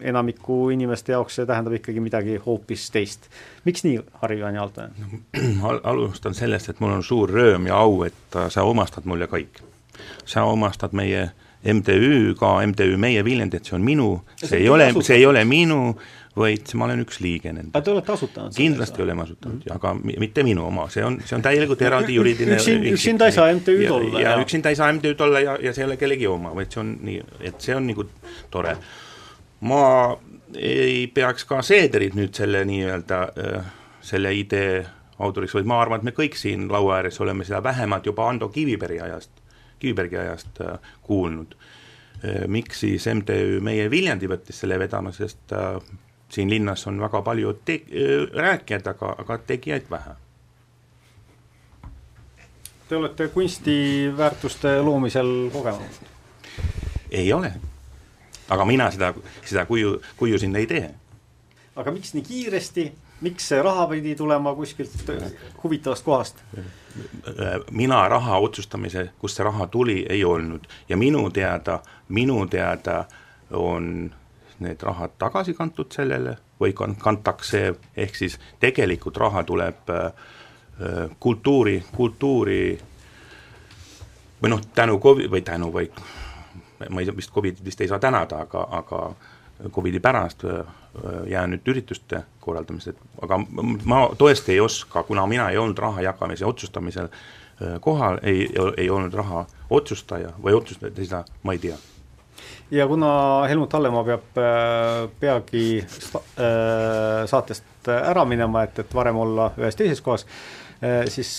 enamiku 0.00 0.68
inimeste 0.74 1.12
jaoks 1.12 1.38
see 1.38 1.46
tähendab 1.46 1.74
ikkagi 1.78 2.00
midagi 2.00 2.36
hoopis 2.44 2.90
teist. 2.94 3.28
miks 3.64 3.84
nii, 3.84 4.00
Harri-Juhan 4.22 4.54
Jaltonen 4.54 4.92
no,? 5.00 5.74
alustan 5.92 6.34
sellest, 6.34 6.68
et 6.68 6.80
mul 6.80 6.96
on 6.98 7.04
suur 7.04 7.30
rõõm 7.30 7.68
ja 7.70 7.80
au, 7.82 8.02
et 8.06 8.40
sa 8.48 8.64
omastad 8.68 9.08
mulle 9.08 9.30
kõik. 9.30 9.62
sa 10.24 10.44
omastad 10.44 10.92
meie 10.92 11.30
MTÜ 11.64 12.34
ka, 12.38 12.60
MTÜ 12.66 12.96
Meie 12.96 13.24
Viljandi, 13.24 13.58
et 13.58 13.66
see 13.66 13.74
on 13.74 13.82
minu, 13.82 14.12
see 14.38 14.60
ei 14.62 14.68
ole, 14.70 14.92
see 15.02 15.16
ei 15.18 15.26
ole 15.26 15.42
minu, 15.44 15.96
vaid 16.38 16.70
ma 16.78 16.86
olen 16.86 17.02
üks 17.02 17.18
liige 17.22 17.50
nende. 17.50 17.72
aga 17.72 17.82
te 17.84 17.92
olete 17.92 18.14
asutanud? 18.14 18.54
kindlasti 18.54 19.02
oleme 19.02 19.24
asutanud 19.24 19.56
mm, 19.56 19.62
-hmm. 19.66 19.74
aga 19.74 20.20
mitte 20.24 20.44
minu 20.46 20.66
oma, 20.66 20.86
see 20.94 21.04
on, 21.04 21.18
see 21.24 21.36
on 21.36 21.42
täielikult 21.42 21.82
eraldi 21.82 22.14
juriidiline 22.14 22.60
üksin, 22.60 22.86
üksinda 22.92 23.26
ei 23.26 23.34
saa 23.34 23.50
MTÜ-d 23.54 23.90
olla. 23.90 24.20
ja, 24.20 24.30
ja 24.30 24.44
üksinda 24.44 24.70
ei 24.70 24.78
saa 24.78 24.92
MTÜ-d 24.92 25.20
olla 25.26 25.40
ja, 25.40 25.58
ja 25.62 25.74
see 25.74 25.82
ei 25.84 25.90
ole 25.90 25.96
kellegi 25.96 26.26
oma, 26.30 26.54
vaid 26.54 26.72
see 26.72 26.80
on 26.84 26.94
nii, 27.10 27.20
et 27.50 27.60
see 27.60 27.76
on 27.76 27.90
nagu 27.90 28.06
tore 28.54 28.76
ma 29.60 30.18
ei 30.54 31.06
peaks 31.14 31.44
ka 31.44 31.62
Seederit 31.62 32.14
nüüd 32.14 32.34
selle 32.34 32.64
nii-öelda, 32.68 33.20
äh, 33.42 33.72
selle 34.00 34.32
idee 34.34 34.86
autoriks, 35.18 35.54
vaid 35.54 35.66
ma 35.68 35.80
arvan, 35.82 36.00
et 36.00 36.08
me 36.08 36.14
kõik 36.16 36.38
siin 36.38 36.68
laua 36.72 37.00
ääres 37.00 37.20
oleme 37.20 37.44
seda 37.44 37.62
vähemalt 37.62 38.06
juba 38.06 38.28
Ando 38.28 38.48
Kivibergi 38.48 39.00
ajast, 39.02 39.30
Kivibergi 39.78 40.16
ajast 40.16 40.60
äh, 40.64 40.78
kuulnud. 41.02 41.56
Äh, 42.24 42.46
miks 42.46 42.80
siis 42.80 43.08
MTÜ 43.14 43.58
Meie 43.60 43.90
Viljandi 43.90 44.30
võttis 44.30 44.62
selle 44.62 44.78
vedama, 44.78 45.12
sest 45.12 45.54
siin 46.30 46.50
linnas 46.50 46.86
on 46.86 47.00
väga 47.00 47.22
palju 47.22 47.52
te-, 47.64 47.82
rääkijaid, 48.34 48.86
aga, 48.86 49.14
aga 49.24 49.38
tegijaid 49.46 49.90
vähe. 49.90 50.16
Te 52.88 52.96
olete 52.96 53.28
kunstiväärtuste 53.28 54.78
loomisel 54.80 55.50
kogenud? 55.52 56.06
ei 57.10 57.32
ole 57.32 57.52
aga 58.48 58.64
mina 58.64 58.90
seda, 58.90 59.12
seda 59.44 59.66
kuju, 59.66 59.98
kuju 60.16 60.38
sinna 60.38 60.58
ei 60.58 60.66
tee. 60.66 60.88
aga 61.76 61.92
miks 61.94 62.14
nii 62.14 62.24
kiiresti, 62.26 62.86
miks 63.20 63.48
see 63.52 63.62
raha 63.62 63.86
pidi 63.90 64.14
tulema 64.18 64.54
kuskilt 64.54 65.12
huvitavast 65.62 66.04
kohast? 66.04 66.42
mina 67.70 68.08
raha 68.08 68.38
otsustamise, 68.38 69.10
kust 69.18 69.36
see 69.36 69.44
raha 69.44 69.66
tuli, 69.66 70.06
ei 70.08 70.24
olnud 70.24 70.66
ja 70.88 70.96
minu 70.96 71.30
teada, 71.30 71.80
minu 72.08 72.46
teada 72.46 73.04
on 73.50 74.10
need 74.58 74.82
rahad 74.82 75.14
tagasi 75.18 75.54
kantud 75.54 75.92
sellele 75.94 76.36
või 76.60 76.74
kan-, 76.74 76.96
kantakse, 76.98 77.74
ehk 77.96 78.16
siis 78.16 78.38
tegelikult 78.60 79.16
raha 79.16 79.44
tuleb 79.46 79.90
äh, 79.94 80.12
kultuuri, 81.20 81.82
kultuuri 81.94 82.62
või 84.42 84.50
noh, 84.50 84.62
tänu 84.74 84.98
Covid- 85.02 85.30
või 85.30 85.42
tänu 85.42 85.70
või 85.74 85.90
ma 86.90 87.00
ei, 87.00 87.16
vist 87.16 87.34
Covidit 87.34 87.64
vist 87.64 87.80
ei 87.80 87.88
saa 87.88 87.98
tänada, 87.98 88.44
aga, 88.46 88.66
aga 88.70 89.02
Covidi 89.70 90.00
pärast 90.00 90.44
jäänud 91.26 91.66
ürituste 91.66 92.22
korraldamised, 92.40 92.96
aga 93.22 93.38
ma 93.84 94.04
tõesti 94.18 94.54
ei 94.54 94.60
oska, 94.60 95.02
kuna 95.02 95.26
mina 95.26 95.48
ei 95.50 95.58
olnud 95.58 95.78
raha 95.78 96.02
jagamise 96.06 96.46
otsustamisel 96.46 97.08
kohal, 97.80 98.20
ei, 98.22 98.46
ei 98.76 98.90
olnud 98.90 99.14
raha 99.14 99.44
otsustaja 99.70 100.30
või 100.42 100.54
otsustaja, 100.54 100.94
seda 100.94 101.24
ma 101.42 101.56
ei 101.56 101.62
tea. 101.62 101.78
Ja 102.70 102.86
kuna 102.86 103.10
Helmut 103.48 103.72
Hallemaa 103.72 104.04
peab 104.06 104.38
peagi 105.20 105.64
saatest 107.26 107.90
ära 107.90 108.24
minema, 108.24 108.62
et, 108.62 108.78
et 108.78 108.94
varem 108.94 109.18
olla 109.18 109.50
ühes 109.58 109.76
teises 109.76 110.04
kohas, 110.04 110.26
siis 111.10 111.32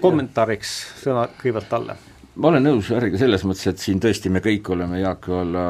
kommentaariks 0.00 0.72
sõna 1.02 1.26
kõigepealt 1.36 1.68
talle 1.68 1.98
ma 2.36 2.48
olen 2.48 2.64
nõus 2.64 2.92
Harriga 2.94 3.18
selles 3.20 3.44
mõttes, 3.44 3.66
et 3.68 3.82
siin 3.82 4.00
tõesti 4.00 4.30
me 4.32 4.40
kõik 4.44 4.70
oleme 4.72 5.02
Jaak 5.02 5.28
Joala 5.28 5.66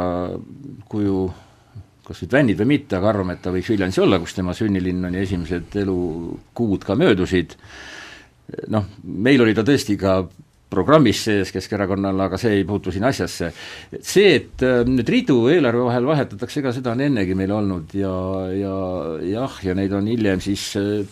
kuju 0.90 1.24
kas 2.06 2.22
nüüd 2.22 2.34
fännid 2.34 2.60
või 2.60 2.70
mitte, 2.74 2.98
aga 2.98 3.12
arvame, 3.12 3.36
et 3.36 3.42
ta 3.44 3.52
võiks 3.54 3.70
Viljandis 3.70 4.00
olla, 4.02 4.18
kus 4.22 4.34
tema 4.36 4.54
sünnilinn 4.56 5.06
on 5.06 5.16
ja 5.16 5.22
esimesed 5.22 5.76
elukuud 5.84 6.86
ka 6.86 6.96
möödusid, 6.98 7.54
noh, 8.74 8.88
meil 9.06 9.44
oli 9.44 9.54
ta 9.54 9.64
tõesti 9.66 9.96
ka 10.00 10.16
programmis 10.72 11.20
sees 11.26 11.52
Keskerakonnal, 11.52 12.16
aga 12.26 12.38
see 12.40 12.56
ei 12.58 12.64
puutu 12.68 12.92
siin 12.92 13.04
asjasse. 13.04 13.50
see, 14.00 14.34
et 14.38 14.64
äh, 14.64 14.80
nüüd 14.88 15.08
ridu 15.12 15.36
eelarve 15.52 15.84
vahel 15.88 16.08
vahetatakse, 16.08 16.62
ega 16.62 16.72
seda 16.74 16.94
on 16.94 17.04
ennegi 17.04 17.36
meil 17.38 17.52
olnud 17.52 17.92
ja, 17.98 18.14
ja 18.56 18.76
jah, 19.28 19.58
ja 19.68 19.76
neid 19.76 19.92
on 19.96 20.08
hiljem 20.08 20.40
siis 20.44 20.70
äh, 20.80 21.04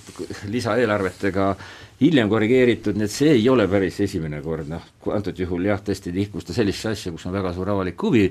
lisaeelarvetega 0.48 1.52
hiljem 2.00 2.30
korrigeeritud, 2.32 2.96
nii 2.96 3.06
et 3.06 3.12
see 3.12 3.34
ei 3.36 3.48
ole 3.52 3.66
päris 3.68 4.00
esimene 4.06 4.40
kord, 4.44 4.70
noh, 4.70 4.84
antud 5.12 5.36
juhul 5.38 5.68
jah, 5.68 5.82
tõesti 5.84 6.12
tihkus 6.14 6.48
ta 6.48 6.56
sellisesse 6.56 6.94
asja, 6.94 7.12
kus 7.12 7.26
on 7.28 7.36
väga 7.36 7.52
suur 7.56 7.68
avalik 7.74 8.00
huvi, 8.02 8.24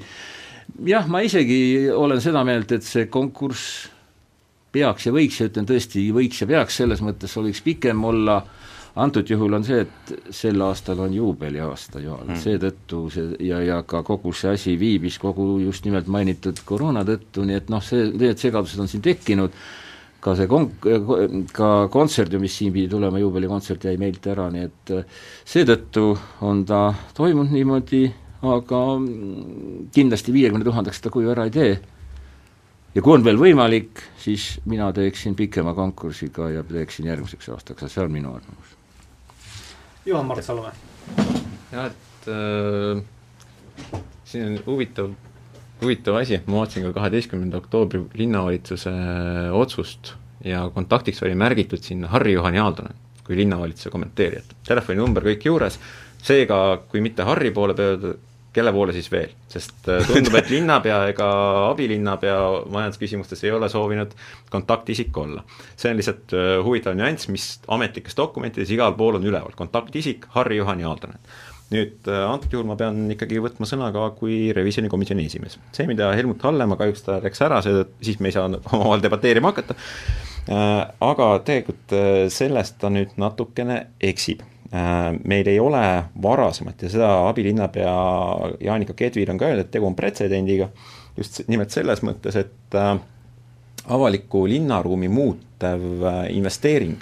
jah, 0.89 1.07
ma 1.11 1.21
isegi 1.25 1.89
olen 1.93 2.21
seda 2.23 2.43
meelt, 2.47 2.73
et 2.73 2.85
see 2.85 3.05
konkurss 3.11 3.89
peaks 4.73 5.07
ja 5.07 5.13
võiks 5.13 5.39
ja 5.39 5.49
ütlen 5.49 5.67
tõesti, 5.69 6.09
võiks 6.13 6.41
ja 6.41 6.47
peaks, 6.49 6.79
selles 6.81 7.01
mõttes 7.05 7.33
võiks 7.37 7.61
pikem 7.65 8.03
olla, 8.05 8.39
antud 8.99 9.29
juhul 9.29 9.53
on 9.57 9.65
see, 9.65 9.83
et 9.85 10.33
sel 10.35 10.61
aastal 10.65 10.99
on 11.05 11.13
juubeliaasta 11.13 12.01
ju 12.03 12.17
mm., 12.17 12.39
seetõttu 12.43 13.03
see 13.13 13.35
ja, 13.47 13.61
ja 13.65 13.81
ka 13.87 14.01
kogu 14.05 14.33
see 14.35 14.53
asi 14.57 14.75
viibis 14.81 15.19
kogu 15.21 15.59
just 15.63 15.85
nimelt 15.85 16.09
mainitud 16.11 16.61
koroona 16.65 17.05
tõttu, 17.07 17.45
nii 17.47 17.59
et 17.61 17.69
noh, 17.73 17.83
see, 17.85 18.09
need 18.17 18.41
segadused 18.41 18.81
on 18.81 18.89
siin 18.91 19.05
tekkinud, 19.05 19.55
ka 20.19 20.35
see 20.35 20.47
kon-, 20.51 20.71
ka 21.55 21.69
kontsert 21.91 22.33
ju, 22.33 22.39
mis 22.41 22.55
siin 22.59 22.73
pidi 22.75 22.89
tulema, 22.91 23.19
juubelikontsert 23.21 23.85
jäi 23.87 23.99
meilt 24.01 24.25
ära, 24.27 24.49
nii 24.51 24.65
et 24.67 24.93
äh, 24.95 25.21
seetõttu 25.47 26.11
on 26.47 26.65
ta 26.67 26.89
toimunud 27.17 27.53
niimoodi, 27.55 28.03
aga 28.49 28.81
mm, 28.97 29.87
kindlasti 29.95 30.35
viiekümne 30.35 30.67
tuhandeks 30.67 30.99
seda 31.01 31.13
kuju 31.13 31.31
ära 31.33 31.47
ei 31.47 31.55
tee. 31.55 31.79
ja 32.95 33.03
kui 33.05 33.15
on 33.15 33.23
veel 33.23 33.39
võimalik, 33.39 34.03
siis 34.19 34.57
mina 34.65 34.91
teeksin 34.95 35.35
pikema 35.39 35.75
konkursiga 35.77 36.49
ja 36.51 36.63
teeksin 36.67 37.07
järgmiseks 37.11 37.49
aastaks, 37.55 37.87
see 37.93 38.03
on 38.03 38.11
minu 38.11 38.33
arvamus. 38.35 38.75
Juhan 40.05 40.25
Mart 40.25 40.43
Salumäe. 40.43 40.73
jah, 41.71 41.91
et 41.91 42.29
äh, 42.33 43.03
siin 44.25 44.51
on 44.51 44.61
huvitav 44.65 45.13
huvitav 45.81 46.19
asi, 46.21 46.41
ma 46.45 46.61
vaatasin 46.61 46.87
ka 46.87 46.95
kaheteistkümnenda 46.99 47.61
oktoobri 47.61 48.03
linnavalitsuse 48.19 48.93
äh, 48.93 49.53
otsust 49.55 50.13
ja 50.45 50.65
kontaktiks 50.73 51.23
oli 51.23 51.35
märgitud 51.35 51.83
sinna 51.83 52.11
Harri-Juhan 52.11 52.55
Jaaldonen 52.55 53.05
kui 53.29 53.37
linnavalitsuse 53.37 53.91
kommenteerijat. 53.93 54.55
telefoninumber 54.65 55.27
kõik 55.27 55.43
juures, 55.45 55.77
seega 56.25 56.79
kui 56.89 57.01
mitte 57.05 57.27
Harri 57.27 57.51
poole 57.53 57.75
pöörduda, 57.77 58.15
kelle 58.53 58.71
poole 58.73 58.95
siis 58.95 59.05
veel, 59.13 59.35
sest 59.51 59.85
äh, 59.93 60.01
tundub, 60.09 60.33
et 60.39 60.49
linnapea 60.55 60.97
ega 61.11 61.27
abilinnapea 61.67 62.39
majandusküsimustes 62.73 63.45
ei 63.45 63.53
ole 63.53 63.69
soovinud 63.69 64.15
kontaktisik 64.49 65.17
olla. 65.21 65.43
see 65.77 65.91
on 65.91 66.01
lihtsalt 66.01 66.33
äh, 66.33 66.55
huvitav 66.65 66.97
nüanss, 66.97 67.29
mis 67.29 67.45
ametlikes 67.69 68.17
dokumentides 68.17 68.73
igal 68.73 68.97
pool 68.97 69.19
on 69.19 69.29
üleval, 69.29 69.53
kontaktisik 69.55 70.25
Harri-Juhan 70.33 70.81
Jaaldonen. 70.81 71.21
Nüüd 71.73 72.07
äh, 72.09 72.23
antud 72.25 72.53
juhul 72.53 72.67
ma 72.69 72.77
pean 72.79 73.03
ikkagi 73.13 73.41
võtma 73.43 73.67
sõna 73.69 73.91
ka 73.95 74.09
kui 74.19 74.49
revisjonikomisjoni 74.55 75.27
esimees. 75.29 75.59
see, 75.75 75.87
mida 75.89 76.11
Helmut 76.17 76.43
Hallemaa, 76.45 76.79
kahjuks 76.79 77.05
ta 77.05 77.19
läks 77.23 77.45
ära, 77.45 77.61
see, 77.65 77.83
siis 78.05 78.19
me 78.19 78.31
ei 78.31 78.37
saa 78.37 78.47
omavahel 78.73 79.05
debateerima 79.05 79.53
hakata, 79.53 79.77
aga 81.05 81.33
tegelikult 81.45 81.93
sellest 82.33 82.79
ta 82.81 82.89
nüüd 82.93 83.13
natukene 83.21 83.83
eksib 84.11 84.41
Äh, 84.73 85.19
meil 85.25 85.47
ei 85.49 85.59
ole 85.59 85.81
varasemalt 86.21 86.83
ja 86.85 86.89
seda 86.93 87.07
abilinnapea 87.25 87.93
Jaanika 88.61 88.93
Kedvil 88.93 89.31
on 89.33 89.39
ka 89.41 89.47
öeldud, 89.47 89.65
et 89.65 89.71
tegu 89.73 89.87
on 89.87 89.95
pretsedendiga, 89.97 90.67
just 91.17 91.39
nimelt 91.49 91.73
selles 91.73 92.03
mõttes, 92.05 92.37
et 92.37 92.77
äh, 92.77 92.91
avaliku 93.89 94.43
linnaruumi 94.45 95.09
muutev 95.09 95.87
äh, 96.03 96.19
investeering 96.37 97.01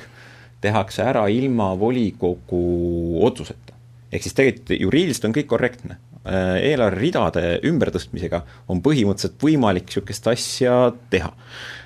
tehakse 0.64 1.04
ära 1.04 1.26
ilma 1.28 1.74
volikogu 1.80 2.62
otsuseta. 3.28 3.67
Ehk 4.18 4.28
siis 4.28 4.36
tegelikult 4.38 4.76
juriidiliselt 4.82 5.30
on 5.30 5.38
kõik 5.38 5.50
korrektne, 5.54 6.00
eelarveridade 6.28 7.62
ümbertõstmisega 7.70 8.42
on 8.74 8.82
põhimõtteliselt 8.84 9.38
võimalik 9.40 9.86
niisugust 9.88 10.28
asja 10.34 10.74
teha 11.14 11.30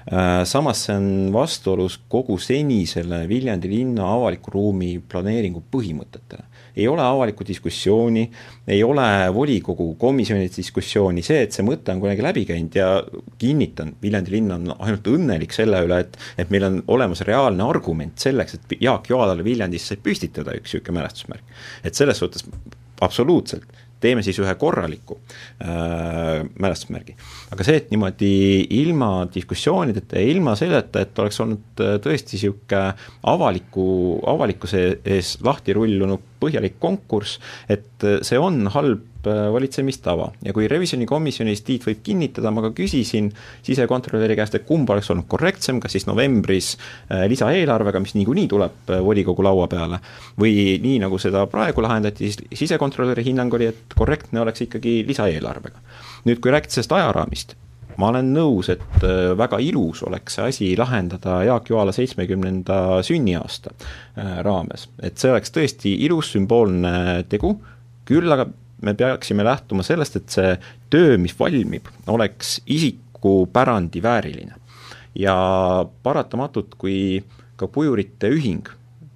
Äh, 0.09 0.43
samas 0.49 0.79
see 0.88 0.95
on 0.97 1.09
vastuolus 1.34 1.99
kogu 2.09 2.39
senisele 2.41 3.27
Viljandi 3.29 3.69
linna 3.69 4.07
avaliku 4.15 4.53
ruumi 4.55 4.95
planeeringu 4.97 5.61
põhimõtetele. 5.73 6.47
Ei 6.76 6.88
ole 6.88 7.03
avalikku 7.03 7.45
diskussiooni, 7.47 8.24
ei 8.67 8.84
ole 8.84 9.05
volikogu 9.34 9.93
komisjonis 9.99 10.57
diskussiooni, 10.57 11.24
see, 11.26 11.43
et 11.45 11.55
see 11.55 11.65
mõte 11.67 11.93
on 11.93 12.01
kunagi 12.03 12.26
läbi 12.26 12.45
käinud 12.49 12.78
ja 12.78 12.89
kinnitan, 13.41 13.95
Viljandi 14.01 14.36
linn 14.36 14.55
on 14.55 14.74
ainult 14.78 15.07
õnnelik 15.11 15.55
selle 15.55 15.84
üle, 15.86 16.01
et 16.05 16.17
et 16.41 16.49
meil 16.53 16.67
on 16.67 16.82
olemas 16.95 17.24
reaalne 17.28 17.63
argument 17.65 18.19
selleks, 18.19 18.57
et 18.57 18.76
Jaak 18.82 19.09
Joalale 19.09 19.43
Viljandisse 19.45 19.97
püstitada 20.01 20.55
üks 20.57 20.72
niisugune 20.72 20.99
mälestusmärk. 20.99 21.43
et 21.84 21.95
selles 21.95 22.17
suhtes 22.17 22.45
absoluutselt 23.01 23.65
teeme 24.02 24.24
siis 24.26 24.39
ühe 24.41 24.54
korraliku 24.60 25.18
äh, 25.64 26.41
mälestusmärgi. 26.60 27.16
aga 27.54 27.68
see, 27.68 27.82
et 27.82 27.91
niimoodi 27.93 28.32
ilma 28.82 29.12
diskussioonideta 29.34 30.20
ja 30.20 30.34
ilma 30.34 30.56
selleta, 30.60 31.04
et 31.06 31.22
oleks 31.24 31.39
olnud 31.43 31.84
äh, 31.84 31.95
tõesti 32.04 32.38
niisugune 32.38 32.84
avaliku, 33.32 33.86
avalikkuse 34.34 34.84
ees 35.06 35.38
lahti 35.45 35.76
rullunud 35.78 36.28
põhjalik 36.41 36.80
konkurss, 36.82 37.39
et 37.70 38.08
äh, 38.08 38.20
see 38.26 38.41
on 38.41 38.66
halb 38.74 39.08
valitsemistava 39.28 40.30
ja 40.45 40.53
kui 40.55 40.67
revisjonikomisjonis 40.72 41.63
Tiit 41.67 41.86
võib 41.88 42.01
kinnitada, 42.03 42.51
ma 42.53 42.63
ka 42.65 42.72
küsisin 42.76 43.30
sisekontrolöri 43.65 44.38
käest, 44.39 44.55
et 44.57 44.67
kumb 44.67 44.89
oleks 44.89 45.11
olnud 45.13 45.28
korrektsem, 45.32 45.80
kas 45.84 45.95
siis 45.97 46.07
novembris 46.09 46.74
äh, 46.76 47.26
lisaeelarvega, 47.32 48.01
mis 48.03 48.15
niikuinii 48.17 48.47
tuleb 48.51 48.93
volikogu 49.05 49.45
laua 49.45 49.67
peale, 49.72 50.01
või 50.41 50.78
nii, 50.84 50.99
nagu 51.05 51.19
seda 51.22 51.45
praegu 51.51 51.84
lahendati, 51.86 52.30
siis 52.32 52.63
sisekontrolöri 52.65 53.26
hinnang 53.28 53.53
oli, 53.57 53.72
et 53.72 53.97
korrektne 53.97 54.41
oleks 54.43 54.67
ikkagi 54.67 55.01
lisaeelarvega. 55.07 55.84
nüüd, 56.26 56.39
kui 56.41 56.53
rääkida 56.53 56.78
sellest 56.78 56.95
ajaraamist, 56.95 57.55
ma 58.01 58.09
olen 58.11 58.32
nõus, 58.36 58.69
et 58.74 59.03
äh, 59.05 59.32
väga 59.38 59.59
ilus 59.63 60.03
oleks 60.07 60.38
see 60.38 60.47
asi 60.47 60.69
lahendada 60.80 61.41
Jaak 61.47 61.69
Joala 61.72 61.93
seitsmekümnenda 61.95 63.01
sünniaasta 63.05 63.74
äh, 63.74 64.39
raames. 64.45 64.88
et 65.01 65.17
see 65.22 65.32
oleks 65.32 65.53
tõesti 65.53 65.95
ilus 66.07 66.34
sümboolne 66.36 67.24
tegu, 67.30 67.55
küll 68.07 68.32
aga 68.32 68.47
me 68.82 68.93
peaksime 68.97 69.45
lähtuma 69.45 69.86
sellest, 69.86 70.17
et 70.17 70.34
see 70.34 70.55
töö, 70.93 71.17
mis 71.21 71.36
valmib, 71.39 71.88
oleks 72.07 72.59
isikupärandi 72.65 74.03
vääriline. 74.03 74.55
ja 75.15 75.36
paratamatult, 76.03 76.75
kui 76.79 77.23
ka 77.59 77.67
Pujurite 77.67 78.29
Ühing 78.32 78.67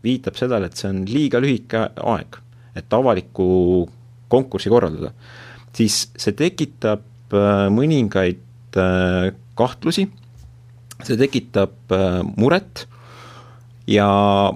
viitab 0.04 0.36
sellele, 0.36 0.68
et 0.68 0.76
see 0.78 0.90
on 0.92 1.06
liiga 1.08 1.40
lühike 1.40 1.88
aeg, 1.96 2.40
et 2.76 2.94
avalikku 2.94 3.46
konkurssi 4.30 4.70
korraldada, 4.70 5.14
siis 5.74 6.10
see 6.20 6.36
tekitab 6.36 7.34
äh, 7.34 7.68
mõningaid 7.72 8.44
Äh, 8.76 9.32
kahtlusi, 9.56 10.10
see 11.08 11.16
tekitab 11.16 11.94
äh, 11.96 12.18
muret 12.36 12.82
ja 13.88 14.08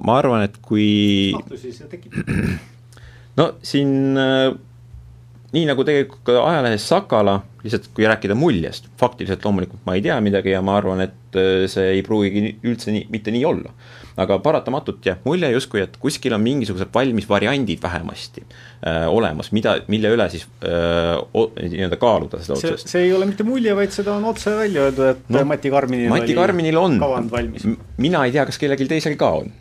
ma 0.04 0.18
arvan, 0.20 0.44
et 0.44 0.58
kui 0.60 1.32
kahtlusi 1.38 1.72
see 1.72 1.88
tekitab? 1.88 2.28
no 3.40 3.46
siin 3.64 4.20
nii 5.56 5.66
nagu 5.70 5.86
tegelikult 5.88 6.26
ka 6.28 6.42
ajalehes 6.46 6.88
Sakala, 6.90 7.40
lihtsalt 7.64 7.90
kui 7.96 8.08
rääkida 8.08 8.38
muljest, 8.38 8.90
faktiliselt 9.00 9.46
loomulikult 9.46 9.82
ma 9.88 9.98
ei 9.98 10.04
tea 10.06 10.20
midagi 10.24 10.54
ja 10.54 10.62
ma 10.66 10.78
arvan, 10.80 11.02
et 11.08 11.40
see 11.70 11.96
ei 11.96 12.04
pruugigi 12.06 12.56
üldse 12.66 12.94
nii, 12.96 13.08
mitte 13.14 13.34
nii 13.34 13.46
olla 13.46 13.74
aga 14.20 14.38
paratamatult 14.44 15.06
jääb 15.06 15.24
mulje 15.28 15.50
justkui, 15.54 15.84
et 15.86 15.96
kuskil 16.02 16.34
on 16.36 16.44
mingisugused 16.44 16.92
valmis 16.94 17.28
variandid 17.30 17.82
vähemasti 17.84 18.44
äh, 18.44 19.06
olemas, 19.08 19.52
mida, 19.56 19.78
mille 19.92 20.12
üle 20.16 20.28
siis 20.32 20.46
äh, 20.68 21.16
nii-öelda 21.70 22.00
kaaluda 22.02 22.42
seda 22.44 22.58
otsust. 22.58 22.92
see 22.92 23.08
ei 23.08 23.14
ole 23.16 23.30
mitte 23.30 23.48
mulje, 23.48 23.76
vaid 23.78 23.96
seda 23.96 24.18
on 24.18 24.28
otse 24.32 24.56
välja 24.58 24.88
öeldud, 24.90 25.14
et 25.14 25.34
no, 25.36 25.46
Mati 25.48 25.72
Karminil 25.74 26.12
Mati 26.12 26.36
Karminil 26.38 26.80
on, 26.82 27.00
kavand 27.02 27.32
valmis. 27.34 27.68
mina 27.98 28.26
ei 28.28 28.36
tea, 28.36 28.46
kas 28.50 28.60
kellelgi 28.62 28.90
teisel 28.90 29.16
ka 29.20 29.32
on. 29.44 29.54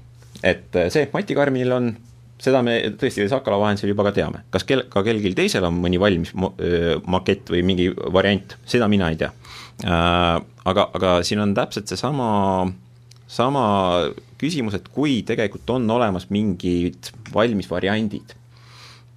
et 0.43 0.75
äh, 0.75 0.91
see, 0.91 1.07
et 1.07 1.15
Mati 1.15 1.39
Karminil 1.39 1.75
on, 1.79 1.93
seda 2.39 2.63
me 2.63 2.77
tõesti 2.99 3.27
Sakala 3.31 3.59
vahendusel 3.61 3.93
juba 3.93 4.07
ka 4.09 4.15
teame, 4.17 4.45
kas 4.55 4.67
kel-, 4.69 4.87
ka 4.91 5.03
kellelgi 5.07 5.35
teisel 5.39 5.67
on 5.69 5.81
mõni 5.83 6.01
valmis 6.01 6.35
makett 6.35 7.51
või 7.53 7.65
mingi 7.67 7.89
variant, 8.15 8.57
seda 8.69 8.91
mina 8.91 9.11
ei 9.13 9.21
tea 9.21 9.33
äh,. 9.85 10.39
Aga, 10.69 10.83
aga 10.93 11.11
siin 11.25 11.41
on 11.41 11.55
täpselt 11.57 11.89
seesama 11.89 12.27
sama 13.25 13.63
küsimus, 14.37 14.75
et 14.77 14.91
kui 14.93 15.23
tegelikult 15.25 15.71
on 15.73 15.87
olemas 15.95 16.27
mingid 16.29 17.09
valmis 17.33 17.71
variandid 17.71 18.35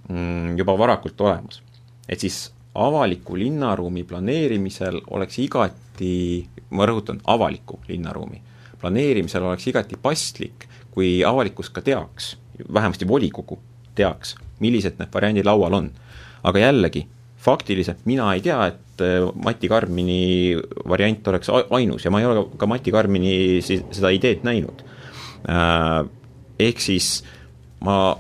mm, 0.08 0.58
juba 0.60 0.78
varakult 0.80 1.20
olemas, 1.26 1.60
et 2.08 2.24
siis 2.24 2.46
avaliku 2.76 3.36
linnaruumi 3.36 4.06
planeerimisel 4.08 5.02
oleks 5.12 5.40
igati, 5.44 6.14
ma 6.72 6.88
rõhutan, 6.88 7.20
avaliku 7.28 7.82
linnaruumi 7.90 8.42
planeerimisel 8.82 9.44
oleks 9.46 9.68
igati 9.68 10.00
paslik, 10.02 10.68
kui 10.92 11.20
avalikkus 11.28 11.70
ka 11.72 11.84
teaks, 11.86 12.36
vähemasti 12.74 13.08
volikogu 13.08 13.60
teaks, 13.96 14.36
millised 14.60 15.00
need 15.00 15.12
variandid 15.14 15.46
laual 15.46 15.74
on. 15.74 15.92
aga 16.44 16.60
jällegi, 16.60 17.06
faktiliselt 17.38 18.06
mina 18.06 18.32
ei 18.34 18.42
tea, 18.42 18.66
et 18.72 19.02
äh, 19.02 19.28
Mati 19.44 19.70
Karmini 19.70 20.56
variant 20.90 21.28
oleks 21.28 21.50
ainus 21.70 22.06
ja 22.06 22.12
ma 22.12 22.22
ei 22.22 22.26
ole 22.26 22.48
ka 22.58 22.70
Mati 22.70 22.92
Karmini 22.92 23.62
seda 23.62 24.10
ideed 24.10 24.42
näinud. 24.48 24.82
Äh, 25.50 26.02
ehk 26.60 26.82
siis 26.82 27.22
ma 27.86 28.16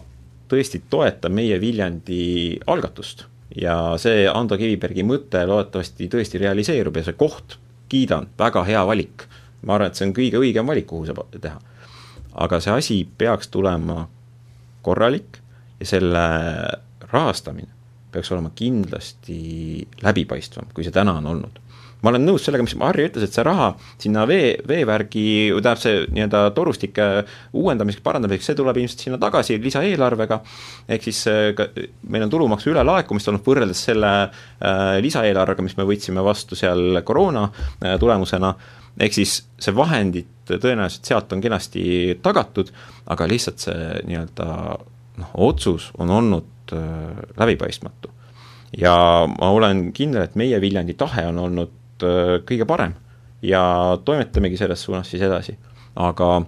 tõesti 0.51 0.81
toetan 0.89 1.33
meie 1.33 1.59
Viljandi 1.61 2.59
algatust 2.67 3.25
ja 3.55 3.75
see 4.01 4.25
Ando 4.29 4.57
Kivibergi 4.59 5.03
mõte 5.07 5.43
loodetavasti 5.47 6.07
tõesti 6.11 6.39
realiseerub 6.41 6.97
ja 6.97 7.05
see 7.07 7.17
koht, 7.19 7.57
kiidan, 7.91 8.29
väga 8.39 8.63
hea 8.67 8.85
valik. 8.87 9.27
ma 9.61 9.75
arvan, 9.75 9.91
et 9.91 9.95
see 9.99 10.07
on 10.07 10.13
kõige 10.17 10.39
õigem 10.41 10.65
valik, 10.67 10.87
kuhu 10.89 11.05
see 11.05 11.41
teha. 11.41 11.59
aga 12.33 12.59
see 12.59 12.73
asi 12.73 12.97
peaks 13.17 13.51
tulema 13.51 14.07
korralik 14.85 15.41
ja 15.79 15.89
selle 15.95 16.25
rahastamine 17.11 17.81
peaks 18.11 18.31
olema 18.31 18.51
kindlasti 18.55 19.41
läbipaistvam, 20.03 20.71
kui 20.75 20.85
see 20.85 20.95
täna 20.95 21.15
on 21.21 21.29
olnud. 21.31 21.59
ma 22.01 22.09
olen 22.09 22.23
nõus 22.25 22.41
sellega, 22.41 22.63
mis 22.65 22.73
Harri 22.81 23.03
ütles, 23.05 23.27
et 23.27 23.35
see 23.35 23.43
raha 23.45 23.67
sinna 24.01 24.23
vee, 24.25 24.55
veevärgi, 24.67 25.23
tähendab 25.53 25.77
see 25.77 25.99
nii-öelda 26.09 26.39
torustike 26.57 27.05
uuendamiseks, 27.53 28.01
parandamiseks, 28.01 28.47
see 28.49 28.57
tuleb 28.57 28.79
ilmselt 28.81 29.03
sinna 29.05 29.19
tagasi 29.21 29.59
lisaeelarvega, 29.61 30.39
ehk 30.89 31.05
siis 31.05 31.19
äh, 31.29 31.51
ka, 31.57 31.67
meil 32.09 32.25
on 32.25 32.33
tulumaksu 32.33 32.73
ülelaekumist 32.73 33.29
olnud 33.29 33.45
võrreldes 33.45 33.85
selle 33.91 34.11
äh, 34.25 34.97
lisaeelarvega, 35.05 35.67
mis 35.67 35.77
me 35.77 35.85
võtsime 35.85 36.25
vastu 36.25 36.57
seal 36.57 37.03
koroona 37.05 37.45
äh, 37.51 37.99
tulemusena, 38.01 38.55
ehk 38.99 39.13
siis 39.15 39.41
see 39.61 39.75
vahendid 39.75 40.29
tõenäoliselt 40.51 41.07
sealt 41.07 41.33
on 41.33 41.41
kenasti 41.43 41.83
tagatud, 42.23 42.71
aga 43.11 43.27
lihtsalt 43.29 43.63
see 43.63 43.91
nii-öelda 44.07 44.47
noh, 45.21 45.35
otsus 45.47 45.91
on 45.97 46.09
olnud 46.09 46.73
äh, 46.75 47.21
läbipaistmatu. 47.39 48.11
ja 48.77 48.95
ma 49.27 49.51
olen 49.51 49.91
kindel, 49.93 50.23
et 50.23 50.35
meie 50.35 50.61
Viljandi 50.61 50.95
tahe 50.99 51.27
on 51.27 51.39
olnud 51.39 52.03
äh, 52.03 52.39
kõige 52.47 52.67
parem 52.67 52.95
ja 53.41 53.97
toimetamegi 54.05 54.57
selles 54.57 54.83
suunas 54.83 55.09
siis 55.09 55.23
edasi, 55.25 55.57
aga 55.95 56.41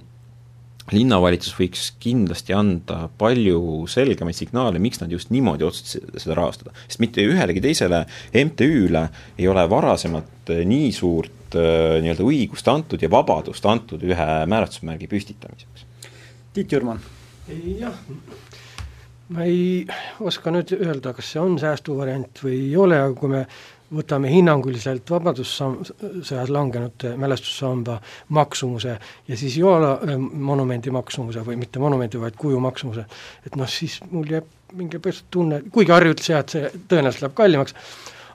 linnavalitsus 0.92 1.56
võiks 1.56 1.86
kindlasti 2.04 2.54
anda 2.56 3.08
palju 3.18 3.86
selgemaid 3.88 4.36
signaale, 4.36 4.82
miks 4.84 5.00
nad 5.00 5.12
just 5.12 5.32
niimoodi 5.32 5.64
otsustasid 5.64 6.20
seda 6.20 6.36
rahastada. 6.36 6.74
sest 6.88 7.00
mitte 7.00 7.24
ühelegi 7.24 7.64
teisele 7.64 8.04
MTÜ-le 8.34 9.08
ei 9.38 9.48
ole 9.48 9.64
varasemalt 9.70 10.52
äh, 10.52 10.66
nii 10.68 10.92
suurt 10.92 11.43
äh, 11.60 11.98
nii-öelda 12.04 12.26
õigust 12.28 12.70
antud 12.72 13.02
ja 13.04 13.10
vabadust 13.12 13.66
antud 13.70 14.04
ühe 14.06 14.30
määratlusmärgi 14.50 15.10
püstitamiseks. 15.12 15.86
Tiit 16.54 16.72
Jürman. 16.72 17.00
jah, 17.80 17.96
ma 19.34 19.46
ei 19.48 19.86
oska 20.24 20.52
nüüd 20.54 20.76
öelda, 20.78 21.14
kas 21.16 21.34
see 21.34 21.42
on 21.42 21.58
säästuvariant 21.60 22.44
või 22.44 22.60
ei 22.70 22.76
ole, 22.80 23.00
aga 23.02 23.16
kui 23.18 23.32
me 23.32 23.46
võtame 23.94 24.32
hinnanguliselt 24.32 25.10
Vabadussõjas 25.12 26.50
langenute 26.54 27.14
mälestussamba 27.20 28.00
maksumuse 28.34 28.96
ja 29.28 29.38
siis 29.38 29.58
Joala 29.60 29.96
äh, 30.02 30.18
monumendi 30.18 30.94
maksumuse 30.94 31.44
või 31.46 31.60
mitte 31.62 31.82
monumendi, 31.84 32.22
vaid 32.22 32.38
kuju 32.40 32.62
maksumuse, 32.64 33.06
et 33.46 33.58
noh, 33.60 33.70
siis 33.70 34.00
mul 34.12 34.32
jääb 34.34 34.50
mingi 34.74 35.00
tunne, 35.32 35.62
kuigi 35.72 35.94
Harri 35.94 36.14
ütles 36.16 36.32
jah, 36.32 36.42
et 36.42 36.56
see 36.56 36.70
tõenäoliselt 36.90 37.28
läheb 37.28 37.38
kallimaks, 37.38 37.76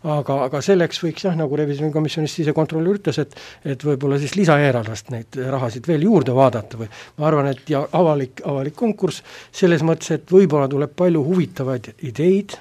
aga, 0.07 0.37
aga 0.47 0.61
selleks 0.65 1.01
võiks 1.03 1.27
jah, 1.27 1.37
nagu 1.39 1.59
revisjonikomisjonis 1.59 2.37
sisekontrolör 2.41 3.01
ütles, 3.01 3.19
et 3.23 3.37
et 3.69 3.85
võib-olla 3.85 4.19
siis 4.21 4.37
lisaeelarvest 4.39 5.13
neid 5.15 5.39
rahasid 5.51 5.87
veel 5.89 6.07
juurde 6.07 6.35
vaadata 6.37 6.79
või 6.81 6.89
ma 7.19 7.29
arvan, 7.29 7.51
et 7.53 7.71
ja 7.71 7.85
avalik, 7.93 8.43
avalik 8.47 8.77
konkurss 8.79 9.23
selles 9.53 9.83
mõttes, 9.87 10.13
et 10.15 10.33
võib-olla 10.33 10.69
tuleb 10.71 10.95
palju 10.97 11.23
huvitavaid 11.27 11.93
ideid, 12.07 12.57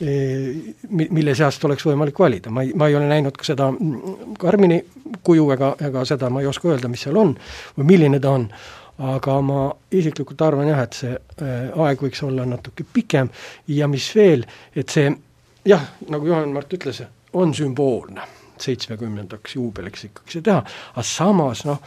e, 0.00 0.10
mille 0.90 1.34
seast 1.38 1.64
oleks 1.68 1.86
võimalik 1.86 2.18
valida, 2.18 2.52
ma 2.54 2.64
ei, 2.66 2.74
ma 2.74 2.88
ei 2.88 2.98
ole 2.98 3.08
näinud 3.10 3.36
ka 3.36 3.46
seda 3.46 3.70
Karmini 4.38 4.82
kuju 5.26 5.48
ega, 5.56 5.74
ega 5.90 6.04
seda 6.08 6.30
ma 6.30 6.44
ei 6.44 6.50
oska 6.50 6.70
öelda, 6.70 6.90
mis 6.92 7.06
seal 7.06 7.18
on 7.20 7.34
või 7.78 7.90
milline 7.94 8.20
ta 8.22 8.36
on, 8.38 8.46
aga 9.00 9.40
ma 9.44 9.64
isiklikult 9.96 10.42
arvan 10.44 10.68
jah, 10.68 10.84
et 10.84 11.02
see 11.02 11.16
e, 11.16 11.50
aeg 11.72 12.04
võiks 12.04 12.22
olla 12.26 12.44
natuke 12.48 12.84
pikem. 12.84 13.30
Ja 13.72 13.88
mis 13.88 14.10
veel, 14.16 14.44
et 14.76 14.92
see 14.92 15.08
jah, 15.64 15.88
nagu 16.08 16.26
Juhan-Mart 16.26 16.78
ütles, 16.78 17.02
on 17.32 17.54
sümboolne 17.54 18.26
seitsmekümnendaks 18.60 19.56
juubeliks 19.56 20.06
ikkagi 20.10 20.36
see 20.36 20.44
teha, 20.44 20.60
aga 20.92 21.04
samas 21.06 21.64
noh, 21.68 21.80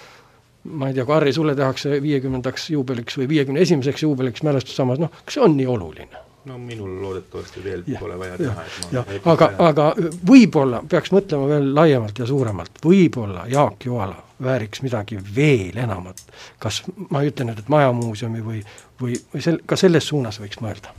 ma 0.74 0.90
ei 0.90 0.98
tea, 0.98 1.06
kui 1.06 1.14
Harri, 1.16 1.34
sulle 1.36 1.56
tehakse 1.58 2.00
viiekümnendaks 2.02 2.70
juubeliks 2.74 3.18
või 3.20 3.30
viiekümne 3.36 3.62
esimeseks 3.66 4.06
juubeliks 4.06 4.46
mälestussammas, 4.48 5.02
noh, 5.04 5.12
kas 5.24 5.38
see 5.38 5.44
on 5.46 5.58
nii 5.58 5.70
oluline? 5.70 6.24
no 6.44 6.58
minul 6.60 6.98
loodetavasti 7.00 7.62
veel 7.64 7.86
ja, 7.88 8.00
pole 8.02 8.18
vaja 8.20 8.34
ja, 8.34 8.38
teha, 8.42 8.64
et 8.68 8.80
ma 8.82 8.98
ja, 8.98 9.04
aga, 9.32 9.48
aga 9.64 9.86
võib-olla 10.28 10.82
peaks 10.92 11.14
mõtlema 11.16 11.48
veel 11.54 11.70
laiemalt 11.78 12.20
ja 12.20 12.28
suuremalt, 12.28 12.82
võib-olla 12.84 13.46
Jaak 13.52 13.86
Joala 13.88 14.18
vääriks 14.44 14.84
midagi 14.84 15.22
veel 15.36 15.78
enamat. 15.80 16.20
kas, 16.60 16.82
ma 17.14 17.22
ei 17.24 17.32
ütle 17.32 17.48
nüüd, 17.48 17.64
et 17.64 17.72
Majamuuseumi 17.72 18.44
või, 18.44 18.60
või, 19.00 19.16
või 19.32 19.46
sel-, 19.46 19.62
ka 19.64 19.80
selles 19.80 20.10
suunas 20.12 20.42
võiks 20.44 20.60
mõelda. 20.60 20.92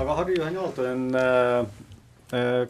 aga 0.00 0.16
Harri-Juhan 0.22 0.56
Aaltonen 0.64 1.06
äh 1.12 1.60
Äh, 1.60 1.66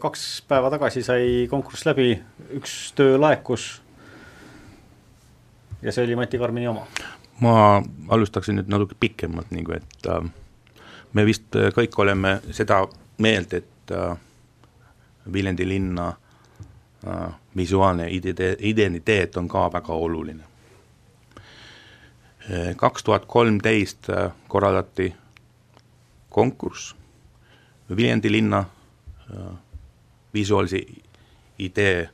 kaks 0.01 0.41
päeva 0.49 0.71
tagasi 0.73 1.03
sai 1.05 1.47
konkurss 1.49 1.85
läbi, 1.85 2.15
üks 2.57 2.93
töö 2.97 3.19
laekus 3.21 3.81
ja 5.81 5.91
see 5.91 6.05
oli 6.05 6.15
Mati 6.15 6.37
Karmini 6.37 6.67
oma. 6.67 6.85
ma 7.41 7.83
alustaksin 8.09 8.55
nüüd 8.59 8.69
natuke 8.69 8.95
pikemalt, 8.99 9.49
nagu 9.53 9.73
et 9.73 10.09
äh, 10.09 10.25
me 11.13 11.25
vist 11.25 11.55
äh, 11.57 11.71
kõik 11.73 11.97
oleme 12.01 12.39
seda 12.51 12.83
meelt, 13.21 13.53
et 13.53 13.91
äh, 13.91 14.17
Viljandi 15.33 15.67
linna 15.69 16.07
äh, 17.07 17.33
visuaalne 17.57 18.07
identiteet 18.59 19.37
on 19.37 19.47
ka 19.49 19.67
väga 19.73 19.93
oluline. 19.93 20.43
Äh, 22.49 22.75
kaks 22.75 23.03
tuhat 23.03 23.25
kolmteist 23.25 24.09
korraldati 24.47 25.13
konkurss 26.29 26.95
Viljandi 27.95 28.31
linna 28.31 28.65
visuaalse 30.33 30.77
idee 31.59 32.09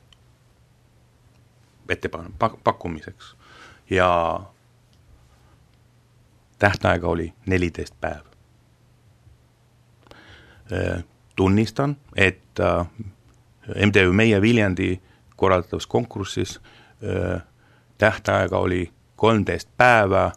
ettepan-, 1.89 2.33
pak-, 2.39 2.63
pakkumiseks 2.63 3.35
ja 3.89 4.39
tähtaega 6.59 7.07
oli 7.07 7.33
neliteist 7.45 7.93
päeva. 8.01 8.27
Äh, 10.71 11.03
tunnistan, 11.35 11.97
et 12.15 12.59
äh, 12.59 12.87
MTÜ 13.85 14.11
Meie 14.11 14.41
Viljandi 14.41 15.01
korraldatavas 15.35 15.87
konkursis 15.87 16.59
äh, 16.59 17.41
tähtaega 17.97 18.57
oli 18.57 18.91
kolmteist 19.15 19.69
päeva, 19.77 20.31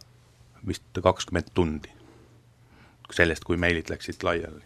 vist 0.67 0.85
kakskümmend 1.03 1.47
tundi. 1.55 1.89
sellest, 3.13 3.45
kui 3.45 3.57
meilid 3.57 3.91
läksid 3.91 4.23
laiali. 4.23 4.63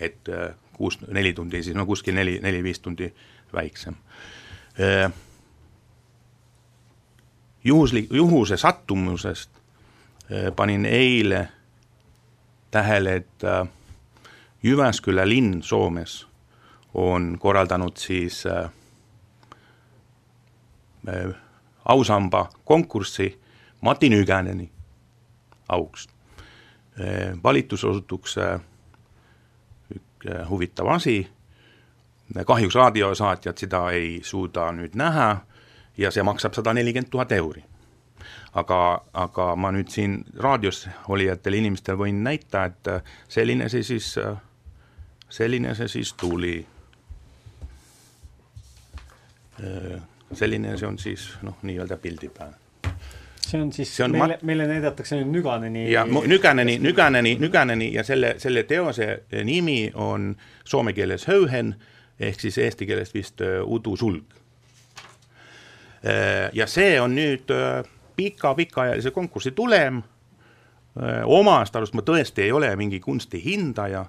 et 0.00 0.28
kuus, 0.76 0.98
neli 1.08 1.32
tundi, 1.32 1.62
siis 1.62 1.76
no 1.76 1.86
kuskil 1.88 2.14
neli, 2.14 2.38
neli-viis 2.42 2.80
tundi 2.84 3.08
väiksem. 3.54 3.94
Juhuslik, 7.64 8.10
juhuse 8.12 8.56
sattumusest 8.56 9.50
panin 10.56 10.84
eile 10.86 11.48
tähele, 12.70 13.14
et 13.14 13.42
Jyväskylä 14.62 15.28
linn 15.28 15.62
Soomes 15.62 16.26
on 16.94 17.36
korraldanud 17.40 17.96
siis 17.96 18.44
ausamba 21.84 22.48
konkurssi 22.64 23.40
Mati 23.80 24.08
Nüganeni 24.08 24.68
auks 25.68 26.08
valitus 27.44 27.84
osutuks 27.84 28.36
huvitav 30.48 30.88
asi, 30.88 31.28
kahjuks 32.46 32.74
raadiosaatjad 32.74 33.58
seda 33.58 33.90
ei 33.90 34.20
suuda 34.24 34.70
nüüd 34.72 34.96
näha 34.98 35.28
ja 35.98 36.10
see 36.10 36.22
maksab 36.26 36.54
sada 36.54 36.74
nelikümmend 36.74 37.10
tuhat 37.10 37.32
euri. 37.32 37.64
aga, 38.56 39.04
aga 39.12 39.56
ma 39.56 39.70
nüüd 39.72 39.90
siin 39.92 40.24
raadios 40.40 40.86
olijatele 41.08 41.58
inimestele 41.60 41.98
võin 42.00 42.22
näita, 42.24 42.64
et 42.64 42.88
äh, 42.88 43.02
selline 43.28 43.68
see 43.68 43.82
siis, 43.84 44.14
äh, 44.18 44.38
selline 45.28 45.74
see 45.74 45.88
siis 45.88 46.12
tuli. 46.12 46.66
selline 50.32 50.76
see 50.76 50.88
on 50.88 50.98
siis 50.98 51.30
noh, 51.42 51.56
nii-öelda 51.62 51.96
pildi 51.96 52.28
peal 52.28 52.52
see 53.46 53.62
on 53.62 53.72
siis, 53.72 53.98
meile, 54.10 54.38
meile 54.42 54.66
näidatakse 54.66 55.16
nüüd 55.20 55.30
Nüganeni 55.38 55.86
ja 55.92 56.04
Nüganeni, 56.04 56.78
Nüganeni, 56.82 57.36
Nüganeni 57.40 57.92
ja 57.94 58.04
selle, 58.04 58.34
selle 58.38 58.62
teose 58.62 59.22
nimi 59.44 59.92
on 59.94 60.34
soome 60.64 60.92
keeles 60.92 61.28
höyhen, 61.28 61.74
ehk 62.20 62.40
siis 62.40 62.58
eesti 62.58 62.86
keeles 62.86 63.14
vist 63.14 63.40
äh, 63.40 63.60
udusulg. 63.62 64.24
Äh, 66.06 66.50
ja 66.52 66.66
see 66.66 67.00
on 67.00 67.14
nüüd 67.16 67.50
äh, 67.54 67.84
pika, 68.16 68.54
pikaajalise 68.54 69.10
konkursi 69.10 69.50
tulem, 69.50 70.02
omast 71.28 71.76
arust 71.76 71.92
ma 71.92 72.00
tõesti 72.00 72.46
ei 72.46 72.52
ole 72.56 72.70
mingi 72.80 73.02
kunsti 73.04 73.36
hindaja, 73.44 74.06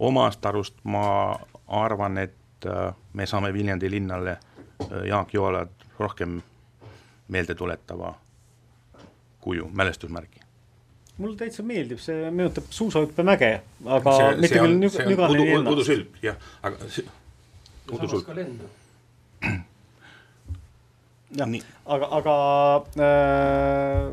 omast 0.00 0.46
arust 0.48 0.78
ma 0.88 1.34
arvan, 1.68 2.16
et 2.16 2.64
me 3.12 3.26
saame 3.28 3.52
Viljandi 3.52 3.90
linnale 3.92 4.38
Jaak 5.04 5.34
Joalad 5.36 5.84
rohkem 5.98 6.38
meelde 7.28 7.54
tuletava 7.54 8.14
kuju, 9.40 9.70
mälestusmärgi 9.72 10.40
mulle 11.20 11.36
täitsa 11.36 11.64
meeldib, 11.66 12.00
see 12.00 12.30
meenutab 12.32 12.68
suusahüppemäge, 12.72 13.50
aga 13.96 14.14
see, 14.16 14.28
mitte 14.40 14.60
küll 14.62 14.76
nüg-, 14.78 14.98
Nüganeni 15.08 15.48
ennast. 15.52 15.72
udusülg, 15.74 16.20
jah, 16.24 16.38
aga 16.64 16.88
see, 16.88 17.04
udusülg. 17.92 18.30
jah, 21.36 21.54
aga, 21.96 22.10
aga 22.20 22.36
äh, 23.08 24.06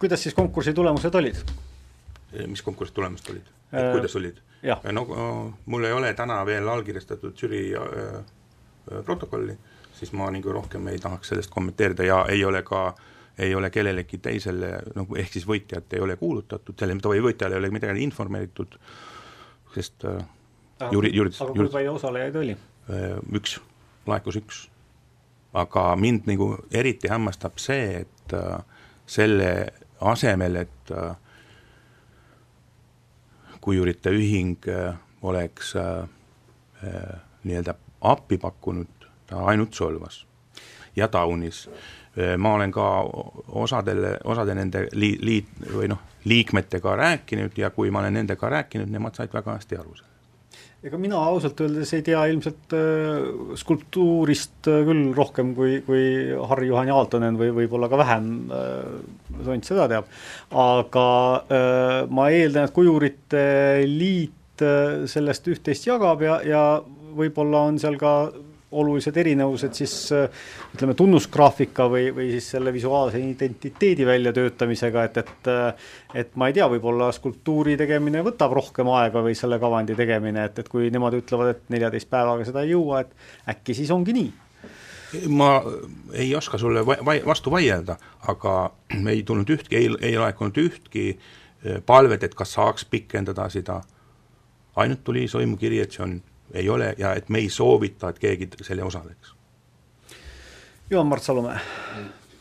kuidas 0.00 0.24
siis 0.24 0.36
konkursi 0.38 0.74
tulemused 0.76 1.20
olid? 1.20 1.44
mis 2.46 2.62
konkursi 2.64 2.94
tulemused 2.96 3.28
olid 3.32 3.46
äh,, 3.72 3.92
kuidas 3.92 4.16
olid? 4.16 4.40
no 4.96 5.04
mul 5.66 5.84
ei 5.84 5.92
ole 5.96 6.14
täna 6.16 6.40
veel 6.48 6.68
allkirjastatud 6.72 7.36
žürii 7.36 7.68
äh, 7.76 8.16
protokolli, 9.04 9.58
siis 9.98 10.14
ma 10.16 10.30
nagu 10.32 10.56
rohkem 10.56 10.88
ei 10.88 10.98
tahaks 11.02 11.34
sellest 11.34 11.52
kommenteerida 11.52 12.08
ja 12.08 12.24
ei 12.32 12.44
ole 12.48 12.64
ka 12.64 12.86
äh, 12.88 13.12
ei 13.38 13.54
ole 13.54 13.70
kellelegi 13.70 14.18
teisele 14.18 14.70
nagu 14.96 15.16
ehk 15.20 15.34
siis 15.36 15.44
võitjat 15.48 15.92
ei 15.96 16.00
ole 16.00 16.16
kuulutatud, 16.16 16.76
selle 16.78 16.96
või 17.02 17.20
võitjal 17.28 17.52
ei 17.52 17.60
ole 17.60 17.70
midagi 17.74 18.04
informeeritud, 18.04 18.78
sest 19.74 20.06
äh, 20.08 20.22
juri-, 20.92 21.12
juri-. 21.16 21.34
aga 21.40 21.52
kui 21.52 21.72
palju 21.72 21.96
osalejaid 21.98 22.38
oli? 22.40 22.56
Äh, 22.88 23.18
üks, 23.36 23.58
laekus 24.08 24.40
üks. 24.40 24.62
aga 25.56 25.88
mind 25.96 26.26
nagu 26.28 26.50
eriti 26.72 27.08
hämmastab 27.08 27.60
see, 27.60 28.04
et 28.04 28.36
äh, 28.36 28.60
selle 29.06 29.50
asemel, 30.00 30.62
et 30.64 30.92
äh, 30.92 31.16
kujurite 33.60 34.12
ühing 34.16 34.56
äh, 34.68 34.96
oleks 35.22 35.74
äh, 35.76 36.08
äh, 36.84 37.20
nii-öelda 37.44 37.76
appi 38.00 38.38
pakkunud, 38.38 39.08
ta 39.26 39.44
ainult 39.50 39.74
solvas 39.74 40.24
ja 40.96 41.08
taunis 41.12 41.66
Äh, 41.66 42.05
ma 42.38 42.54
olen 42.56 42.72
ka 42.72 42.84
osadele, 43.60 44.14
osade 44.24 44.54
nende 44.56 44.86
liit, 44.96 45.20
liit 45.20 45.72
või 45.72 45.90
noh, 45.92 46.00
liikmetega 46.26 46.96
rääkinud 46.96 47.56
ja 47.58 47.70
kui 47.70 47.90
ma 47.90 48.02
olen 48.02 48.20
nendega 48.20 48.50
rääkinud, 48.58 48.90
nemad 48.90 49.18
said 49.18 49.32
väga 49.34 49.56
hästi 49.58 49.78
aru 49.78 49.94
sellest. 49.94 50.12
ega 50.86 50.98
mina 51.02 51.18
ausalt 51.30 51.60
öeldes 51.64 51.92
ei 51.96 52.02
tea 52.06 52.20
ilmselt 52.30 52.74
äh, 52.76 53.26
skulptuurist 53.58 54.68
äh, 54.70 54.82
küll 54.86 55.12
rohkem 55.16 55.54
kui, 55.56 55.80
kui 55.86 56.02
Harri-Juhan 56.50 56.90
Aaltonen 56.94 57.38
või 57.40 57.52
võib-olla 57.62 57.90
ka 57.90 58.00
vähem 58.02 58.32
äh,, 58.54 58.98
Sont 59.46 59.68
seda 59.68 59.88
teab, 59.90 60.06
aga 60.56 61.06
äh, 61.52 62.00
ma 62.08 62.28
eeldan, 62.32 62.68
et 62.68 62.74
Kujurite 62.76 63.46
Liit 63.90 64.64
äh, 64.64 65.06
sellest 65.10 65.48
üht-teist 65.52 65.88
jagab 65.88 66.22
ja, 66.24 66.40
ja 66.46 66.62
võib-olla 67.16 67.66
on 67.70 67.80
seal 67.82 67.98
ka 68.00 68.16
olulised 68.76 69.16
erinevused 69.16 69.76
siis 69.76 69.94
ütleme, 70.12 70.94
tunnusgraafika 70.98 71.86
või, 71.92 72.10
või 72.16 72.30
siis 72.34 72.50
selle 72.54 72.72
visuaalse 72.74 73.20
identiteedi 73.20 74.06
väljatöötamisega, 74.06 75.04
et, 75.08 75.22
et 75.22 75.50
et 76.16 76.32
ma 76.40 76.48
ei 76.48 76.56
tea, 76.56 76.66
võib-olla 76.70 77.10
skulptuuri 77.14 77.76
tegemine 77.76 78.22
võtab 78.24 78.54
rohkem 78.56 78.88
aega 78.96 79.22
või 79.24 79.36
selle 79.38 79.58
kavandi 79.62 79.96
tegemine, 79.98 80.46
et, 80.48 80.58
et 80.62 80.68
kui 80.72 80.90
nemad 80.92 81.16
ütlevad, 81.18 81.52
et 81.52 81.72
neljateist 81.74 82.10
päevaga 82.12 82.46
seda 82.48 82.64
ei 82.64 82.72
jõua, 82.72 83.02
et 83.04 83.52
äkki 83.56 83.76
siis 83.76 83.92
ongi 83.94 84.14
nii. 84.16 84.30
Ma 85.32 85.50
ei 86.18 86.32
oska 86.36 86.58
sulle 86.58 86.82
va 86.86 86.96
vastu 87.24 87.52
vaielda, 87.52 87.96
aga 88.28 88.54
me 88.98 89.14
ei 89.14 89.22
tulnud 89.26 89.50
ühtki, 89.54 89.76
ei, 89.78 89.90
ei 90.02 90.16
laekunud 90.18 90.58
ühtki 90.60 91.04
eh, 91.12 91.82
palvet, 91.86 92.26
et 92.26 92.34
kas 92.34 92.56
saaks 92.56 92.88
pikendada 92.90 93.46
seda, 93.52 93.80
ainult 94.76 95.04
tuli 95.04 95.24
sõimukiri, 95.30 95.80
et 95.84 95.94
see 95.94 96.04
on 96.04 96.16
ei 96.54 96.68
ole 96.68 96.94
ja 96.98 97.14
et 97.16 97.28
me 97.28 97.42
ei 97.42 97.50
soovita, 97.50 98.10
et 98.10 98.20
keegi 98.22 98.48
selle 98.62 98.84
osaleks. 98.84 99.34
Juhan-Mart 100.90 101.22
Salumäe. 101.22 101.58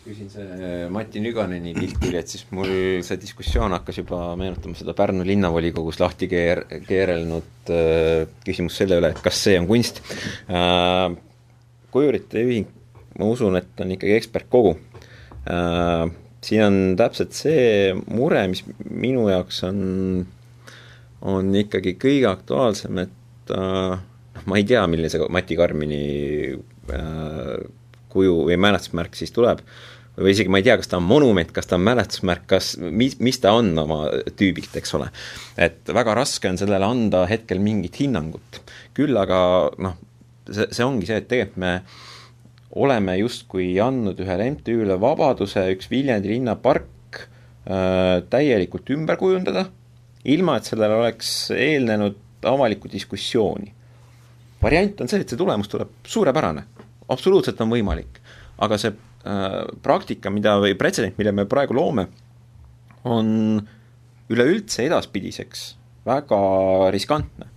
küsin 0.05 0.27
see 0.29 0.83
Mati 0.93 1.17
Nüganeni 1.17 1.71
pilti, 1.73 2.11
et 2.13 2.29
siis 2.29 2.43
mul 2.53 2.69
see 3.01 3.17
diskussioon 3.17 3.73
hakkas 3.73 4.03
juba 4.03 4.19
meenutama 4.37 4.77
seda 4.77 4.93
Pärnu 4.93 5.25
linnavolikogus 5.25 5.97
lahti 5.97 6.29
keer-, 6.29 6.61
keerelnud 6.85 7.71
äh, 7.73 8.27
küsimust 8.45 8.83
selle 8.83 8.99
üle, 9.01 9.09
et 9.15 9.23
kas 9.25 9.39
see 9.47 9.57
on 9.57 9.65
kunst 9.71 10.03
äh,. 10.45 11.09
kujurite 11.95 12.45
ühing, 12.45 12.69
ma 13.17 13.31
usun, 13.33 13.57
et 13.57 13.81
on 13.81 13.95
ikkagi 13.97 14.13
ekspertkogu 14.19 14.75
äh,. 15.49 16.05
siin 16.45 16.67
on 16.67 16.79
täpselt 17.01 17.33
see 17.33 17.95
mure, 18.05 18.45
mis 18.53 18.61
minu 18.85 19.25
jaoks 19.33 19.63
on, 19.65 19.79
on 21.25 21.53
ikkagi 21.65 21.97
kõige 21.97 22.29
aktuaalsem, 22.29 23.07
et 23.07 23.21
noh, 23.53 24.45
ma 24.45 24.59
ei 24.59 24.67
tea, 24.67 24.83
milline 24.91 25.11
see 25.11 25.27
Mati 25.33 25.57
Karmini 25.57 26.05
äh, 26.93 27.51
kuju 28.15 28.39
või 28.49 28.57
mälestusmärk 28.61 29.17
siis 29.17 29.33
tuleb, 29.35 29.61
või 30.15 30.31
isegi 30.31 30.51
ma 30.51 30.61
ei 30.61 30.65
tea, 30.67 30.77
kas 30.79 30.89
ta 30.91 30.99
on 30.99 31.07
monument, 31.07 31.51
kas 31.55 31.67
ta 31.67 31.77
on 31.77 31.85
mälestusmärk, 31.85 32.45
kas, 32.49 32.73
mis, 32.79 33.17
mis 33.23 33.39
ta 33.43 33.53
on 33.57 33.73
oma 33.81 34.05
tüübilt, 34.39 34.75
eks 34.79 34.95
ole. 34.97 35.09
et 35.59 35.91
väga 35.91 36.15
raske 36.17 36.49
on 36.51 36.59
sellele 36.59 36.87
anda 36.87 37.25
hetkel 37.29 37.59
mingit 37.63 37.99
hinnangut. 37.99 38.61
küll 38.95 39.17
aga 39.19 39.39
noh, 39.83 39.97
see, 40.47 40.69
see 40.71 40.87
ongi 40.87 41.09
see, 41.09 41.19
et 41.19 41.31
tegelikult 41.31 41.61
me 41.63 41.73
oleme 42.75 43.15
justkui 43.19 43.73
andnud 43.79 44.19
ühele 44.19 44.49
MTÜ-le 44.55 44.99
vabaduse 44.99 45.63
üks 45.75 45.87
Viljandi 45.91 46.33
linnapark 46.33 47.21
äh, 47.67 48.23
täielikult 48.31 48.91
ümber 48.95 49.19
kujundada, 49.19 49.67
ilma 50.25 50.57
et 50.59 50.67
sellele 50.67 50.99
oleks 51.03 51.35
eelnenud 51.55 52.19
avalikku 52.45 52.91
diskussiooni. 52.91 53.73
variant 54.61 55.01
on 55.01 55.07
see, 55.07 55.21
et 55.21 55.29
see 55.29 55.37
tulemus 55.37 55.69
tuleb 55.69 55.89
suurepärane, 56.07 56.63
absoluutselt 57.09 57.59
on 57.61 57.69
võimalik, 57.69 58.21
aga 58.65 58.77
see 58.81 58.91
äh, 58.91 59.57
praktika, 59.83 60.31
mida 60.33 60.55
või 60.61 60.73
pretsedent, 60.79 61.17
mille 61.17 61.33
me 61.35 61.45
praegu 61.45 61.75
loome, 61.77 62.07
on 63.05 63.27
üleüldse 64.33 64.87
edaspidiseks 64.87 65.67
väga 66.05 66.39
riskantne 66.93 67.51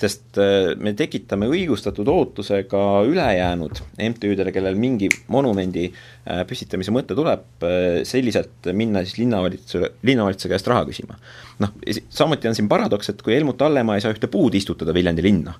sest 0.00 0.38
äh, 0.42 0.72
me 0.82 0.90
tekitame 0.98 1.46
õigustatud 1.50 2.08
ootuse 2.10 2.64
ka 2.70 2.80
ülejäänud 3.06 3.78
MTÜ-dele, 3.94 4.50
kellel 4.54 4.78
mingi 4.78 5.06
monumendi 5.30 5.84
äh, 5.86 6.42
püstitamise 6.48 6.92
mõte 6.94 7.14
tuleb, 7.14 7.44
äh, 7.62 8.00
selliselt 8.08 8.66
minna 8.74 9.04
siis 9.04 9.20
linnavalitsuse, 9.20 9.92
linnavalitsuse 10.06 10.50
käest 10.50 10.70
raha 10.70 10.82
küsima. 10.88 11.18
noh, 11.62 11.74
samuti 12.10 12.50
on 12.50 12.58
siin 12.58 12.68
paradoks, 12.70 13.12
et 13.12 13.22
kui 13.22 13.36
Helmut 13.36 13.62
Hallemaa 13.62 13.98
ei 13.98 14.04
saa 14.04 14.14
ühte 14.16 14.30
puud 14.30 14.56
istutada 14.58 14.94
Viljandi 14.96 15.22
linna, 15.22 15.54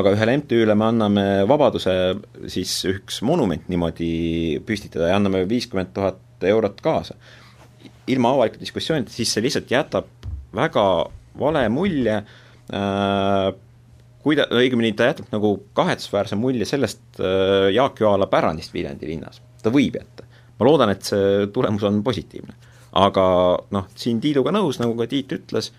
aga 0.00 0.14
ühele 0.16 0.38
MTÜ-le 0.40 0.76
me 0.80 0.88
anname 0.88 1.26
vabaduse 1.48 1.96
siis 2.48 2.78
üks 2.88 3.20
monument 3.26 3.68
niimoodi 3.68 4.62
püstitada 4.64 5.12
ja 5.12 5.18
anname 5.20 5.44
viiskümmend 5.50 5.92
tuhat 5.96 6.48
eurot 6.48 6.80
kaasa, 6.84 7.18
ilma 8.08 8.32
avaliku 8.32 8.60
diskussioonita, 8.60 9.12
siis 9.12 9.32
see 9.32 9.44
lihtsalt 9.44 9.68
jätab 9.72 10.08
väga 10.56 10.86
vale 11.38 11.66
mulje 11.72 12.16
äh, 12.16 13.52
kuida-, 14.24 14.48
õigemini 14.54 14.94
ta 14.96 15.10
jätab 15.10 15.32
nagu 15.34 15.54
kahetsusväärse 15.76 16.38
mulje 16.40 16.66
sellest 16.68 17.02
äh, 17.20 17.70
Jaak 17.74 18.00
Joala 18.00 18.28
pärandist 18.30 18.74
Viljandi 18.74 19.08
linnas. 19.10 19.42
ta 19.62 19.72
võib 19.72 19.96
jätta. 20.00 20.26
ma 20.58 20.68
loodan, 20.68 20.92
et 20.94 21.02
see 21.06 21.48
tulemus 21.52 21.84
on 21.86 22.02
positiivne. 22.06 22.54
aga 22.92 23.24
noh, 23.74 23.88
siin 23.98 24.20
Tiiduga 24.22 24.54
nõus, 24.54 24.80
nagu 24.80 24.96
ka 24.98 25.08
Tiit 25.10 25.32
ütles, 25.34 25.72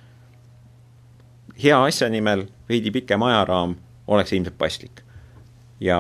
hea 1.61 1.77
asja 1.87 2.09
nimel 2.11 2.47
veidi 2.69 2.91
pikem 2.91 3.23
ajaraam 3.23 3.77
oleks 4.07 4.33
ilmselt 4.33 4.57
paslik. 4.57 5.01
ja, 5.79 5.99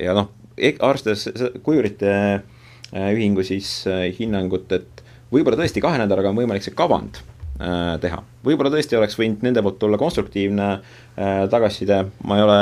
ja 0.00 0.14
noh, 0.14 0.30
e-, 0.56 0.76
arvestades 0.78 1.28
kujurite 1.62 2.12
äh, 2.14 3.10
ühingu 3.14 3.44
siis 3.46 3.82
äh, 3.90 4.08
hinnangut, 4.18 4.70
et 4.72 5.02
võib-olla 5.32 5.58
tõesti 5.60 5.82
kahe 5.84 5.98
nädalaga 6.00 6.30
on 6.30 6.38
võimalik 6.38 6.64
see 6.64 6.76
kavand 6.76 7.20
teha. 7.58 8.18
võib-olla 8.46 8.70
tõesti 8.70 8.94
oleks 8.98 9.16
võinud 9.18 9.42
nende 9.42 9.62
poolt 9.66 9.80
tulla 9.82 9.98
konstruktiivne 9.98 10.66
äh, 10.72 11.44
tagasiside, 11.50 12.04
ma 12.24 12.36
ei 12.38 12.44
ole, 12.44 12.58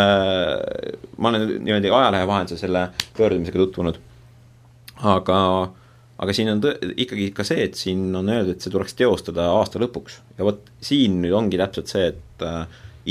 ma 1.19 1.33
olen 1.33 1.49
niimoodi 1.67 1.91
ajalehe 1.93 2.29
vahendusel 2.29 2.63
selle 2.63 2.87
pöördumisega 3.19 3.61
tutvunud, 3.61 3.99
aga 5.05 5.41
aga 6.17 6.35
siin 6.37 6.51
on 6.55 6.63
tõ-, 6.65 6.77
ikkagi 6.97 7.31
ka 7.37 7.45
see, 7.47 7.67
et 7.69 7.79
siin 7.79 8.09
on 8.17 8.29
öeldud, 8.33 8.57
et 8.57 8.65
see 8.65 8.73
tuleks 8.73 8.97
teostada 8.97 9.51
aasta 9.53 9.81
lõpuks. 9.83 10.21
Ja 10.39 10.47
vot 10.49 10.63
siin 10.85 11.21
nüüd 11.23 11.35
ongi 11.37 11.61
täpselt 11.61 11.93
see, 11.93 12.11
et 12.15 12.45
äh, 12.47 12.63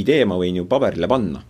idee 0.02 0.26
ma 0.28 0.40
võin 0.42 0.62
ju 0.62 0.68
paberile 0.70 1.10
panna. 1.12 1.44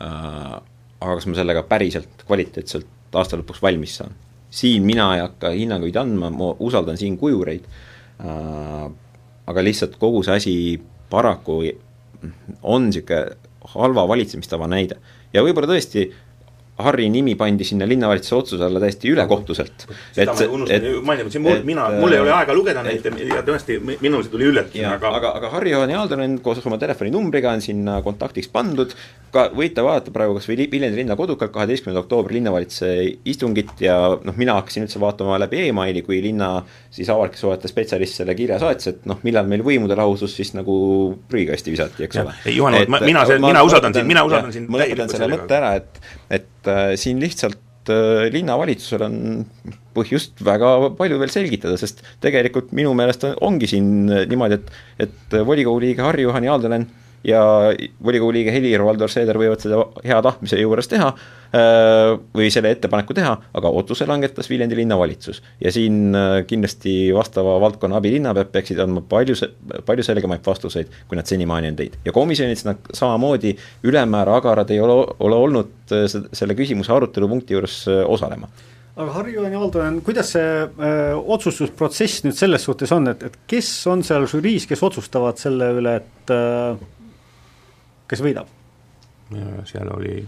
Äh,, 0.00 0.58
aga 1.02 1.16
kas 1.18 1.26
ma 1.26 1.38
sellega 1.38 1.64
päriselt 1.66 2.22
kvaliteetselt 2.28 3.16
aasta 3.18 3.40
lõpuks 3.40 3.62
valmis 3.64 3.98
saan? 4.00 4.14
siin 4.52 4.84
mina 4.84 5.06
ei 5.16 5.22
hakka 5.22 5.48
hinnanguid 5.56 5.96
andma, 5.96 6.28
ma 6.28 6.50
usaldan 6.60 6.98
siin 7.00 7.16
kujureid. 7.20 7.64
Äh,, 8.20 8.90
aga 9.46 9.64
lihtsalt 9.64 9.96
kogu 10.00 10.22
see 10.26 10.36
asi 10.36 10.54
paraku 11.10 11.60
on 12.62 12.88
niisugune 12.90 13.36
halva 13.74 14.06
valitsemistava 14.08 14.66
näide. 14.70 14.96
ja 15.32 15.42
võib-olla 15.42 15.70
tõesti 15.70 16.08
Harri 16.84 17.08
nimi 17.12 17.34
pandi 17.38 17.66
sinna 17.66 17.88
linnavalitsuse 17.88 18.36
otsuse 18.36 18.66
alla 18.66 18.82
täiesti 18.82 19.12
ülekohtuselt. 19.12 19.86
seda 20.12 20.34
ma 20.34 20.48
unustasin 20.58 21.00
mainida, 21.06 21.30
siin 21.32 21.44
mul, 21.46 21.62
mina, 21.66 21.88
mul 22.00 22.16
ei 22.16 22.22
ole 22.24 22.34
aega 22.36 22.56
lugeda 22.56 22.84
neid 22.86 23.06
ja 23.28 23.42
tõesti, 23.46 23.78
minul 23.92 24.24
see 24.24 24.32
tuli 24.32 24.48
üllatusena, 24.50 24.96
aga 24.98 25.14
aga, 25.18 25.34
aga 25.40 25.50
Harri-Johan 25.56 25.92
Jaaldonen 25.94 26.38
koos 26.44 26.62
oma 26.66 26.78
telefoninumbriga 26.82 27.52
on 27.56 27.64
sinna 27.64 27.98
kontaktiks 28.04 28.50
pandud, 28.52 28.94
ka 29.32 29.46
võite 29.56 29.84
vaadata 29.84 30.12
praegu 30.14 30.36
kas 30.36 30.48
või 30.50 30.66
Viljandi 30.72 31.00
linna 31.00 31.16
kodukalt 31.16 31.52
kaheteistkümnenda 31.54 32.02
oktoobri 32.04 32.36
linnavalitsuse 32.38 32.90
istungit 33.28 33.80
ja 33.80 33.96
noh, 34.12 34.36
mina 34.36 34.56
hakkasin 34.58 34.86
üldse 34.86 35.00
vaatama 35.02 35.38
läbi 35.40 35.66
emaili, 35.68 36.02
kui 36.06 36.20
linna 36.24 36.52
siis 36.92 37.10
avalike 37.12 37.40
suhete 37.40 37.70
spetsialist 37.70 38.20
selle 38.20 38.36
kirja 38.38 38.60
saatis, 38.62 38.92
et 38.92 39.06
noh, 39.08 39.20
millal 39.26 39.48
meil 39.48 39.64
võimude 39.66 39.96
lahusus 39.98 40.34
siis 40.36 40.52
nagu 40.56 40.74
prügikasti 41.30 41.74
visati, 41.74 42.06
eks 42.06 42.20
ole. 42.22 42.36
ei 42.46 42.56
Juhan, 42.58 42.76
mina, 42.88 43.24
mina 43.42 43.64
usaldan 43.66 43.96
sind, 43.96 44.08
mina 44.08 44.24
usaldan 44.28 44.52
sind 44.54 44.72
ma 44.72 44.82
lõpetan 44.82 45.12
selle 45.12 45.30
mõtte 45.32 45.58
ära, 45.58 45.74
et, 45.80 46.02
et 46.32 46.70
äh, 46.70 46.94
siin 47.00 47.20
lihtsalt 47.22 47.92
äh, 47.92 48.28
linnavalitsusel 48.32 49.04
on 49.06 49.16
põhjust 49.92 50.40
väga 50.44 50.72
palju 50.96 51.20
veel 51.20 51.32
selgitada, 51.32 51.76
sest 51.80 52.00
tegelikult 52.24 52.72
minu 52.76 52.94
meelest 52.96 53.26
ongi 53.44 53.68
siin 53.74 54.08
niimoodi, 54.08 54.58
et 54.58 55.06
et 55.08 55.38
volikogu 55.44 55.82
liige 55.84 56.04
Harri-Juhan 56.04 56.48
Jaaldonen 56.48 56.88
ja 57.26 57.42
volikogu 58.02 58.32
liige 58.34 58.54
Helir-Valdor 58.54 59.12
Seeder 59.12 59.38
võivad 59.38 59.62
seda 59.62 59.84
hea 60.04 60.18
tahtmise 60.24 60.58
juures 60.60 60.88
teha 60.90 61.12
või 61.52 62.48
selle 62.52 62.70
ettepaneku 62.72 63.14
teha, 63.16 63.34
aga 63.58 63.70
otsuse 63.76 64.06
langetas 64.08 64.48
Viljandi 64.48 64.76
linnavalitsus. 64.78 65.42
ja 65.60 65.72
siin 65.72 66.14
äh, 66.16 66.46
kindlasti 66.46 67.12
vastava 67.14 67.58
valdkonna 67.60 68.00
abilinnapead 68.00 68.48
peaksid 68.54 68.80
andma 68.80 69.02
palju, 69.08 69.36
palju 69.84 70.06
selgemaid 70.06 70.40
vastuseid, 70.46 70.88
kui 71.08 71.16
nad 71.16 71.28
senimaani 71.28 71.68
on 71.68 71.76
teinud. 71.76 71.98
ja 72.04 72.12
komisjonis 72.12 72.64
nad 72.64 72.92
samamoodi 72.92 73.56
ülemäära 73.84 74.36
agarad 74.40 74.70
ei 74.70 74.80
ole, 74.80 75.06
ole 75.20 75.36
olnud 75.36 75.92
äh, 75.92 76.06
selle 76.32 76.56
küsimuse 76.56 76.92
arutelupunkti 76.92 77.58
juures 77.58 77.84
osalema 78.06 78.48
aga 78.96 79.12
Harri-Joon 79.12 79.52
Jaldonen, 79.52 80.00
kuidas 80.04 80.34
see 80.34 80.48
öö, 80.64 81.14
otsustusprotsess 81.36 82.26
nüüd 82.26 82.36
selles 82.36 82.64
suhtes 82.64 82.92
on, 82.92 83.08
et, 83.08 83.22
et 83.24 83.38
kes 83.48 83.70
on 83.88 84.04
seal 84.04 84.26
žüriis, 84.28 84.66
kes 84.68 84.82
otsustavad 84.84 85.40
selle 85.40 85.70
üle, 85.78 85.94
et 86.02 86.32
öö, 86.32 86.74
kes 88.08 88.24
võidab? 88.24 88.52
seal 89.64 89.88
oli 89.94 90.18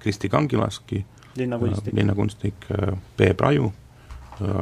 Kristi 0.00 0.28
Kangilaski, 0.28 1.04
linnakunstnik, 1.36 1.94
linnakunstnik 1.94 2.66
Peep 3.16 3.40
Raju, 3.40 3.72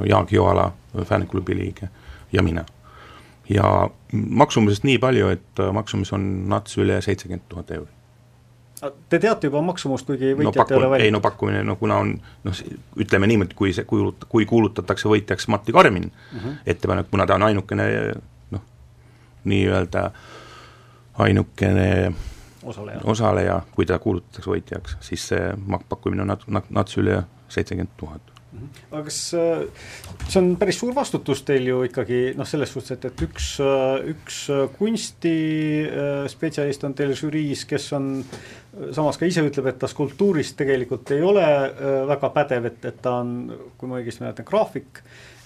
Jaak 0.08 0.32
Joala, 0.32 0.72
fänniklubi 1.04 1.54
liige 1.56 1.88
ja 2.32 2.42
mina. 2.42 2.64
ja 3.48 3.88
maksumusest 4.12 4.84
nii 4.84 4.98
palju, 4.98 5.28
et 5.32 5.60
maksumus 5.72 6.12
on 6.12 6.48
nats 6.48 6.74
üle 6.78 6.98
seitsekümmend 7.00 7.46
tuhat 7.48 7.70
euri. 7.70 7.88
Te 9.08 9.18
teate 9.18 9.46
juba 9.48 9.62
maksumust, 9.64 10.06
kuigi 10.06 10.34
no 10.34 10.42
võitjat 10.42 10.70
ei 10.70 10.76
ole 10.76 10.90
valitud? 10.90 11.04
ei 11.06 11.10
no 11.14 11.20
pakkumine, 11.20 11.62
no 11.66 11.74
kuna 11.76 11.96
on 12.02 12.12
noh, 12.44 12.58
ütleme 13.00 13.26
niimoodi, 13.26 13.54
kui 13.58 13.72
see 13.72 13.84
kuulut-, 13.88 14.26
kui 14.28 14.44
kuulutatakse 14.46 15.08
võitjaks 15.08 15.48
Matti 15.48 15.72
Karmin 15.72 16.10
Mhm. 16.32 16.44
-huh. 16.44 16.54
ettepanek, 16.66 17.08
kuna 17.10 17.26
ta 17.26 17.34
on 17.34 17.42
ainukene 17.42 17.88
noh, 18.50 18.60
nii-öelda 19.44 20.10
ainukene 21.18 22.12
osaleja. 22.62 23.00
osaleja, 23.04 23.62
kui 23.74 23.86
ta 23.86 23.98
kuulutatakse 24.02 24.50
võitjaks, 24.50 24.96
siis 25.04 25.28
see 25.32 25.52
pakkumine 25.88 26.22
on 26.24 26.28
nat-, 26.34 26.46
nat-, 26.50 26.70
nats 26.74 26.96
üle 27.00 27.16
seitsekümmend 27.52 27.92
tuhat. 28.00 28.24
aga 28.90 29.02
kas 29.06 29.18
äh, 29.36 29.42
see 30.26 30.40
on 30.40 30.46
päris 30.60 30.78
suur 30.80 30.92
vastutus 30.96 31.40
teil 31.46 31.64
ju 31.68 31.76
ikkagi 31.86 32.20
noh, 32.38 32.46
selles 32.48 32.70
suhtes, 32.72 32.90
et, 32.96 33.02
et 33.10 33.18
üks, 33.28 33.46
üks 34.14 34.36
kunstispetsialist 34.78 36.82
on 36.88 36.92
teil 36.98 37.12
žüriis, 37.18 37.60
kes 37.68 37.84
on 37.98 38.04
samas 38.94 39.16
ka 39.20 39.24
ise 39.28 39.40
ütleb, 39.46 39.66
et 39.70 39.78
ta 39.80 39.86
skulptuuris 39.90 40.50
tegelikult 40.58 41.06
ei 41.16 41.22
ole 41.24 41.44
äh, 41.44 41.80
väga 42.08 42.28
pädev, 42.34 42.62
et, 42.72 42.80
et 42.88 42.98
ta 43.04 43.10
on, 43.22 43.28
kui 43.78 43.86
ma 43.90 43.94
õigesti 44.00 44.20
mäletan, 44.24 44.48
graafik, 44.48 44.92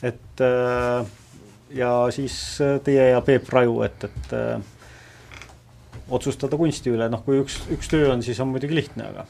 et 0.02 0.36
äh, 0.46 1.00
ja 1.74 1.90
siis 2.14 2.34
teie 2.84 3.04
ja 3.12 3.20
Peep 3.24 3.44
Raju, 3.52 3.76
et, 3.86 4.04
et 4.04 4.32
otsustada 6.10 6.58
kunsti 6.58 6.92
üle, 6.92 7.08
noh 7.12 7.22
kui 7.24 7.40
üks, 7.42 7.62
üks 7.72 7.90
töö 7.92 8.12
on, 8.12 8.22
siis 8.24 8.40
on 8.42 8.52
muidugi 8.52 8.76
lihtne, 8.76 9.08
aga 9.12 9.26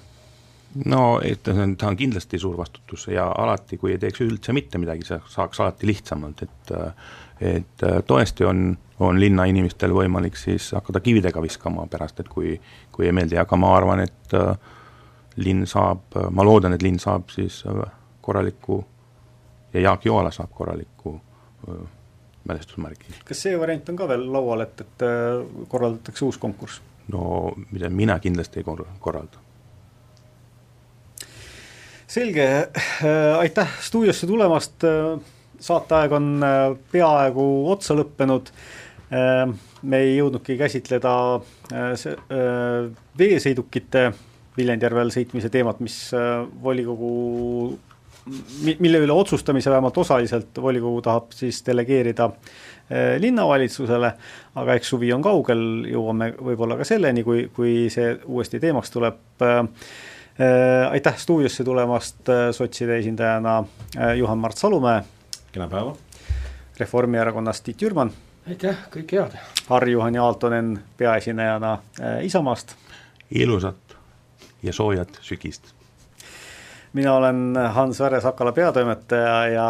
no 0.89 1.03
on, 1.18 1.75
ta 1.77 1.89
on 1.91 1.97
kindlasti 1.97 2.39
suur 2.41 2.57
vastutus 2.57 3.07
ja 3.12 3.27
alati, 3.39 3.77
kui 3.81 3.95
ei 3.95 4.01
teeks 4.01 4.23
üldse 4.25 4.55
mitte 4.57 4.81
midagi, 4.81 5.05
see 5.09 5.20
saaks 5.35 5.61
alati 5.61 5.91
lihtsamalt, 5.91 6.47
et 6.47 6.75
et 7.43 7.83
tõesti 8.07 8.45
on, 8.47 8.68
on 9.03 9.16
linnainimestel 9.18 9.91
võimalik 9.91 10.37
siis 10.39 10.68
hakata 10.77 11.01
kividega 11.03 11.43
viskama 11.43 11.89
pärast, 11.91 12.20
et 12.23 12.29
kui, 12.31 12.53
kui 12.95 13.09
ei 13.09 13.14
meeldi, 13.16 13.35
aga 13.41 13.59
ma 13.59 13.73
arvan, 13.75 14.05
et 14.05 14.37
linn 15.43 15.66
saab, 15.66 16.14
ma 16.31 16.47
loodan, 16.47 16.77
et 16.77 16.85
linn 16.87 17.01
saab 17.03 17.33
siis 17.35 17.64
korraliku 18.23 18.79
ja 19.75 19.89
Jaak 19.89 20.07
Joala 20.07 20.31
saab 20.31 20.53
korraliku 20.55 21.16
mälestusmärgi. 22.49 23.20
kas 23.24 23.45
see 23.47 23.59
variant 23.59 23.88
on 23.93 24.01
ka 24.01 24.09
veel 24.11 24.26
laual, 24.32 24.66
et, 24.66 24.80
et 24.80 25.07
korraldatakse 25.68 26.24
uus 26.24 26.40
konkurss? 26.43 26.82
no 27.12 27.53
mida 27.70 27.90
mina 27.90 28.18
kindlasti 28.22 28.62
ei 28.62 28.66
kor-, 28.66 28.86
korralda 29.01 29.43
selge, 32.12 32.47
aitäh 33.38 33.76
stuudiosse 33.80 34.26
tulemast, 34.28 34.84
saateaeg 35.62 36.12
on 36.12 36.26
peaaegu 36.93 37.47
otsa 37.72 37.97
lõppenud, 37.97 38.51
me 39.82 40.03
ei 40.05 40.18
jõudnudki 40.18 40.59
käsitleda 40.61 41.14
veesõidukite 43.18 44.11
Viljandjärvel 44.53 45.09
sõitmise 45.14 45.49
teemat, 45.49 45.78
mis 45.80 45.97
volikogu, 46.62 47.12
mille 48.79 48.99
üle 49.03 49.12
otsustamise 49.12 49.70
vähemalt 49.70 49.99
osaliselt 49.99 50.59
volikogu 50.62 51.03
tahab 51.03 51.33
siis 51.35 51.62
delegeerida 51.66 52.31
linnavalitsusele, 53.18 54.12
aga 54.55 54.75
eks 54.79 54.89
suvi 54.93 55.12
on 55.14 55.23
kaugel, 55.25 55.62
jõuame 55.89 56.33
võib-olla 56.37 56.77
ka 56.77 56.85
selleni, 56.85 57.25
kui, 57.25 57.47
kui 57.55 57.89
see 57.91 58.14
uuesti 58.27 58.61
teemaks 58.61 58.91
tuleb 58.93 59.41
aitäh 60.91 61.18
stuudiosse 61.18 61.64
tulemast 61.64 62.31
sotside 62.53 62.99
esindajana 62.99 63.64
Juhan-Mart 64.18 64.57
Salumäe. 64.57 65.03
kena 65.53 65.68
päeva. 65.68 65.97
Reformierakonnast 66.79 67.64
Tiit 67.64 67.83
Jürman. 67.83 68.12
aitäh, 68.49 68.77
kõike 68.91 69.20
head. 69.20 69.37
Harri-Juhan 69.68 70.16
Aaltonen 70.16 70.79
peaesinejana 70.97 71.79
Isamaast. 72.23 72.75
ilusat 73.31 73.97
ja 74.62 74.73
soojat 74.73 75.18
sügist. 75.20 75.82
Mina 76.93 77.14
olen 77.14 77.59
Hans 77.72 78.01
Väre 78.01 78.20
Sakala 78.20 78.53
peatoimetaja 78.53 79.36
ja 79.49 79.68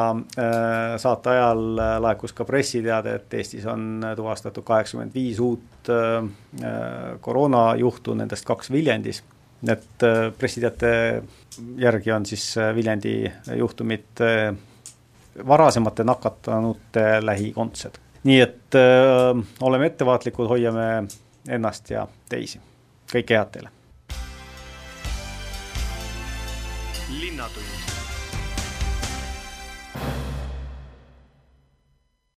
saate 0.98 1.30
ajal 1.30 1.76
laekus 2.02 2.32
ka 2.32 2.44
pressiteade, 2.44 3.14
et 3.14 3.34
Eestis 3.34 3.66
on 3.66 4.00
tuvastatud 4.16 4.64
kaheksakümmend 4.66 5.14
viis 5.14 5.38
uut 5.40 5.90
koroonajuhtu, 7.20 8.14
nendest 8.14 8.44
kaks 8.48 8.70
Viljandis 8.72 9.22
Need 9.62 10.04
pressiteate 10.38 11.22
järgi 11.78 12.10
on 12.12 12.24
siis 12.26 12.54
Viljandi 12.74 13.30
juhtumid 13.56 14.22
varasemate 15.48 16.04
nakatanute 16.04 17.04
lähikondsed. 17.22 18.00
nii 18.24 18.40
et 18.40 18.74
öö, 18.74 19.34
oleme 19.60 19.86
ettevaatlikud, 19.86 20.46
hoiame 20.48 21.04
ennast 21.48 21.90
ja 21.90 22.06
teisi. 22.28 22.60
kõike 23.14 23.38
head 23.38 23.54
teile! 23.54 23.81
Linnatund 27.20 27.91